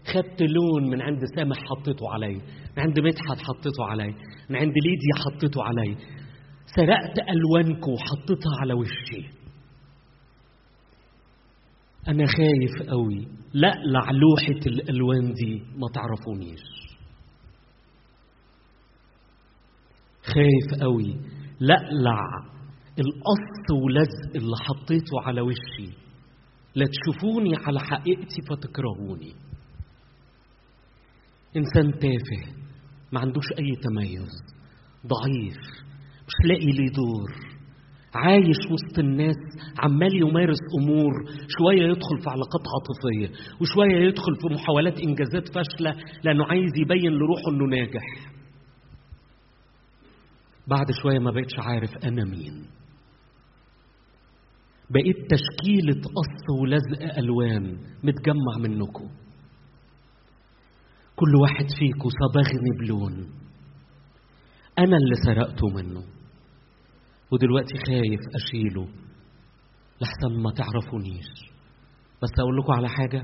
خدت 0.07 0.41
لون 0.41 0.89
من 0.89 1.01
عند 1.01 1.19
سامح 1.35 1.57
حطيته 1.57 2.09
علي 2.13 2.33
من 2.77 2.83
عند 2.83 2.99
مدحت 2.99 3.37
حطيته 3.47 3.85
علي 3.85 4.15
من 4.49 4.55
عند 4.55 4.73
ليديا 4.85 5.15
حطيته 5.25 5.63
علي. 5.63 5.97
سرقت 6.75 7.19
ألوانكم 7.29 7.91
وحطيتها 7.91 8.51
على 8.61 8.73
وشي. 8.73 9.29
أنا 12.07 12.25
خايف 12.25 12.89
قوي. 12.89 13.27
لا 13.53 13.73
لعلوحة 13.85 14.65
الألوان 14.67 15.33
دي 15.33 15.63
ما 15.75 15.87
تعرفونيش. 15.93 16.61
خايف 20.23 20.81
قوي. 20.81 21.19
لقلع 21.61 22.21
القص 22.99 23.83
ولزق 23.83 24.35
اللي 24.35 24.55
حطيته 24.57 25.21
على 25.25 25.41
وشي. 25.41 25.97
لا 26.75 26.85
تشوفوني 26.85 27.55
على 27.55 27.79
حقيقتي 27.79 28.41
فتكرهوني. 28.49 29.33
إنسان 31.57 31.99
تافه 31.99 32.61
ما 33.11 33.19
عندوش 33.19 33.45
أي 33.59 33.75
تميز 33.83 34.31
ضعيف 35.07 35.57
مش 36.27 36.47
لاقي 36.47 36.65
ليه 36.71 36.89
دور 36.89 37.51
عايش 38.13 38.57
وسط 38.71 38.99
الناس 38.99 39.35
عمال 39.79 40.15
يمارس 40.15 40.59
أمور 40.81 41.11
شوية 41.57 41.83
يدخل 41.83 42.21
في 42.23 42.29
علاقات 42.29 42.61
عاطفية 42.73 43.41
وشوية 43.61 44.07
يدخل 44.07 44.35
في 44.41 44.53
محاولات 44.53 44.99
إنجازات 44.99 45.47
فاشلة 45.55 45.95
لأنه 46.23 46.45
عايز 46.45 46.71
يبين 46.77 47.11
لروحه 47.11 47.49
إنه 47.51 47.65
ناجح. 47.65 48.31
بعد 50.67 50.91
شوية 50.91 51.19
ما 51.19 51.31
بقتش 51.31 51.59
عارف 51.59 51.89
أنا 52.03 52.23
مين. 52.23 52.65
بقيت 54.89 55.17
تشكيلة 55.29 56.01
قص 56.01 56.59
ولزق 56.61 57.17
ألوان 57.17 57.77
متجمع 58.03 58.57
منكم. 58.59 59.09
كل 61.21 61.35
واحد 61.35 61.65
فيكم 61.79 62.09
صبغني 62.09 62.69
بلون. 62.79 63.13
أنا 64.79 64.97
اللي 64.97 65.15
سرقته 65.25 65.67
منه. 65.67 66.03
ودلوقتي 67.31 67.77
خايف 67.87 68.19
أشيله 68.35 68.87
لحسن 70.01 70.41
ما 70.43 70.51
تعرفونيش. 70.51 71.25
بس 72.23 72.29
أقول 72.39 72.57
لكم 72.57 72.73
على 72.73 72.89
حاجة. 72.89 73.21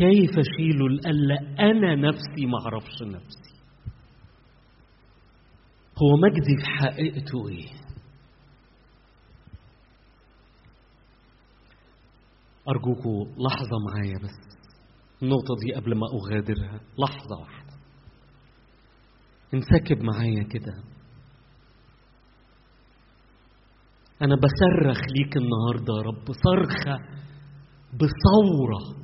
خايف 0.00 0.30
أشيله 0.38 0.88
لألا 0.88 1.70
أنا 1.70 1.94
نفسي 1.94 2.46
ما 2.46 2.58
أعرفش 2.64 3.02
نفسي. 3.02 3.52
هو 6.02 6.16
مجدي 6.16 6.56
في 6.56 6.66
حقيقته 6.70 7.48
إيه؟ 7.48 7.68
أرجوكوا 12.68 13.24
لحظة 13.24 13.76
معايا 13.88 14.18
بس. 14.22 14.51
النقطة 15.22 15.54
دي 15.64 15.74
قبل 15.74 15.94
ما 15.94 16.06
أغادرها. 16.06 16.80
لحظة 16.98 17.40
واحدة. 17.40 17.72
انسكب 19.54 20.02
معايا 20.02 20.42
كده. 20.42 20.74
أنا 24.22 24.34
بصرخ 24.34 25.00
ليك 25.16 25.36
النهاردة 25.36 25.94
يا 25.96 26.02
رب. 26.02 26.32
صرخة 26.32 26.98
بثورة. 27.92 29.02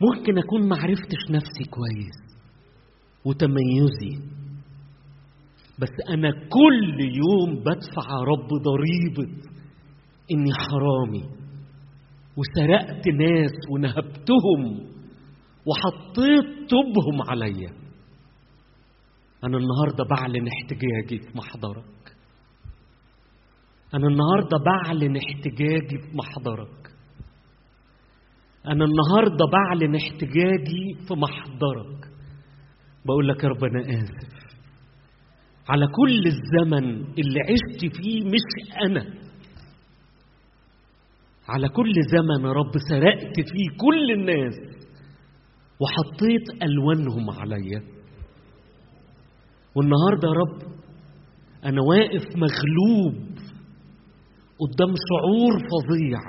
ممكن 0.00 0.38
أكون 0.38 0.68
معرفتش 0.68 1.30
نفسي 1.30 1.64
كويس 1.70 2.42
وتميزي 3.24 4.32
بس 5.78 5.90
أنا 6.08 6.30
كل 6.30 7.00
يوم 7.00 7.54
بدفع 7.60 8.08
رب 8.28 8.48
ضريبة 8.48 9.32
إني 10.30 10.52
حرامي. 10.54 11.41
وسرقت 12.36 13.08
ناس 13.08 13.52
ونهبتهم 13.70 14.92
وحطيت 15.66 16.70
طوبهم 16.70 17.22
عليا. 17.30 17.70
أنا 19.44 19.58
النهاردة 19.58 20.04
بعلن 20.10 20.48
احتجاجي 20.48 21.18
في 21.18 21.38
محضرك. 21.38 22.16
أنا 23.94 24.06
النهاردة 24.06 24.58
بعلن 24.66 25.16
احتجاجي 25.16 25.98
في 25.98 26.16
محضرك. 26.16 26.92
أنا 28.66 28.84
النهاردة 28.84 29.44
بعلن 29.52 29.94
احتجاجي 29.96 31.06
في 31.08 31.14
محضرك. 31.14 32.08
بقول 33.06 33.28
لك 33.28 33.44
يا 33.44 33.48
رب 33.48 33.64
أنا 33.64 33.80
آسف. 34.02 34.32
على 35.68 35.86
كل 35.86 36.22
الزمن 36.26 36.94
اللي 37.18 37.40
عشت 37.40 37.96
فيه 37.96 38.24
مش 38.24 38.72
أنا. 38.86 39.21
على 41.52 41.68
كل 41.68 41.92
زمن 42.12 42.46
رب 42.46 42.72
سرقت 42.88 43.36
فيه 43.36 43.68
كل 43.80 44.10
الناس. 44.12 44.54
وحطيت 45.80 46.62
ألوانهم 46.62 47.30
عليا. 47.30 47.82
والنهاردة 49.76 50.28
يا 50.28 50.32
رب 50.32 50.72
أنا 51.64 51.82
واقف 51.82 52.26
مغلوب 52.36 53.14
قدام 54.60 54.94
شعور 55.08 55.52
فظيع. 55.70 56.20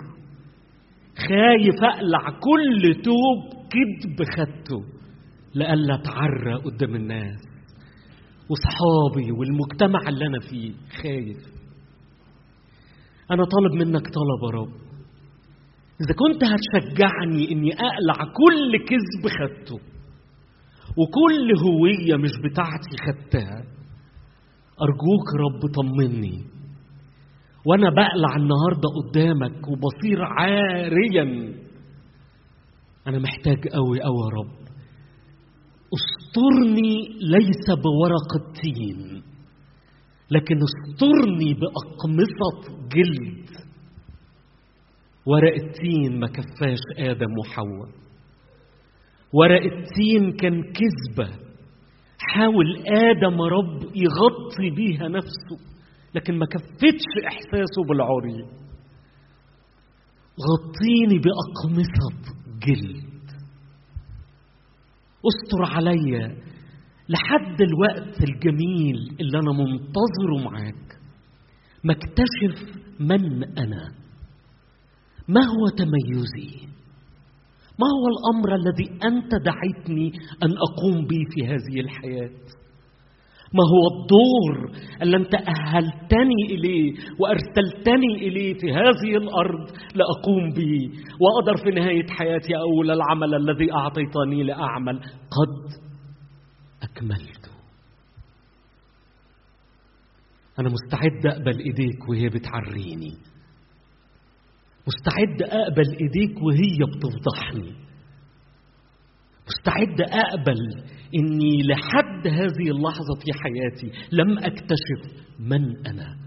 خايف 1.18 1.84
أقلع 1.84 2.40
كل 2.40 3.02
توب 3.02 3.64
كذب 3.74 4.28
خدته 4.38 4.84
لألا 5.54 5.96
أتعرى 5.96 6.56
قدام 6.56 6.96
الناس. 6.96 7.40
واصحابي 8.50 9.32
والمجتمع 9.32 10.00
اللي 10.10 10.26
أنا 10.26 10.40
فيه 10.40 10.74
خايف. 11.02 11.38
أنا 13.32 13.44
طالب 13.46 13.74
منك 13.74 14.02
طلب 14.02 14.44
يا 14.44 14.60
رب. 14.60 14.83
إذا 16.02 16.14
كنت 16.16 16.44
هتشجعني 16.44 17.52
إني 17.52 17.74
أقلع 17.74 18.32
كل 18.34 18.86
كذب 18.86 19.32
خدته 19.38 19.76
وكل 20.98 21.60
هوية 21.66 22.16
مش 22.18 22.32
بتاعتي 22.44 22.98
خدتها 23.06 23.64
أرجوك 24.82 25.28
رب 25.40 25.72
طمني. 25.74 26.44
وأنا 27.66 27.90
بقلع 27.90 28.36
النهارده 28.36 28.90
قدامك 29.04 29.68
وبصير 29.68 30.24
عاريا. 30.24 31.54
أنا 33.08 33.20
محتاج 33.20 33.68
قوي 33.68 34.02
قوي 34.02 34.18
يا 34.24 34.30
رب. 34.40 34.64
استرني 35.94 37.08
ليس 37.22 37.66
بورق 37.70 38.30
التين 38.48 39.24
لكن 40.32 40.56
استرني 40.56 41.54
بأقمصة 41.54 42.88
جلد. 42.96 43.63
ورق 45.26 45.54
التين 45.64 46.20
ما 46.20 46.28
كفاش 46.28 46.80
آدم 46.98 47.38
وحواء. 47.40 47.90
ورق 49.34 49.62
التين 49.62 50.32
كان 50.32 50.64
كذبة. 50.64 51.44
حاول 52.20 52.78
آدم 52.88 53.42
رب 53.42 53.84
يغطي 53.96 54.70
بيها 54.76 55.08
نفسه 55.08 55.74
لكن 56.16 56.38
ما 56.40 56.46
كفتش 56.46 57.04
إحساسه 57.28 57.84
بالعري. 57.90 58.64
غطيني 60.50 61.22
بأقمصة 61.24 62.34
جلد. 62.68 63.14
استر 65.28 65.76
عليا 65.78 66.38
لحد 67.10 67.62
الوقت 67.62 68.24
الجميل 68.24 69.16
اللي 69.20 69.40
أنا 69.40 69.52
منتظره 69.52 70.52
معاك. 70.52 71.00
ما 71.84 71.94
اكتشف 71.94 72.78
من 73.00 73.44
أنا. 73.58 74.03
ما 75.28 75.42
هو 75.42 75.68
تميزي؟ 75.78 76.68
ما 77.80 77.88
هو 77.98 78.06
الأمر 78.14 78.56
الذي 78.56 78.90
أنت 79.06 79.32
دعيتني 79.46 80.12
أن 80.44 80.50
أقوم 80.58 81.06
به 81.08 81.20
في 81.36 81.48
هذه 81.48 81.80
الحياة؟ 81.80 82.30
ما 83.54 83.64
هو 83.74 83.84
الدور 83.94 84.80
اللي 85.02 85.18
أنت 85.18 85.36
أهلتني 85.36 86.46
إليه 86.46 86.94
وأرسلتني 87.20 88.28
إليه 88.28 88.54
في 88.54 88.72
هذه 88.72 89.18
الأرض 89.18 89.70
لأقوم 89.96 90.50
به؟ 90.50 90.80
وأقدر 91.22 91.64
في 91.64 91.80
نهاية 91.80 92.08
حياتي 92.10 92.56
أقول 92.56 92.92
العمل 92.92 93.36
الذي 93.36 93.72
أعطيتني 93.74 94.44
لأعمل. 94.44 95.00
قد 95.38 95.72
أكملته 96.84 97.54
أنا 100.60 100.70
مستعد 100.70 101.26
أقبل 101.26 101.60
إيديك 101.60 102.10
وهي 102.10 102.30
بتعريني 102.30 103.14
مستعد 104.88 105.42
أقبل 105.42 105.90
إيديك 106.02 106.42
وهي 106.42 106.80
بتفضحني. 106.96 107.74
مستعد 109.48 110.02
أقبل 110.02 110.60
إني 111.16 111.64
لحد 111.64 112.28
هذه 112.28 112.72
اللحظة 112.72 113.16
في 113.26 113.32
حياتي 113.44 114.08
لم 114.12 114.38
أكتشف 114.38 115.24
من 115.40 115.88
أنا. 115.88 116.18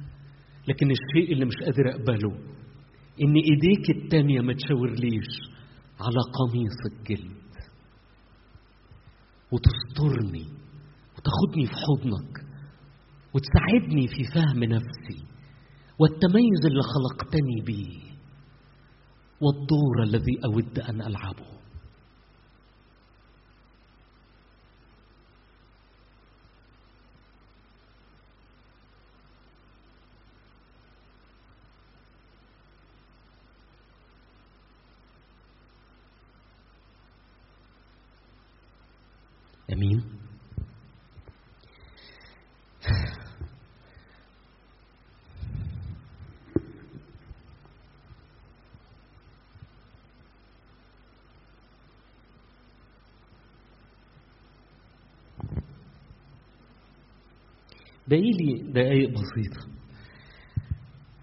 لكن 0.68 0.90
الشيء 0.90 1.32
اللي 1.32 1.44
مش 1.44 1.54
قادر 1.64 1.90
أقبله 1.90 2.32
إن 3.22 3.34
إيديك 3.34 3.90
التانية 3.96 4.40
ما 4.40 4.52
تشاورليش 4.52 5.28
على 6.00 6.20
قميص 6.38 6.78
الجلد. 6.92 7.36
وتسترني 9.52 10.46
وتاخدني 11.16 11.66
في 11.66 11.72
حضنك 11.72 12.46
وتساعدني 13.34 14.08
في 14.08 14.24
فهم 14.34 14.64
نفسي 14.64 15.24
والتميز 15.98 16.66
اللي 16.66 16.82
خلقتني 16.82 17.60
بيه. 17.66 18.05
والدور 19.40 20.02
الذي 20.02 20.40
أود 20.44 20.78
أن 20.78 21.02
ألعبه. 21.02 21.56
امين 58.12 58.32
باقيلي 58.32 58.72
دقايق 58.72 59.10
بسيطة. 59.10 59.66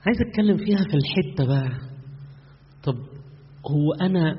عايز 0.06 0.18
أتكلم 0.30 0.58
فيها 0.58 0.78
في 0.78 0.98
الحتة 0.98 1.46
بقى. 1.48 1.80
طب 2.84 2.96
هو 3.72 3.94
أنا 4.02 4.36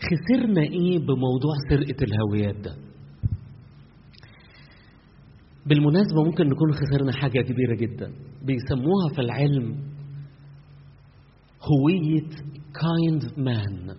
خسرنا 0.00 0.62
إيه 0.62 0.98
بموضوع 0.98 1.54
سرقة 1.70 2.04
الهويات 2.04 2.56
ده؟ 2.56 2.76
بالمناسبة 5.66 6.22
ممكن 6.24 6.44
نكون 6.48 6.72
خسرنا 6.72 7.12
حاجة 7.12 7.40
كبيرة 7.42 7.74
جدا. 7.76 8.12
بيسموها 8.42 9.08
في 9.14 9.20
العلم 9.20 9.94
هوية 11.62 12.28
كايند 12.74 13.38
مان 13.38 13.96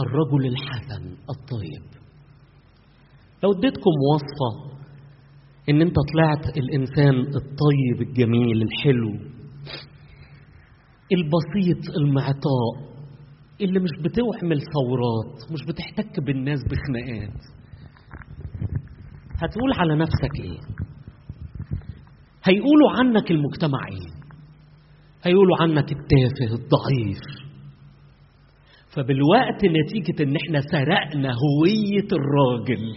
الرجل 0.00 0.46
الحسن 0.46 1.04
الطيب. 1.30 1.82
لو 3.44 3.52
اديتكم 3.52 3.90
وصفة 4.14 4.75
إن 5.68 5.80
أنت 5.82 5.94
طلعت 6.12 6.56
الإنسان 6.58 7.14
الطيب 7.20 8.08
الجميل 8.08 8.62
الحلو 8.62 9.10
البسيط 11.12 11.96
المعطاء 11.96 12.96
اللي 13.60 13.80
مش 13.80 13.90
بتوحمل 14.04 14.60
ثورات 14.60 15.52
مش 15.52 15.60
بتحتك 15.68 16.20
بالناس 16.24 16.58
بخناقات. 16.64 17.40
هتقول 19.42 19.72
على 19.72 19.96
نفسك 19.96 20.40
إيه؟ 20.40 20.58
هيقولوا 22.44 22.90
عنك 22.98 23.30
المجتمع 23.30 23.78
إيه؟ 23.92 24.16
هيقولوا 25.24 25.56
عنك 25.62 25.92
التافه 25.92 26.54
الضعيف. 26.54 27.20
فبالوقت 28.96 29.64
نتيجة 29.64 30.22
إن 30.22 30.36
إحنا 30.36 30.60
سرقنا 30.60 31.28
هوية 31.28 32.08
الراجل 32.12 32.94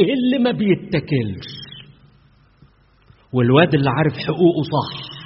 اللي 0.00 0.38
ما 0.44 0.50
بيتكلش 0.50 1.65
والواد 3.36 3.74
اللي 3.74 3.90
عارف 3.90 4.12
حقوقه 4.12 4.62
صح. 4.76 5.16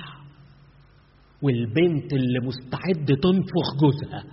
والبنت 1.43 2.13
اللي 2.13 2.41
مستعد 2.47 3.07
تنفخ 3.07 3.67
جوزها. 3.81 4.25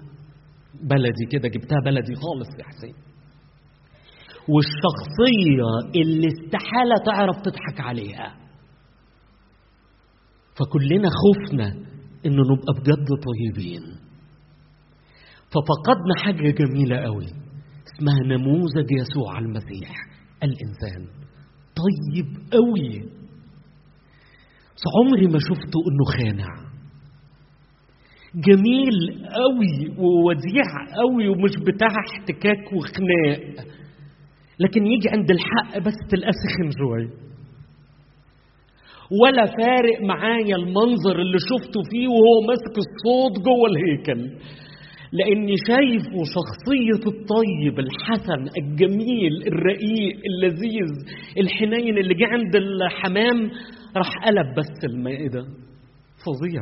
بلدي 0.84 1.26
كده 1.32 1.48
جبتها 1.50 1.80
بلدي 1.86 2.16
خالص 2.16 2.48
يا 2.60 2.64
حسين. 2.64 2.94
والشخصية 4.50 6.02
اللي 6.02 6.28
استحالة 6.28 6.96
تعرف 7.06 7.36
تضحك 7.42 7.80
عليها. 7.80 8.36
فكلنا 10.56 11.10
خفنا 11.10 11.68
إنه 12.26 12.42
نبقى 12.52 12.74
بجد 12.80 13.08
طيبين. 13.28 13.82
ففقدنا 15.52 16.16
حاجة 16.24 16.52
جميلة 16.52 16.98
قوي. 16.98 17.26
اسمها 17.88 18.38
نموذج 18.38 18.92
يسوع 18.92 19.40
المسيح. 19.40 19.96
الإنسان 20.44 21.08
طيب 21.76 22.28
قوي. 22.54 23.17
عمري 24.98 25.28
ما 25.28 25.40
شفته 25.40 25.80
إنه 25.90 26.06
خانع. 26.18 26.68
جميل 28.36 29.26
قوي 29.30 29.98
ووديع 29.98 30.68
قوي 30.96 31.28
ومش 31.28 31.52
بتاع 31.68 31.88
احتكاك 31.88 32.74
وخناق. 32.74 33.66
لكن 34.60 34.86
يجي 34.86 35.10
عند 35.10 35.32
الحق 35.32 35.78
بس 35.78 35.94
تلقاه 36.10 36.32
سخن 36.32 36.72
شوية 36.80 37.28
ولا 39.22 39.46
فارق 39.46 40.02
معايا 40.02 40.56
المنظر 40.56 41.20
اللي 41.20 41.38
شفته 41.40 41.80
فيه 41.92 42.08
وهو 42.08 42.48
ماسك 42.48 42.76
الصوت 42.78 43.46
جوه 43.46 43.70
الهيكل. 43.70 44.38
لأني 45.12 45.54
شايفه 45.68 46.24
شخصية 46.24 47.04
الطيب 47.12 47.80
الحسن 47.80 48.62
الجميل 48.64 49.34
الرقيق 49.48 50.16
اللذيذ 50.30 50.90
الحنين 51.38 51.98
اللي 51.98 52.14
جه 52.14 52.28
عند 52.28 52.56
الحمام 52.56 53.52
راح 53.98 54.10
قلب 54.26 54.56
بس 54.58 54.84
المائده 54.94 55.42
فظيع. 56.26 56.62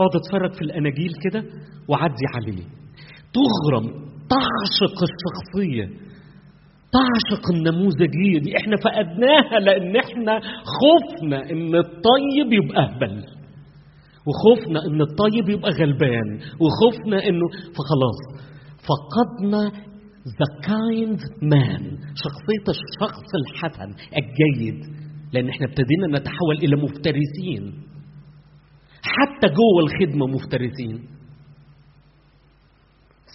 أقعد 0.00 0.10
أتفرج 0.16 0.52
في 0.54 0.62
الأناجيل 0.62 1.10
كده 1.24 1.44
وعدي 1.88 2.26
عليه 2.34 2.62
تغرم 3.36 3.84
تعشق 4.30 4.98
الشخصية 5.10 6.06
تعشق 6.92 7.44
النموذجية 7.54 8.38
دي. 8.44 8.56
إحنا 8.56 8.76
فقدناها 8.84 9.58
لأن 9.60 9.96
إحنا 9.96 10.40
خفنا 10.78 11.50
إن 11.50 11.74
الطيب 11.74 12.52
يبقى 12.52 12.82
أهبل. 12.84 13.24
وخفنا 14.28 14.78
إن 14.86 15.00
الطيب 15.00 15.48
يبقى 15.48 15.70
غلبان 15.70 16.38
وخفنا 16.60 17.28
إنه 17.28 17.46
فخلاص. 17.76 18.46
فقدنا 18.88 19.62
the 20.38 20.48
kind 20.68 21.18
man 21.42 21.98
شخصية 22.14 22.66
الشخص 22.68 23.24
الحسن 23.42 23.90
الجيد 24.18 24.84
لأن 25.32 25.48
إحنا 25.48 25.66
ابتدينا 25.66 26.18
نتحول 26.18 26.56
إلى 26.62 26.76
مفترسين. 26.82 27.82
حتى 29.02 29.46
جوه 29.46 29.84
الخدمة 29.84 30.26
مفترسين. 30.26 31.08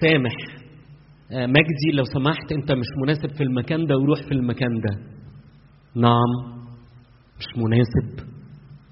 سامح. 0.02 0.34
آه، 1.32 1.46
مجدي 1.46 1.92
لو 1.94 2.04
سمحت 2.04 2.52
أنت 2.52 2.72
مش 2.72 2.86
مناسب 3.04 3.38
في 3.38 3.44
المكان 3.44 3.86
ده 3.86 3.98
وروح 3.98 4.20
في 4.28 4.32
المكان 4.32 4.70
ده. 4.90 5.00
نعم 5.96 6.62
مش 7.40 7.46
مناسب. 7.58 8.30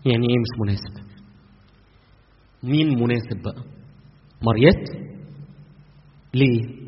يعني 0.05 0.27
إيه 0.29 0.37
مش 0.39 0.59
مناسب؟ 0.61 1.08
مين 2.63 2.87
مناسب 3.03 3.41
بقى؟ 3.43 3.63
مريت 4.41 5.09
ليه؟ 6.33 6.79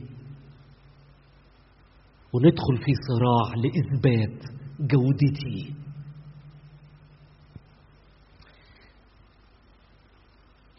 وندخل 2.34 2.78
في 2.78 2.92
صراع 3.08 3.56
لإثبات 3.56 4.44
جودتي. 4.80 5.74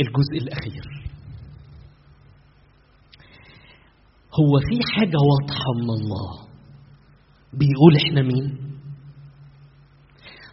الجزء 0.00 0.36
الأخير. 0.42 1.10
هو 4.40 4.58
في 4.68 4.78
حاجة 4.94 5.16
واضحة 5.30 5.72
من 5.76 5.90
الله. 5.90 6.48
بيقول 7.52 7.96
إحنا 8.06 8.22
مين؟ 8.22 8.61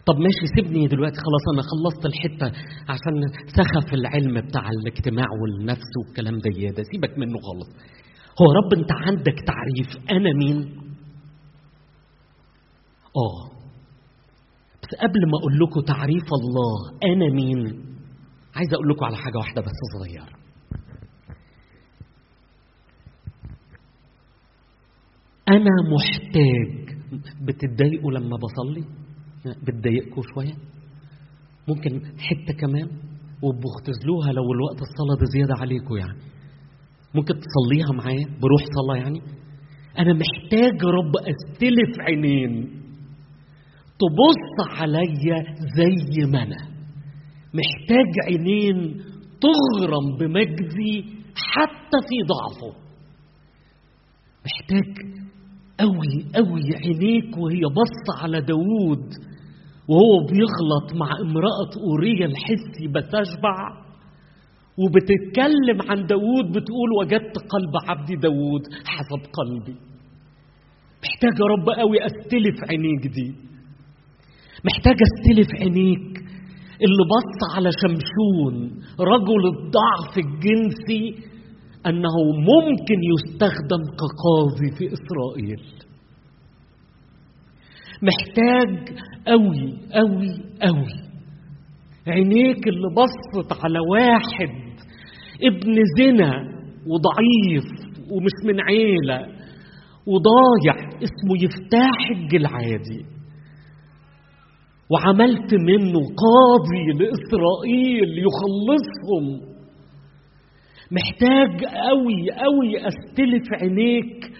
طب 0.06 0.14
ماشي 0.18 0.46
سيبني 0.56 0.86
دلوقتي 0.86 1.16
خلاص 1.16 1.44
أنا 1.54 1.62
خلصت 1.70 2.06
الحتة 2.06 2.46
عشان 2.88 3.14
سخف 3.46 3.94
العلم 3.94 4.40
بتاع 4.48 4.68
الاجتماع 4.70 5.26
والنفس 5.42 5.90
والكلام 5.98 6.38
ده 6.38 6.70
ده 6.76 6.82
سيبك 6.92 7.18
منه 7.18 7.38
خالص. 7.40 7.68
هو 8.40 8.46
رب 8.58 8.74
أنت 8.78 8.92
عندك 8.92 9.34
تعريف 9.46 10.10
أنا 10.10 10.32
مين؟ 10.32 10.58
آه. 13.16 13.50
بس 14.82 14.98
قبل 15.00 15.20
ما 15.30 15.38
أقول 15.38 15.58
لكم 15.58 15.80
تعريف 15.80 16.24
الله 16.40 16.98
أنا 17.14 17.34
مين؟ 17.34 17.58
عايز 18.54 18.72
أقول 18.74 18.88
لكم 18.88 19.04
على 19.04 19.16
حاجة 19.16 19.38
واحدة 19.38 19.62
بس 19.62 19.78
صغيرة. 19.98 20.40
أنا 25.48 25.70
محتاج 25.92 26.96
بتتضايقوا 27.42 28.12
لما 28.12 28.36
بصلي؟ 28.36 28.84
بتضايقكم 29.46 30.22
شوية. 30.34 30.54
ممكن 31.68 32.00
حتة 32.18 32.52
كمان 32.60 32.88
وبختزلوها 33.42 34.32
لو 34.32 34.52
الوقت 34.52 34.80
الصلاة 34.82 35.16
ده 35.20 35.26
زيادة 35.34 35.54
عليكم 35.60 35.96
يعني. 35.96 36.18
ممكن 37.14 37.34
تصليها 37.34 37.92
معايا 37.94 38.26
بروح 38.26 38.62
صلاة 38.78 38.96
يعني. 38.96 39.20
أنا 39.98 40.12
محتاج 40.12 40.84
رب 40.84 41.12
أستلف 41.16 42.00
عينين. 42.00 42.80
تبص 44.00 44.78
عليا 44.80 45.44
زي 45.76 46.26
ما 46.26 46.42
أنا. 46.42 46.70
محتاج 47.54 48.12
عينين 48.26 49.02
تغرم 49.40 50.16
بمجدي 50.20 51.04
حتى 51.34 51.98
في 52.08 52.16
ضعفه. 52.26 52.76
محتاج 54.44 54.94
قوي 55.80 56.26
قوي 56.34 56.62
عينيك 56.84 57.36
وهي 57.38 57.60
بص 57.60 58.22
على 58.22 58.40
داوود. 58.40 59.29
وهو 59.88 60.26
بيغلط 60.30 60.88
مع 61.00 61.10
امرأة 61.20 61.72
أوريا 61.86 62.26
الحسي 62.26 62.86
بتشبع 62.94 63.56
وبتتكلم 64.80 65.90
عن 65.90 66.06
داوود 66.06 66.46
بتقول 66.48 66.90
وجدت 67.00 67.36
قلب 67.38 67.74
عبدي 67.88 68.16
داوود 68.16 68.62
حسب 68.84 69.22
قلبي. 69.32 69.76
محتاج 71.04 71.40
يا 71.40 71.46
رب 71.46 71.68
قوي 71.78 72.06
أستلف 72.06 72.70
عينيك 72.70 73.06
دي. 73.06 73.34
محتاج 74.64 74.96
أستلف 75.08 75.48
عينيك. 75.60 76.18
اللي 76.84 77.04
بص 77.14 77.56
على 77.56 77.70
شمشون 77.82 78.54
رجل 79.00 79.42
الضعف 79.54 80.18
الجنسي 80.18 81.30
أنه 81.86 82.16
ممكن 82.52 82.98
يستخدم 83.12 83.82
كقاضي 84.00 84.68
في 84.78 84.84
إسرائيل. 84.96 85.89
محتاج 88.02 88.98
قوي 89.26 89.78
قوي 89.92 90.28
قوي. 90.62 91.10
عينيك 92.06 92.68
اللي 92.68 92.88
بصت 92.96 93.64
على 93.64 93.78
واحد 93.90 94.54
ابن 95.42 95.74
زنا 95.98 96.32
وضعيف 96.86 97.64
ومش 98.10 98.32
من 98.46 98.60
عيلة 98.60 99.26
وضايع 100.06 100.88
اسمه 100.88 101.44
يفتاح 101.44 102.10
الجلعادي. 102.10 103.04
وعملت 104.90 105.54
منه 105.54 106.00
قاضي 106.24 106.86
لإسرائيل 106.98 108.24
يخلصهم. 108.26 109.50
محتاج 110.92 111.64
قوي 111.64 112.30
قوي 112.30 112.88
أستلف 112.88 113.62
عينيك 113.62 114.32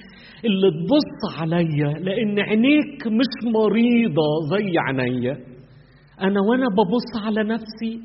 اللي 0.44 0.70
تبص 0.70 1.40
عليا 1.40 1.88
لأن 1.98 2.38
عينيك 2.38 3.06
مش 3.06 3.52
مريضة 3.54 4.28
زي 4.50 4.72
عينيا. 4.78 5.32
أنا 6.20 6.40
وأنا 6.40 6.66
ببص 6.78 7.24
على 7.26 7.42
نفسي 7.42 8.00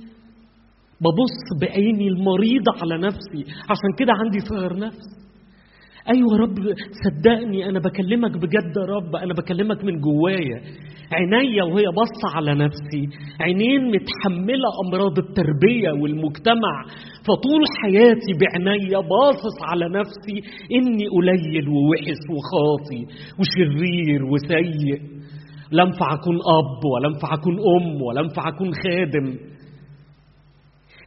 ببص 1.01 1.61
بعيني 1.61 2.07
المريضة 2.07 2.71
على 2.81 2.97
نفسي. 3.07 3.53
عشان 3.69 3.89
كده 3.99 4.13
عندي 4.13 4.39
صغر 4.39 4.79
نفس 4.79 5.24
يا 6.13 6.37
رب 6.39 6.55
صدقني 7.05 7.69
أنا 7.69 7.79
بكلمك 7.79 8.37
بجد 8.37 8.73
يا 8.77 8.85
رب 8.95 9.15
أنا 9.15 9.33
بكلمك 9.33 9.83
من 9.83 10.01
جوايا. 10.01 10.61
عينيا 11.11 11.63
وهي 11.63 11.83
باصة 11.85 12.35
على 12.35 12.55
نفسي 12.55 13.17
عينين 13.41 13.81
متحملة 13.87 14.69
أمراض 14.87 15.17
التربية 15.17 15.91
والمجتمع. 16.01 16.73
فطول 17.27 17.63
حياتي 17.81 18.31
بعينيا 18.39 18.99
باصص 18.99 19.57
على 19.71 19.89
نفسي 19.89 20.37
إني 20.71 21.07
قليل 21.07 21.69
ووحش 21.69 22.21
وخاطي 22.33 23.05
وشرير 23.39 24.25
وسيء. 24.25 25.01
لا 25.71 25.83
انفع 25.83 26.13
اكون 26.13 26.35
أب 26.35 26.85
ولا 26.93 27.07
انفع 27.07 27.33
اكون 27.33 27.53
أم 27.53 28.01
ولا 28.01 28.21
انفع 28.21 28.47
اكون 28.47 28.71
خادم. 28.73 29.54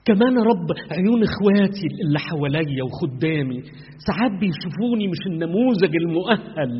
كمان 0.08 0.32
يا 0.38 0.44
رب 0.52 0.68
عيون 0.98 1.20
إخواتي 1.22 1.86
اللي 2.04 2.18
حواليا 2.18 2.82
وخدامي 2.84 3.60
ساعات 4.06 4.32
بيشوفوني 4.40 5.08
مش 5.08 5.22
النموذج 5.26 5.96
المؤهل 5.96 6.72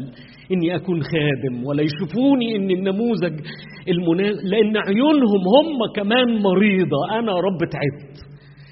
إني 0.53 0.77
أكون 0.77 1.01
خادم 1.03 1.65
ولا 1.67 1.83
يشوفوني 1.83 2.57
ان 2.57 2.71
النموذج 2.71 3.41
المناسب 3.89 4.45
لأن 4.45 4.77
عيونهم 4.77 5.43
هم 5.57 5.93
كمان 5.97 6.43
مريضة. 6.43 6.99
أنا 7.19 7.33
يا 7.33 7.39
رب 7.49 7.59
تعبت. 7.73 8.17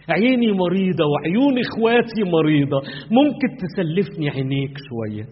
عيني 0.08 0.52
مريضة 0.52 1.04
وعيون 1.12 1.54
إخواتي 1.58 2.22
مريضة. 2.32 2.80
ممكن 3.10 3.48
تسلفني 3.62 4.30
عينيك 4.30 4.74
شوية. 4.88 5.24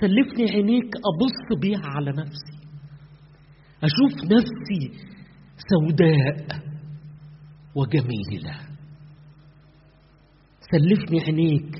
سلفني 0.00 0.50
عينيك 0.50 0.90
أبص 1.10 1.60
بيها 1.62 1.86
على 1.96 2.10
نفسي. 2.10 2.56
أشوف 3.82 4.12
نفسي 4.32 4.82
سوداء. 5.70 6.67
وجميلة. 7.78 8.60
سلفني 10.72 11.20
عينيك 11.20 11.74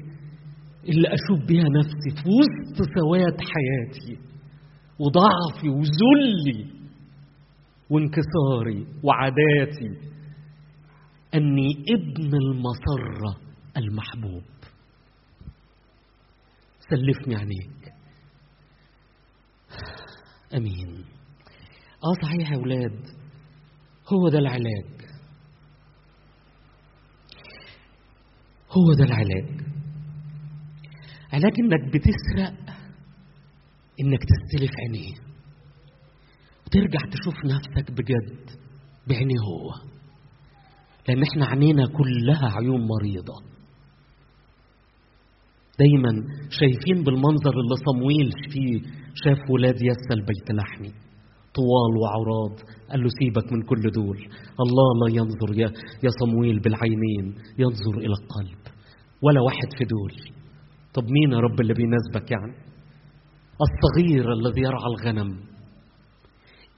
اللي 0.88 1.08
أشوف 1.08 1.46
بيها 1.48 1.64
نفسي 1.78 2.22
في 2.22 2.28
وسط 2.28 2.88
سواد 2.98 3.40
حياتي 3.40 4.22
وضعفي 4.98 5.68
وذلي 5.68 6.78
وانكساري 7.90 8.86
وعاداتي 9.02 10.08
أني 11.34 11.68
ابن 11.90 12.34
المسرة 12.36 13.48
المحبوب. 13.76 14.42
سلفني 16.90 17.36
عينيك. 17.36 17.92
أمين. 20.54 21.04
آه 22.04 22.22
صحيح 22.22 22.50
يا 22.50 22.56
أولاد 22.56 23.00
هو 24.12 24.28
ده 24.28 24.38
العلاج. 24.38 24.97
هو 28.78 28.94
ده 28.98 29.04
العلاج. 29.04 29.60
علاج 31.32 31.52
إنك 31.60 31.94
بتسرق 31.94 32.74
إنك 34.00 34.20
تستلف 34.30 34.70
عينيه. 34.78 35.14
وترجع 36.66 36.98
تشوف 37.10 37.34
نفسك 37.44 37.90
بجد 37.90 38.50
بعينيه 39.08 39.40
هو. 39.40 39.88
لأن 41.08 41.22
إحنا 41.22 41.46
عينينا 41.46 41.86
كلها 41.86 42.56
عيون 42.56 42.80
مريضة. 42.80 43.48
دايما 45.78 46.24
شايفين 46.50 47.04
بالمنظر 47.04 47.50
اللي 47.60 47.76
صمويل 47.86 48.30
فيه 48.52 48.80
شاف 49.14 49.50
ولاد 49.50 49.74
يسى 49.74 50.12
البيت 50.12 50.50
لحمي. 50.50 50.92
طوال 51.54 51.92
وعراض 52.02 52.60
قال 52.90 53.00
له 53.02 53.08
سيبك 53.20 53.52
من 53.52 53.62
كل 53.62 53.90
دول. 53.90 54.18
الله 54.60 55.08
لا 55.08 55.16
ينظر 55.16 55.60
يا, 55.60 55.68
يا 56.02 56.10
صمويل 56.20 56.60
بالعينين 56.60 57.34
ينظر 57.58 57.98
إلى 57.98 58.14
القلب. 58.22 58.67
ولا 59.22 59.40
واحد 59.40 59.68
في 59.78 59.84
دول. 59.84 60.34
طب 60.94 61.02
مين 61.02 61.32
يا 61.32 61.38
رب 61.38 61.60
اللي 61.60 61.74
بيناسبك 61.74 62.30
يعني؟ 62.30 62.54
الصغير 63.66 64.32
الذي 64.32 64.60
يرعى 64.60 64.86
الغنم. 64.86 65.40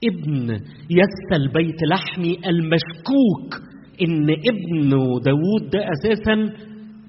ابن 0.03 0.49
يسى 0.89 1.35
البيت 1.35 1.79
لحمي 1.91 2.39
المشكوك. 2.49 3.71
إن 4.01 4.29
ابنه 4.29 5.19
داوود 5.19 5.69
ده 5.73 5.79
أساسا 5.93 6.35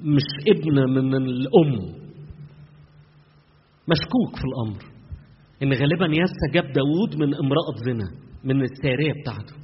مش 0.02 0.28
ابن 0.48 0.90
من 0.94 1.14
الأم. 1.14 1.74
مشكوك 3.88 4.36
في 4.36 4.44
الأمر. 4.44 4.82
إن 5.62 5.72
غالبا 5.72 6.06
يسا 6.06 6.52
جاب 6.54 6.72
داوود 6.72 7.16
من 7.16 7.34
امرأة 7.34 7.74
زنا 7.86 8.10
من 8.44 8.62
السارية 8.62 9.12
بتاعته. 9.22 9.61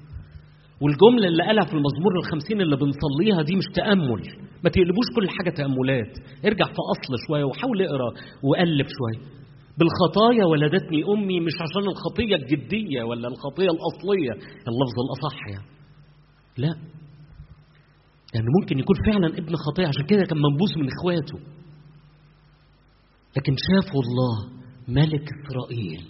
والجملة 0.82 1.28
اللي 1.28 1.42
قالها 1.42 1.64
في 1.64 1.72
المزمور 1.72 2.12
الخمسين 2.18 2.60
اللي 2.60 2.76
بنصليها 2.76 3.42
دي 3.42 3.56
مش 3.56 3.64
تأمل. 3.74 4.22
ما 4.64 4.70
تقلبوش 4.70 5.08
كل 5.16 5.28
حاجة 5.28 5.50
تأملات. 5.50 6.12
ارجع 6.46 6.64
في 6.66 6.80
أصل 6.94 7.12
شوية 7.26 7.44
وحاول 7.44 7.82
اقرأ 7.82 8.10
وقلب 8.42 8.86
شوية. 8.98 9.20
بالخطايا 9.78 10.44
ولدتني 10.44 11.00
أمي 11.14 11.40
مش 11.40 11.52
عشان 11.64 11.84
الخطية 11.92 12.36
الجدية 12.36 13.02
ولا 13.02 13.28
الخطية 13.28 13.68
الأصلية. 13.76 14.32
اللفظ 14.70 14.96
الأصح 15.06 15.38
يعني. 15.52 15.68
لا. 16.58 16.74
يعني 18.34 18.46
ممكن 18.60 18.78
يكون 18.78 18.96
فعلا 19.06 19.26
ابن 19.38 19.54
خطية 19.56 19.86
عشان 19.86 20.06
كده 20.06 20.22
كان 20.24 20.38
منبوس 20.38 20.76
من 20.76 20.88
إخواته. 20.94 21.38
لكن 23.36 23.52
شافوا 23.68 24.00
الله 24.06 24.58
ملك 24.88 25.28
إسرائيل 25.38 26.04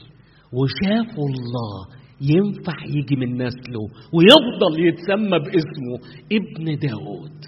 وشافوا 0.52 1.26
الله 1.28 1.97
ينفع 2.20 2.84
يجي 2.86 3.16
من 3.16 3.42
نسله 3.46 3.80
ويفضل 4.12 4.86
يتسمى 4.86 5.38
باسمه 5.38 6.18
ابن 6.32 6.78
داود. 6.78 7.44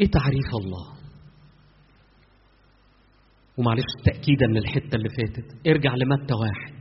إيه 0.00 0.10
تعريف 0.10 0.54
الله؟ 0.54 0.92
ومعلش 3.58 3.84
تأكيدا 4.04 4.46
للحتة 4.46 4.96
اللي 4.96 5.08
فاتت. 5.08 5.66
ارجع 5.66 5.94
لمتى 5.94 6.34
واحد 6.34 6.74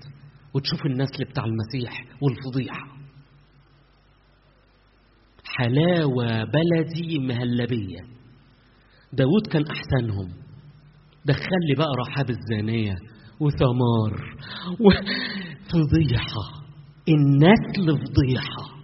وتشوف 0.53 0.85
النسل 0.85 1.25
بتاع 1.25 1.45
المسيح 1.45 2.05
والفضيحة. 2.21 2.97
حلاوة 5.45 6.43
بلدي 6.43 7.19
مهلبية. 7.19 8.01
داود 9.13 9.47
كان 9.51 9.63
أحسنهم. 9.67 10.40
دخل 11.25 11.59
لي 11.69 11.75
بقى 11.75 11.87
رحاب 12.07 12.29
الزانية 12.29 12.95
وثمار 13.39 14.13
وفضيحة 14.79 16.45
النسل 17.09 17.85
فضيحة 18.05 18.81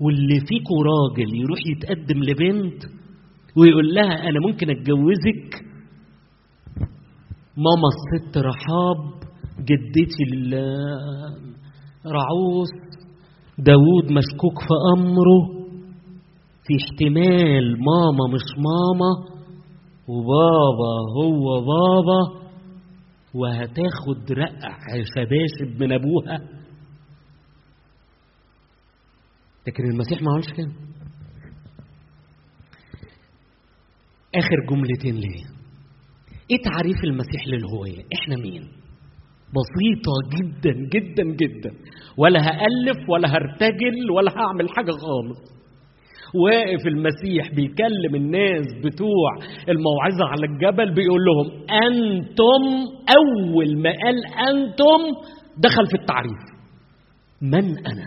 واللي 0.00 0.40
فيكوا 0.40 0.80
راجل 0.92 1.34
يروح 1.36 1.58
يتقدم 1.66 2.22
لبنت 2.22 2.82
ويقول 3.56 3.94
لها 3.94 4.28
أنا 4.28 4.38
ممكن 4.46 4.70
أتجوزك؟ 4.70 5.64
ماما 7.56 7.88
الست 7.94 8.38
رحاب 8.38 9.12
جدتي 9.58 10.24
رعوس 12.06 12.68
داود 13.58 14.12
مشكوك 14.12 14.58
في 14.58 14.74
أمره. 14.96 15.62
في 16.64 16.74
احتمال 16.82 17.64
ماما 17.70 18.34
مش 18.34 18.46
ماما. 18.58 19.31
وبابا 20.08 20.94
هو 21.16 21.60
بابا 21.60 22.42
وهتاخد 23.34 24.32
رقع 24.32 24.76
شباشب 25.16 25.82
من 25.82 25.92
أبوها. 25.92 26.38
لكن 29.66 29.84
المسيح 29.92 30.22
ما 30.22 30.32
عملش 30.32 30.52
كده. 30.52 30.72
آخر 34.34 34.56
جملتين 34.70 35.14
ليه 35.14 35.44
إيه 36.50 36.62
تعريف 36.70 37.04
المسيح 37.04 37.46
للهوية؟ 37.48 38.04
إحنا 38.14 38.36
مين؟ 38.36 38.62
بسيطة 39.56 40.12
جدا 40.36 40.72
جدا 40.72 41.22
جدا. 41.22 41.70
ولا 42.16 42.40
هألف 42.40 43.08
ولا 43.08 43.28
هرتجل 43.28 44.10
ولا 44.16 44.30
هعمل 44.38 44.68
حاجة 44.76 44.90
خالص. 44.90 45.61
واقف 46.34 46.86
المسيح 46.86 47.54
بيكلم 47.54 48.14
الناس 48.14 48.66
بتوع 48.84 49.30
الموعظة 49.68 50.24
على 50.24 50.46
الجبل 50.46 50.94
بيقول 50.94 51.20
لهم 51.24 51.46
أنتم 51.70 52.62
أول 53.18 53.82
ما 53.82 53.90
قال 53.90 54.16
أنتم 54.48 55.00
دخل 55.58 55.86
في 55.86 55.94
التعريف. 55.94 56.42
من 57.42 57.86
أنا؟ 57.86 58.06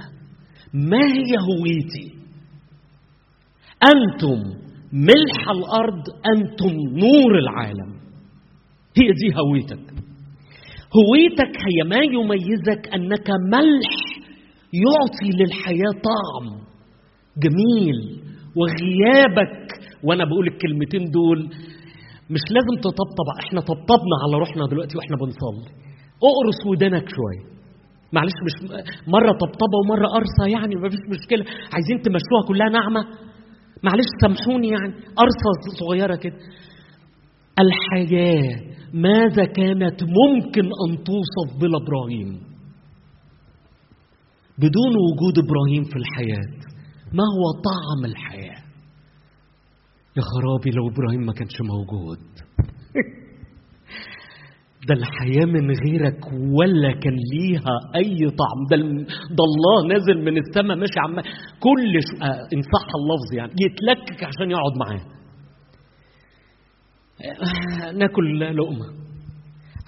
ما 0.74 0.98
هي 0.98 1.32
هويتي؟ 1.50 2.16
أنتم 3.84 4.42
ملح 4.94 5.50
الأرض 5.50 6.04
أنتم 6.36 6.74
نور 7.00 7.40
العالم. 7.40 7.96
هي 8.98 9.08
دي 9.08 9.36
هويتك. 9.40 9.94
هويتك 10.96 11.58
هي 11.58 11.90
ما 11.90 11.96
يميزك 12.04 12.94
أنك 12.94 13.30
ملح 13.30 13.96
يعطي 14.74 15.38
للحياة 15.38 15.92
طعم. 15.92 16.65
جميل 17.44 17.98
وغيابك. 18.56 19.66
وأنا 20.04 20.26
بقول 20.26 20.48
الكلمتين 20.48 21.04
دول 21.12 21.40
مش 22.30 22.44
لازم 22.56 22.76
تطبطب 22.82 23.28
إحنا 23.44 23.62
طبطبنا 23.62 24.16
على 24.24 24.38
روحنا 24.40 24.64
دلوقتي 24.72 24.98
وإحنا 24.98 25.16
بنصلي. 25.22 25.72
اقرص 26.30 26.60
ودانك 26.72 27.06
شوية. 27.18 27.56
معلش 28.14 28.38
مش 28.46 28.56
مرة 29.08 29.32
طبطبة 29.44 29.76
ومرة 29.84 30.08
قرصة 30.08 30.46
يعني 30.56 30.76
مفيش 30.76 31.00
مشكلة. 31.10 31.46
عايزين 31.74 31.98
تمشوها 32.02 32.42
كلها 32.48 32.70
ناعمة؟ 32.70 33.02
معلش 33.84 34.10
سامحوني 34.22 34.68
يعني. 34.68 34.94
قرصة 35.20 35.50
صغيرة 35.80 36.16
كده. 36.16 36.38
الحياة 37.64 38.60
ماذا 38.94 39.46
كانت 39.46 40.04
ممكن 40.04 40.66
أن 40.66 41.04
توصف 41.04 41.48
بلا 41.62 41.78
إبراهيم 41.84 42.30
بدون 44.58 44.94
وجود 45.08 45.36
إبراهيم 45.46 45.84
في 45.84 45.96
الحياة. 45.96 46.75
ما 47.18 47.24
هو 47.36 47.46
طعم 47.70 48.02
الحياة؟ 48.12 48.62
يا 50.18 50.24
خرابي 50.32 50.70
لو 50.78 50.88
إبراهيم 50.90 51.22
ما 51.26 51.34
كانش 51.34 51.58
موجود. 51.62 52.20
ده 54.88 54.94
الحياة 54.94 55.46
من 55.46 55.72
غيرك 55.86 56.26
ولا 56.60 56.92
كان 57.00 57.16
ليها 57.34 57.76
أي 57.96 58.18
طعم. 58.42 58.60
ده, 58.72 58.78
ده 59.38 59.44
الله 59.50 59.88
نازل 59.94 60.18
من 60.26 60.38
السماء 60.38 60.78
ماشي 60.78 61.00
عم 61.00 61.16
كل. 61.60 61.94
آه 62.24 62.40
إن 62.54 62.62
صح 62.62 62.86
اللفظ 63.00 63.30
يعني. 63.38 63.52
يتلكك 63.66 64.24
عشان 64.24 64.52
يقعد 64.52 64.74
معاه. 64.80 65.02
آه 67.22 67.92
ناكل 67.92 68.40
لقمة. 68.58 68.86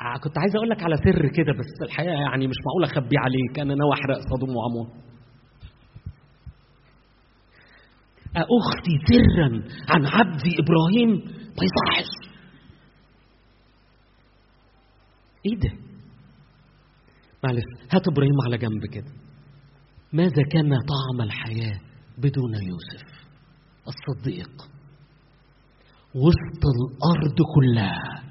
آه 0.01 0.17
كنت 0.23 0.37
عايز 0.37 0.55
أقول 0.55 0.69
لك 0.69 0.83
على 0.83 0.95
سر 0.97 1.27
كده 1.27 1.53
بس 1.59 1.71
الحقيقة 1.87 2.11
يعني 2.13 2.47
مش 2.47 2.55
معقول 2.65 2.83
أخبيه 2.83 3.19
عليك. 3.19 3.59
أنا 3.59 3.75
ناوي 3.75 3.93
أحرق 3.93 4.17
صدوم 4.31 4.55
وعمون 4.55 4.87
أختي 8.41 8.97
سرا 9.07 9.49
عن 9.89 10.05
عبدي 10.05 10.49
إبراهيم 10.59 11.09
ما 11.57 11.63
يصحش 11.63 12.27
إيه 15.45 15.59
ده؟ 15.59 15.77
معلش 17.43 17.63
هات 17.91 18.07
إبراهيم 18.07 18.41
على 18.45 18.57
جنب 18.57 18.85
كده. 18.85 19.11
ماذا 20.13 20.43
كان 20.51 20.69
طعم 20.69 21.21
الحياة 21.21 21.79
بدون 22.17 22.53
يوسف؟ 22.53 23.27
الصديق. 23.87 24.51
وسط 26.15 26.63
الأرض 26.75 27.37
كلها. 27.55 28.23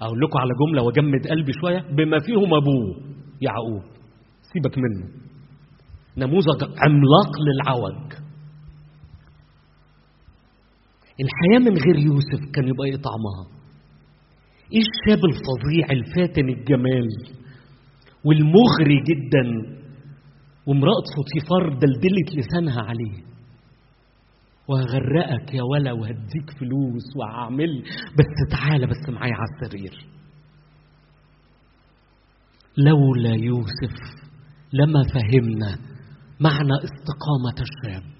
أقول 0.00 0.20
لكم 0.20 0.38
على 0.38 0.50
جملة 0.66 0.82
وجمد 0.82 1.26
قلبي 1.30 1.52
شوية. 1.60 1.80
بما 1.80 2.18
فيهم 2.18 2.54
أبوه 2.54 3.16
يعقوب. 3.40 3.82
سيبك 4.42 4.78
منه. 4.78 5.08
نموذج 6.16 6.62
عملاق 6.62 7.32
للعوج. 7.46 8.25
الحياة 11.20 11.70
من 11.70 11.78
غير 11.78 11.96
يوسف 12.06 12.50
كان 12.54 12.68
يبقى 12.68 12.86
إيه 12.86 12.96
طعمها. 12.96 13.56
إيه 14.72 14.80
الشاب 14.80 15.24
الفظيع 15.24 15.90
الفاتن 15.90 16.48
الجمال 16.48 17.08
والمغري 18.24 18.98
جدا 19.10 19.76
وامرأة 20.66 21.04
فوتيفار 21.16 21.68
دلدلت 21.78 22.36
لسانها 22.36 22.82
عليه. 22.82 23.26
وهغرقك 24.68 25.54
يا 25.54 25.62
ولا 25.62 25.92
وهديك 25.92 26.50
فلوس 26.60 27.04
وهعمل 27.16 27.82
بس 28.18 28.50
تعالى 28.58 28.86
بس 28.86 29.08
معايا 29.08 29.34
على 29.34 29.46
السرير. 29.54 30.06
لولا 32.78 33.34
يوسف 33.34 33.94
لما 34.72 35.02
فهمنا 35.02 35.78
معنى 36.40 36.74
استقامة 36.84 37.56
الشاب. 37.66 38.15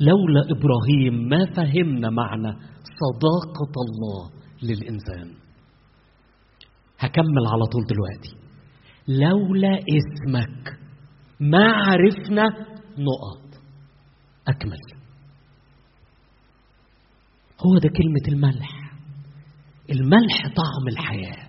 لولا 0.00 0.40
إبراهيم 0.50 1.28
ما 1.28 1.44
فهمنا 1.56 2.10
معنى 2.10 2.52
صداقة 3.00 3.72
الله 3.86 4.30
للإنسان. 4.62 5.34
هكمل 6.98 7.46
على 7.52 7.64
طول 7.72 7.84
دلوقتي. 7.84 8.36
لولا 9.08 9.78
اسمك 9.78 10.78
ما 11.40 11.72
عرفنا 11.72 12.44
نقط. 12.98 13.62
أكمل. 14.48 14.78
هو 17.66 17.78
ده 17.78 17.88
كلمة 17.88 18.36
الملح. 18.36 18.92
الملح 19.90 20.42
طعم 20.56 20.88
الحياة. 20.88 21.48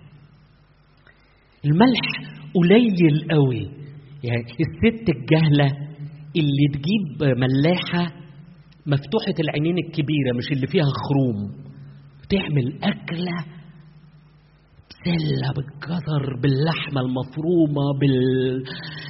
الملح 1.64 2.32
قليل 2.54 3.28
قوي. 3.30 3.62
يعني 4.24 4.42
الست 4.60 5.08
الجهلة 5.08 5.66
اللي 6.36 6.66
تجيب 6.72 7.38
ملاحة 7.38 8.21
مفتوحة 8.86 9.34
العينين 9.40 9.78
الكبيرة 9.78 10.32
مش 10.38 10.52
اللي 10.52 10.66
فيها 10.66 10.84
خروم. 10.84 11.50
تعمل 12.30 12.78
أكلة 12.82 13.44
بسلة 14.90 15.52
بالجزر 15.56 16.40
باللحمة 16.42 17.00
المفرومة 17.00 17.84
بال 18.00 18.62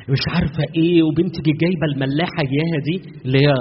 مش 0.08 0.18
عارفة 0.28 0.62
إيه. 0.76 1.02
وبنتي 1.02 1.40
جايبة 1.42 1.86
الملاحة 1.94 2.42
إياها 2.52 2.80
دي 2.84 3.20
اللي 3.24 3.38
هي 3.38 3.54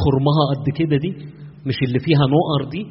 خرمها 0.00 0.42
قد 0.54 0.76
كده 0.78 0.96
دي 0.96 1.26
مش 1.66 1.74
اللي 1.86 1.98
فيها 1.98 2.18
نقر 2.26 2.70
دي. 2.70 2.86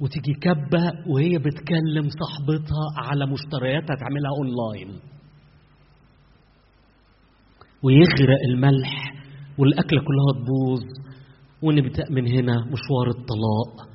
وتيجي 0.00 0.32
كبة 0.40 0.92
وهي 1.08 1.38
بتكلم 1.38 2.08
صاحبتها 2.08 2.84
على 2.96 3.26
مشترياتها 3.26 3.96
تعملها 3.96 4.30
أونلاين. 4.38 5.00
ويغرق 7.82 8.38
الملح 8.48 9.12
والأكلة 9.58 10.00
كلها 10.00 10.44
تبوظ. 10.44 10.82
ونبدأ 11.66 12.04
من 12.10 12.26
هنا 12.28 12.56
مشوار 12.72 13.08
الطلاق. 13.08 13.94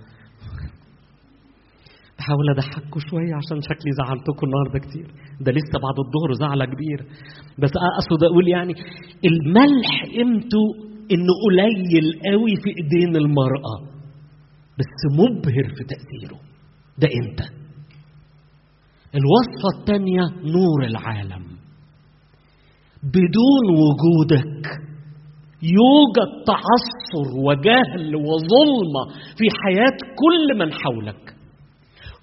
بحاول 2.18 2.50
اضحككم 2.50 3.00
شوية 3.10 3.36
عشان 3.36 3.62
شكلي 3.62 3.92
زعلتكم 3.98 4.48
النهارده 4.48 4.80
كتير. 4.80 5.08
ده 5.42 5.52
لسه 5.52 5.76
بعد 5.86 5.98
الظهر 6.06 6.34
زعلة 6.34 6.66
كبيره 6.66 7.06
بس 7.60 7.72
أقصد 7.94 8.24
أقول 8.24 8.48
يعني 8.48 8.74
الملح 9.26 10.04
قيمته 10.16 10.66
إنه 11.12 11.34
قليل 11.46 12.06
قوي 12.32 12.56
في 12.64 12.70
إيدين 12.70 13.16
المرأة. 13.16 13.76
بس 14.80 14.94
مبهر 15.20 15.76
في 15.76 15.84
تأثيره. 15.84 16.40
ده 16.98 17.08
انت 17.22 17.40
الوصفة 19.16 19.80
الثانية 19.80 20.22
نور 20.54 20.86
العالم. 20.86 21.44
بدون 23.04 23.66
وجودك. 23.82 24.89
يوجد 25.64 26.32
تعثر 26.48 27.28
وجهل 27.48 28.16
وظلمه 28.16 29.04
في 29.38 29.46
حياة 29.64 29.98
كل 30.22 30.60
من 30.60 30.74
حولك. 30.74 31.36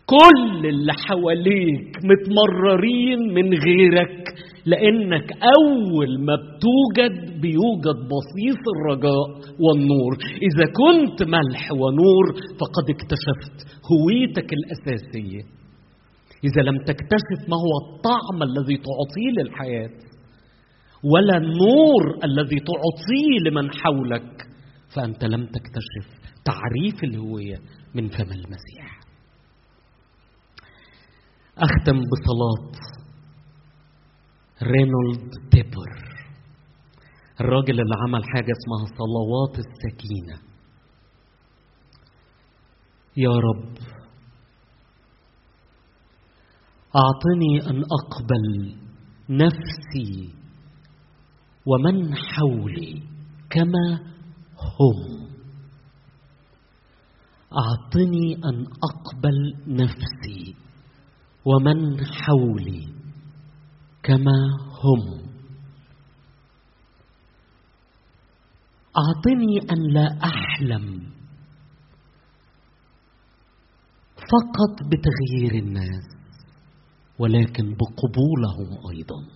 كل 0.06 0.66
اللي 0.66 0.92
حواليك 0.92 1.96
متمررين 2.04 3.34
من 3.34 3.54
غيرك 3.54 4.24
لأنك 4.66 5.32
أول 5.32 6.24
ما 6.26 6.36
بتوجد 6.36 7.40
بيوجد 7.40 7.98
بصيص 8.12 8.62
الرجاء 8.76 9.28
والنور. 9.64 10.12
إذا 10.48 10.66
كنت 10.80 11.28
ملح 11.28 11.72
ونور 11.72 12.26
فقد 12.60 12.86
اكتشفت 12.94 13.56
هويتك 13.90 14.48
الأساسية. 14.52 15.42
إذا 16.44 16.62
لم 16.62 16.78
تكتشف 16.78 17.40
ما 17.48 17.56
هو 17.56 17.72
الطعم 17.84 18.38
الذي 18.42 18.76
تعطيه 18.76 19.30
للحياة 19.38 20.05
ولا 21.04 21.36
النور 21.36 22.24
الذي 22.24 22.60
تعطيه 22.60 23.50
لمن 23.50 23.70
حولك. 23.72 24.46
فأنت 24.96 25.24
لم 25.24 25.46
تكتشف 25.46 26.32
تعريف 26.44 27.04
الهوية 27.04 27.56
من 27.94 28.08
فم 28.08 28.32
المسيح. 28.32 29.00
أختم 31.58 31.98
بصلاة 31.98 32.72
رينولد 34.62 35.30
تيبر 35.50 36.16
الراجل 37.40 37.80
اللي 37.80 37.94
عمل 38.08 38.22
حاجة 38.24 38.52
اسمها 38.52 38.96
صلوات 38.98 39.58
السكينة. 39.58 40.38
يا 43.16 43.30
رب 43.30 43.76
أعطني 46.96 47.70
أن 47.70 47.82
أقبل 48.00 48.76
نفسي 49.30 50.34
ومن 51.66 52.14
حولي 52.14 53.02
كما 53.50 54.00
هم. 54.58 55.26
أعطني 57.56 58.34
أن 58.34 58.66
أقبل 58.66 59.54
نفسي 59.66 60.54
ومن 61.44 62.04
حولي 62.04 62.86
كما 64.02 64.38
هم. 64.82 65.26
أعطني 68.96 69.58
أن 69.72 69.92
لا 69.92 70.18
أحلم 70.24 71.12
فقط 74.16 74.74
بتغيير 74.82 75.64
الناس 75.64 76.04
ولكن 77.18 77.76
بقبولهم 77.76 78.90
أيضا. 78.90 79.35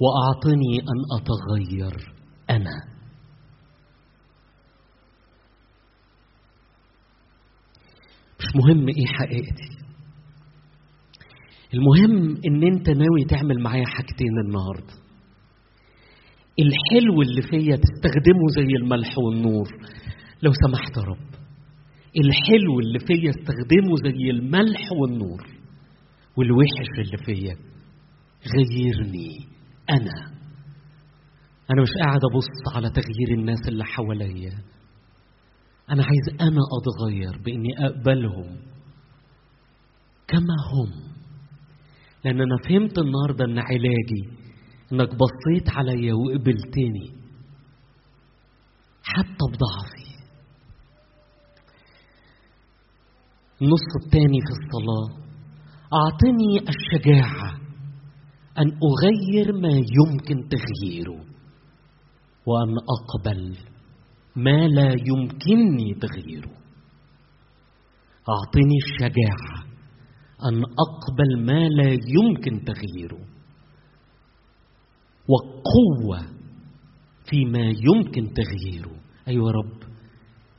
وأعطني 0.00 0.78
أن 0.80 1.00
أتغير 1.18 2.14
أنا. 2.50 2.94
مش 8.38 8.46
مهم 8.56 8.88
إيه 8.88 9.06
حقيقتي. 9.06 9.74
المهم 11.74 12.36
إن 12.46 12.62
أنت 12.62 12.88
ناوي 12.90 13.24
تعمل 13.28 13.62
معايا 13.62 13.86
حاجتين 13.86 14.38
النهارده. 14.46 14.94
الحلو 16.58 17.22
اللي 17.22 17.42
فيا 17.42 17.76
تستخدمه 17.76 18.46
زي 18.56 18.76
الملح 18.80 19.18
والنور. 19.18 19.68
لو 20.42 20.52
سمحت 20.66 20.96
يا 20.96 21.02
رب. 21.02 21.34
الحلو 22.24 22.80
اللي 22.80 22.98
فيا 22.98 23.30
استخدمه 23.30 23.96
زي 24.04 24.30
الملح 24.30 24.92
والنور. 25.00 25.46
والوحش 26.36 26.88
اللي 26.98 27.16
فيا 27.24 27.56
غيرني. 28.56 29.53
أنا. 29.90 30.34
أنا 31.70 31.82
مش 31.82 31.88
قاعد 32.04 32.20
أبص 32.32 32.74
على 32.76 32.90
تغيير 32.90 33.38
الناس 33.38 33.58
اللي 33.68 33.84
حواليا. 33.84 34.52
أنا 35.90 36.04
عايز 36.04 36.40
أنا 36.40 36.60
أتغير 36.78 37.42
بإني 37.42 37.68
أقبلهم 37.78 38.56
كما 40.28 40.54
هم. 40.72 41.14
لأن 42.24 42.40
أنا 42.40 42.56
فهمت 42.68 42.98
النهاردة 42.98 43.44
إن 43.44 43.58
علاجي 43.58 44.44
إنك 44.92 45.08
بصيت 45.08 45.70
عليا 45.76 46.14
وقبلتني 46.14 47.24
حتى 49.02 49.44
بضعفي. 49.48 50.14
النص 53.62 54.04
الثاني 54.04 54.38
في 54.46 54.50
الصلاة 54.50 55.24
أعطني 55.94 56.68
الشجاعة 56.68 57.63
أن 58.58 58.66
أغير 58.66 59.52
ما 59.52 59.72
يمكن 59.72 60.48
تغييره 60.48 61.24
وأن 62.46 62.74
أقبل 62.96 63.56
ما 64.36 64.68
لا 64.68 64.92
يمكنني 64.92 65.94
تغييره. 65.94 66.54
أعطني 68.28 68.76
الشجاعة 68.84 69.74
أن 70.48 70.62
أقبل 70.86 71.46
ما 71.46 71.68
لا 71.68 71.90
يمكن 71.92 72.64
تغييره 72.64 73.24
وقوة 75.28 76.20
فيما 77.30 77.64
يمكن 77.64 78.34
تغييره. 78.34 78.96
أيها 79.28 79.50
رب 79.50 79.78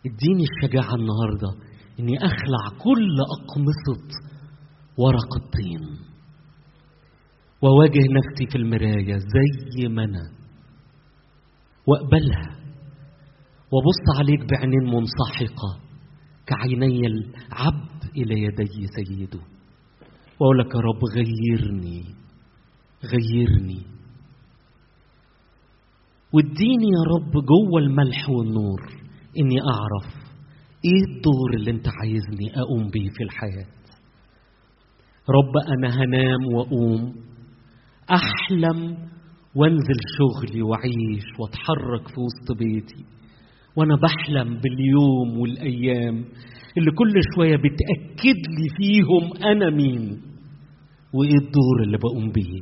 اديني 0.06 0.44
الشجاعة 0.44 0.96
النهاردة 0.96 1.66
إني 2.00 2.18
أخلع 2.18 2.78
كل 2.84 3.18
أقمصة 3.38 4.08
ورق 4.98 5.36
الطين. 5.36 6.15
وأواجه 7.66 8.00
نفسي 8.18 8.46
في 8.52 8.58
المراية 8.58 9.18
زي 9.18 9.88
ما 9.88 10.04
أنا. 10.04 10.32
وأقبلها. 11.88 12.56
وأبص 13.72 14.04
عليك 14.20 14.40
بعينين 14.52 14.84
منسحقة 14.84 15.80
كعيني 16.48 17.08
العبد 17.08 18.04
إلى 18.18 18.42
يدي 18.42 18.88
سيده. 18.96 19.40
وأقول 20.40 20.60
لك 20.60 20.76
يا 20.76 20.80
رب 20.80 21.02
غيرني 21.16 22.04
غيرني. 23.06 23.82
واديني 26.34 26.88
يا 26.98 27.04
رب 27.16 27.32
جوه 27.32 27.80
الملح 27.80 28.30
والنور 28.30 28.82
إني 29.40 29.58
أعرف 29.62 30.16
إيه 30.86 31.16
الدور 31.16 31.54
اللي 31.54 31.72
أنت 31.72 31.88
عايزني 31.88 32.60
أقوم 32.62 32.90
بيه 32.90 33.10
في 33.10 33.24
الحياة. 33.24 33.68
رب 35.30 35.54
أنا 35.78 35.96
هنام 35.96 36.54
وأقوم 36.56 37.16
أحلم 38.12 38.98
وانزل 39.56 40.00
شغلي 40.18 40.62
واعيش 40.62 41.26
واتحرك 41.40 42.08
في 42.08 42.20
وسط 42.20 42.58
بيتي. 42.58 43.06
وأنا 43.76 43.96
بحلم 43.96 44.60
باليوم 44.62 45.40
والأيام 45.40 46.26
اللي 46.78 46.92
كل 46.92 47.14
شوية 47.36 47.56
بتأكد 47.56 48.40
لي 48.58 48.70
فيهم 48.78 49.44
أنا 49.44 49.70
مين 49.70 50.22
وإيه 51.14 51.36
الدور 51.38 51.84
اللي 51.84 51.98
بقوم 51.98 52.32
بيه. 52.32 52.62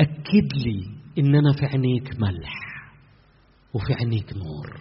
أكد 0.00 0.48
لي 0.64 0.86
إن 1.18 1.34
أنا 1.34 1.52
في 1.52 1.66
عينيك 1.66 2.20
ملح 2.20 2.54
وفي 3.74 3.94
عينيك 3.94 4.32
نور. 4.32 4.80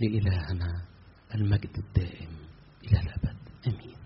لإلهنا 0.00 0.82
المجد 1.34 1.70
الدائم 1.78 2.30
إلى 2.84 3.00
الأبد. 3.00 3.38
أمين. 3.66 3.97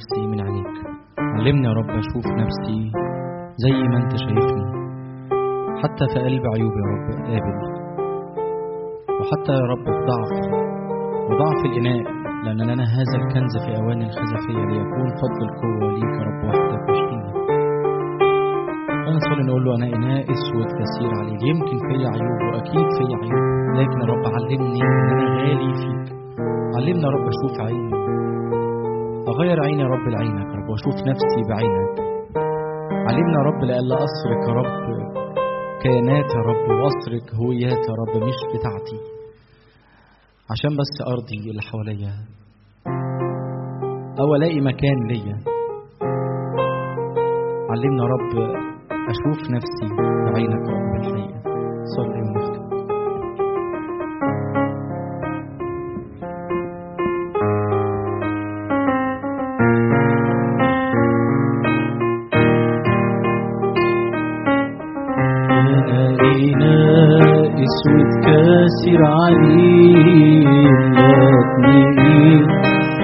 نفسي 0.00 0.26
من 0.26 0.40
عينيك 0.40 0.76
علمني 1.18 1.66
يا 1.68 1.72
رب 1.72 1.90
أشوف 1.90 2.26
نفسي 2.42 2.78
زي 3.64 3.76
ما 3.90 3.96
أنت 4.02 4.12
شايفني 4.24 4.66
حتى 5.82 6.04
في 6.12 6.18
قلب 6.26 6.42
عيوب 6.54 6.72
يا 6.80 6.86
رب 6.92 7.06
قابل. 7.28 7.56
وحتى 9.20 9.52
يا 9.60 9.66
رب 9.72 9.84
في 9.84 10.00
ضعف 10.10 10.32
وضعف 11.30 11.60
الإناء 11.64 12.02
لأن 12.44 12.60
لنا 12.70 12.84
هذا 12.96 13.14
الكنز 13.20 13.54
في 13.64 13.76
أواني 13.76 14.04
الخزفية 14.06 14.62
ليكون 14.70 15.08
فضل 15.22 15.40
القوة 15.48 15.92
ليك 15.94 16.12
يا 16.18 16.24
رب 16.28 16.40
وحدك 16.48 16.82
واشفينا 16.88 17.30
أنا 19.08 19.18
صلي 19.28 19.42
نقول 19.48 19.64
له 19.64 19.74
أنا 19.76 19.86
إناء 19.96 20.22
أسود 20.34 20.68
كثير 20.80 21.10
عليك. 21.20 21.42
يمكن 21.50 21.78
فيا 21.88 22.08
عيوب 22.14 22.40
وأكيد 22.52 22.88
فيا 22.98 23.16
عيوب 23.22 23.44
لكن 23.78 24.00
يا 24.00 24.06
رب 24.12 24.24
علمني 24.34 24.80
إن 24.82 25.10
أنا 25.12 25.26
غالي 25.42 25.72
فيك. 25.80 26.04
علمنا 26.76 27.06
يا 27.08 27.12
رب 27.16 27.26
أشوف 27.34 27.60
عيني. 27.66 28.00
أغير 29.30 29.62
عيني 29.64 29.82
يا 29.82 29.86
رب 29.86 30.08
لعينك 30.08 30.46
يا 30.46 30.58
رب 30.58 30.68
وأشوف 30.70 30.94
نفسي 31.10 31.40
بعينك. 31.50 31.94
علمنا 33.08 33.38
يا 33.38 33.44
رب 33.48 33.60
لألا 33.64 33.96
أسرق 34.06 34.42
يا 34.48 34.54
رب. 34.60 34.90
كيانات 35.82 36.30
يا 36.36 36.42
رب 36.50 36.66
وأسرق 36.80 37.34
هويات 37.40 37.82
يا 37.88 37.94
رب 38.00 38.22
مش 38.22 38.38
بتاعتي. 38.54 38.98
عشان 40.52 40.72
بس 40.80 40.94
أرضي 41.12 41.50
اللي 41.50 41.62
حواليا. 41.70 42.14
أو 44.20 44.34
ألاقي 44.34 44.60
مكان 44.60 44.98
ليا. 45.08 45.36
علمنا 47.70 48.02
يا 48.02 48.08
رب 48.14 48.32
أشوف 49.12 49.50
نفسي 49.50 49.88
بعينك 50.24 50.68
يا 50.68 50.74
رب 50.74 50.94
الحقيقة. 51.00 51.40
صلي 51.96 52.20
ونختم. 52.22 52.59
عليم 69.30 70.48
لكني 70.96 72.42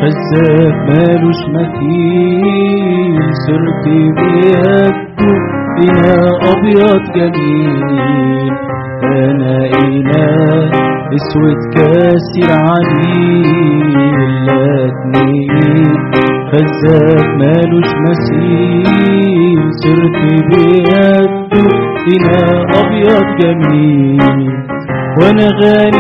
خزاف 0.01 0.75
مالوش 0.89 1.41
مثيل 1.57 3.23
صرت 3.47 3.85
بيده 4.17 4.93
إناء 5.79 6.39
أبيض 6.53 7.03
جميل 7.17 8.53
أنا 9.05 9.57
إناء 9.85 10.71
أسود 11.17 11.59
كاسر 11.75 12.51
عليم 12.71 13.97
لكني 14.47 15.47
خزاف 16.53 17.27
مالوش 17.41 17.91
مثيل 18.09 19.61
صرت 19.83 20.19
بيده 20.51 21.47
إلى 22.13 22.39
أبيض 22.81 23.27
جميل 23.41 24.57
وأنا 25.21 25.47
غالي 25.61 25.96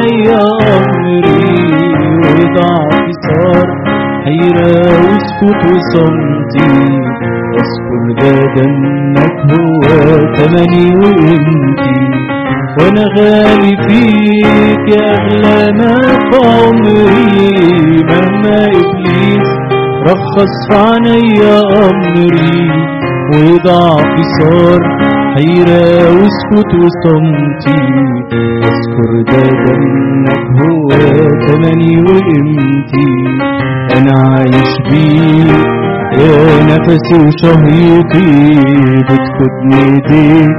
عنيا 0.00 0.42
أمري 0.76 1.92
وضعفي 2.22 3.12
صار 3.26 3.66
حيرة 4.24 4.74
وسكوت 5.00 5.62
وصمتي 5.72 6.72
أذكر 7.60 8.02
ده 8.20 8.32
دمك 8.56 9.36
هو 9.50 9.80
تمني 10.34 10.86
وقيمتي 10.96 12.00
وأنا 12.78 13.04
غالي 13.18 13.72
فيك 13.88 14.88
يا 14.96 15.10
اغلى 15.14 15.72
ما 15.78 15.94
في 16.30 16.38
عمري 16.48 18.04
مهما 18.10 18.64
ابليس 18.64 19.50
رخص 20.08 20.54
في 20.70 20.76
عينيا 20.76 21.60
امري 21.88 22.70
وضعفي 23.32 24.22
صار 24.40 24.80
حيرة 25.34 26.10
وسكوت 26.20 26.72
وصمتي 26.82 27.79
اذكر 29.00 29.48
ده 29.64 29.74
دمك 29.74 30.42
هو 30.60 30.88
تمني 31.46 31.92
وقيمتي 32.02 33.10
أنا 33.96 34.12
عايش 34.28 34.72
بيك 34.90 35.50
يا 36.20 36.64
نفسي 36.70 37.16
وشهيقي 37.24 38.30
بتخدني 39.08 39.82
ايديك 39.84 40.56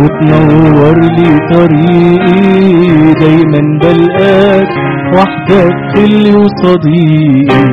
وتنور 0.00 0.98
لي 1.16 1.30
طريقي 1.52 3.12
دايما 3.20 3.62
بلقاك 3.82 4.68
وحدك 5.16 5.74
خلي 5.94 6.34
وصديقي 6.34 7.64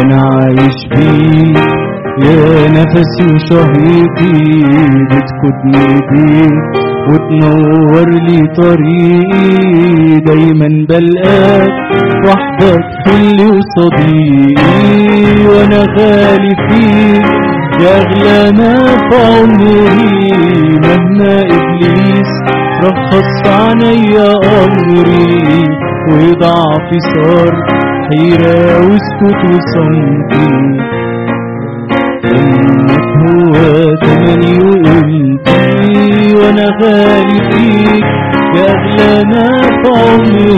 أنا 0.00 0.18
عايش 0.34 0.78
بيك 0.94 1.58
يا 2.24 2.68
نفسي 2.78 3.24
وشهيقي 3.34 4.38
بتخدني 5.10 5.84
ايديك 5.94 6.54
وتنور 7.08 8.08
لي 8.26 8.40
طريقي 8.56 10.20
دايما 10.26 10.68
بلقاك 10.88 11.72
وحدك 12.26 12.84
خلي 13.06 13.46
وصديقي 13.46 14.84
وأنا 15.46 15.82
غالي 15.98 16.54
فيك 16.68 17.26
يا 17.80 18.00
أغلى 18.00 18.42
ما 18.58 18.74
في 19.08 19.16
عمري 19.26 19.88
مهما 20.84 21.34
إبليس 21.40 22.32
رخص 22.84 23.32
عنيا 23.46 24.30
أمري 24.64 25.64
وضعفي 26.08 26.98
صار 27.14 27.52
حيرة 28.08 28.78
وسكوت 28.86 29.40
وصمتي. 29.50 30.48
هو 33.20 33.52
تمني 34.02 34.54
وقلتي 34.58 36.34
وأنا 36.36 36.66
غالي 36.82 37.38
فيك 37.50 38.04
يا 38.56 38.66
اغلى 38.74 39.12
في 39.82 39.90
عمري 40.00 40.54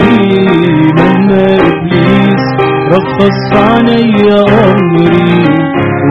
مهما 0.97 1.45
ابليس 1.69 2.45
رخص 2.93 3.39
عنيا 3.53 4.41
أمري 4.71 5.43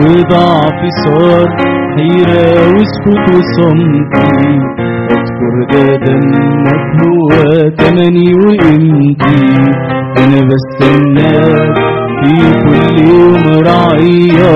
وضعفي 0.01 0.89
صار 1.05 1.47
حيرة 1.95 2.75
وسكوت 2.75 3.25
وصمتي. 3.35 4.57
اذكر 5.11 5.55
ده 5.71 5.95
دمك 6.05 6.85
هو 7.01 7.29
تمني 7.69 8.33
وقيمتي 8.33 9.39
أنا 10.17 10.39
بستناك 10.49 11.96
في 12.27 12.51
كل 12.63 13.07
يوم 13.09 13.43
رعية 13.65 14.55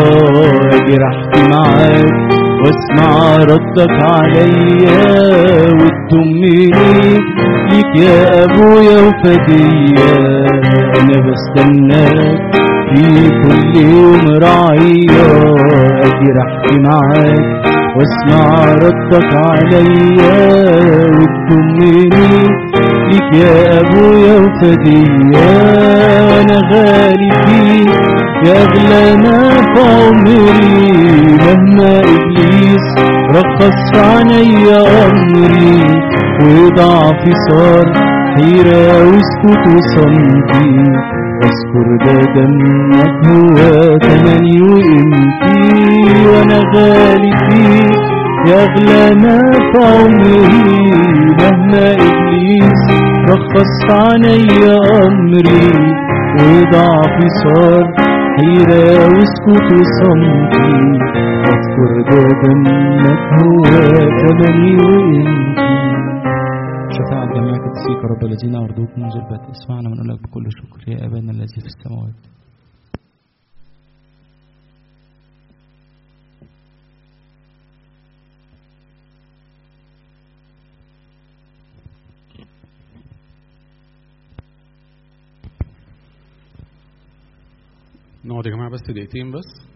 اجرحت 0.77 1.33
معاك 1.51 2.11
واسمع 2.63 3.35
ردك 3.37 4.03
عليا 4.03 5.11
وتضمني 5.79 6.69
ليك 7.71 7.95
يا 7.95 8.43
ابويا 8.43 8.97
وفدية 9.07 10.13
انا 11.01 11.17
بستناك 11.27 12.41
في 12.93 13.29
كل 13.43 13.77
يوم 13.81 14.25
رعية 14.43 15.31
اجرحت 16.07 16.73
معاك 16.87 17.45
واسمع 17.97 18.65
ردك 18.73 19.33
عليا 19.33 20.37
وتضمني 21.17 22.47
ليك 23.11 23.33
يا 23.33 23.79
أبويا 23.79 24.35
وفدية 24.39 25.47
وأنا 26.27 26.59
غالي 26.71 27.31
فيك. 27.45 27.89
يا 28.45 28.63
اغلى 28.63 29.05
ما 29.23 29.39
في 29.49 29.81
عمري 29.81 30.51
مهما 31.41 31.99
إبليس 31.99 32.85
رخص 33.35 33.81
عنيا 33.95 34.81
امري 35.05 35.83
وضعفي 36.43 37.31
صار 37.49 37.85
حيرة 38.35 39.07
وسكوت 39.07 39.63
وصمتي. 39.75 40.71
أذكر 41.47 41.87
ده 42.05 42.19
دمك 42.35 43.27
هو 43.27 43.97
تمني 43.97 44.61
وقيمتي. 44.61 46.27
وأنا 46.27 46.59
غالي 46.75 47.31
فيك. 47.49 48.01
يا 48.47 48.63
اغلى 48.63 49.15
ما 49.15 49.39
في 49.51 49.85
عمري 49.85 50.91
مهما 51.39 51.91
إبليس 51.91 52.20
رخص 53.31 53.75
عنيا 54.03 54.77
أمري 55.07 55.67
وضعفي 56.41 57.27
صار 57.43 57.83
حيرة 58.37 58.85
وسكوت 59.15 59.67
وصمتي 59.79 60.71
أذكر 61.51 61.91
ده 62.09 62.21
دمك 62.41 63.21
هو 63.39 63.63
تمني 64.21 64.73
وإنتي 64.75 65.71
شفاعة 66.95 67.25
جميع 67.35 67.55
يا 67.55 68.07
رب 68.11 68.23
الذين 68.29 68.55
أرضوك 68.55 68.91
منذ 68.97 69.15
البدء 69.21 69.51
اسمعنا 69.51 69.89
ونقول 69.89 70.07
لك 70.09 70.19
بكل 70.23 70.45
شكر. 70.59 70.79
يا 70.91 70.97
أبانا 71.05 71.31
الذي 71.31 71.59
في 71.63 71.69
السماوات. 71.73 72.19
نقعد 88.25 88.45
يا 88.45 88.51
جماعة 88.51 88.69
بس 88.69 88.81
دقيقتين 88.81 89.31
بس. 89.31 89.70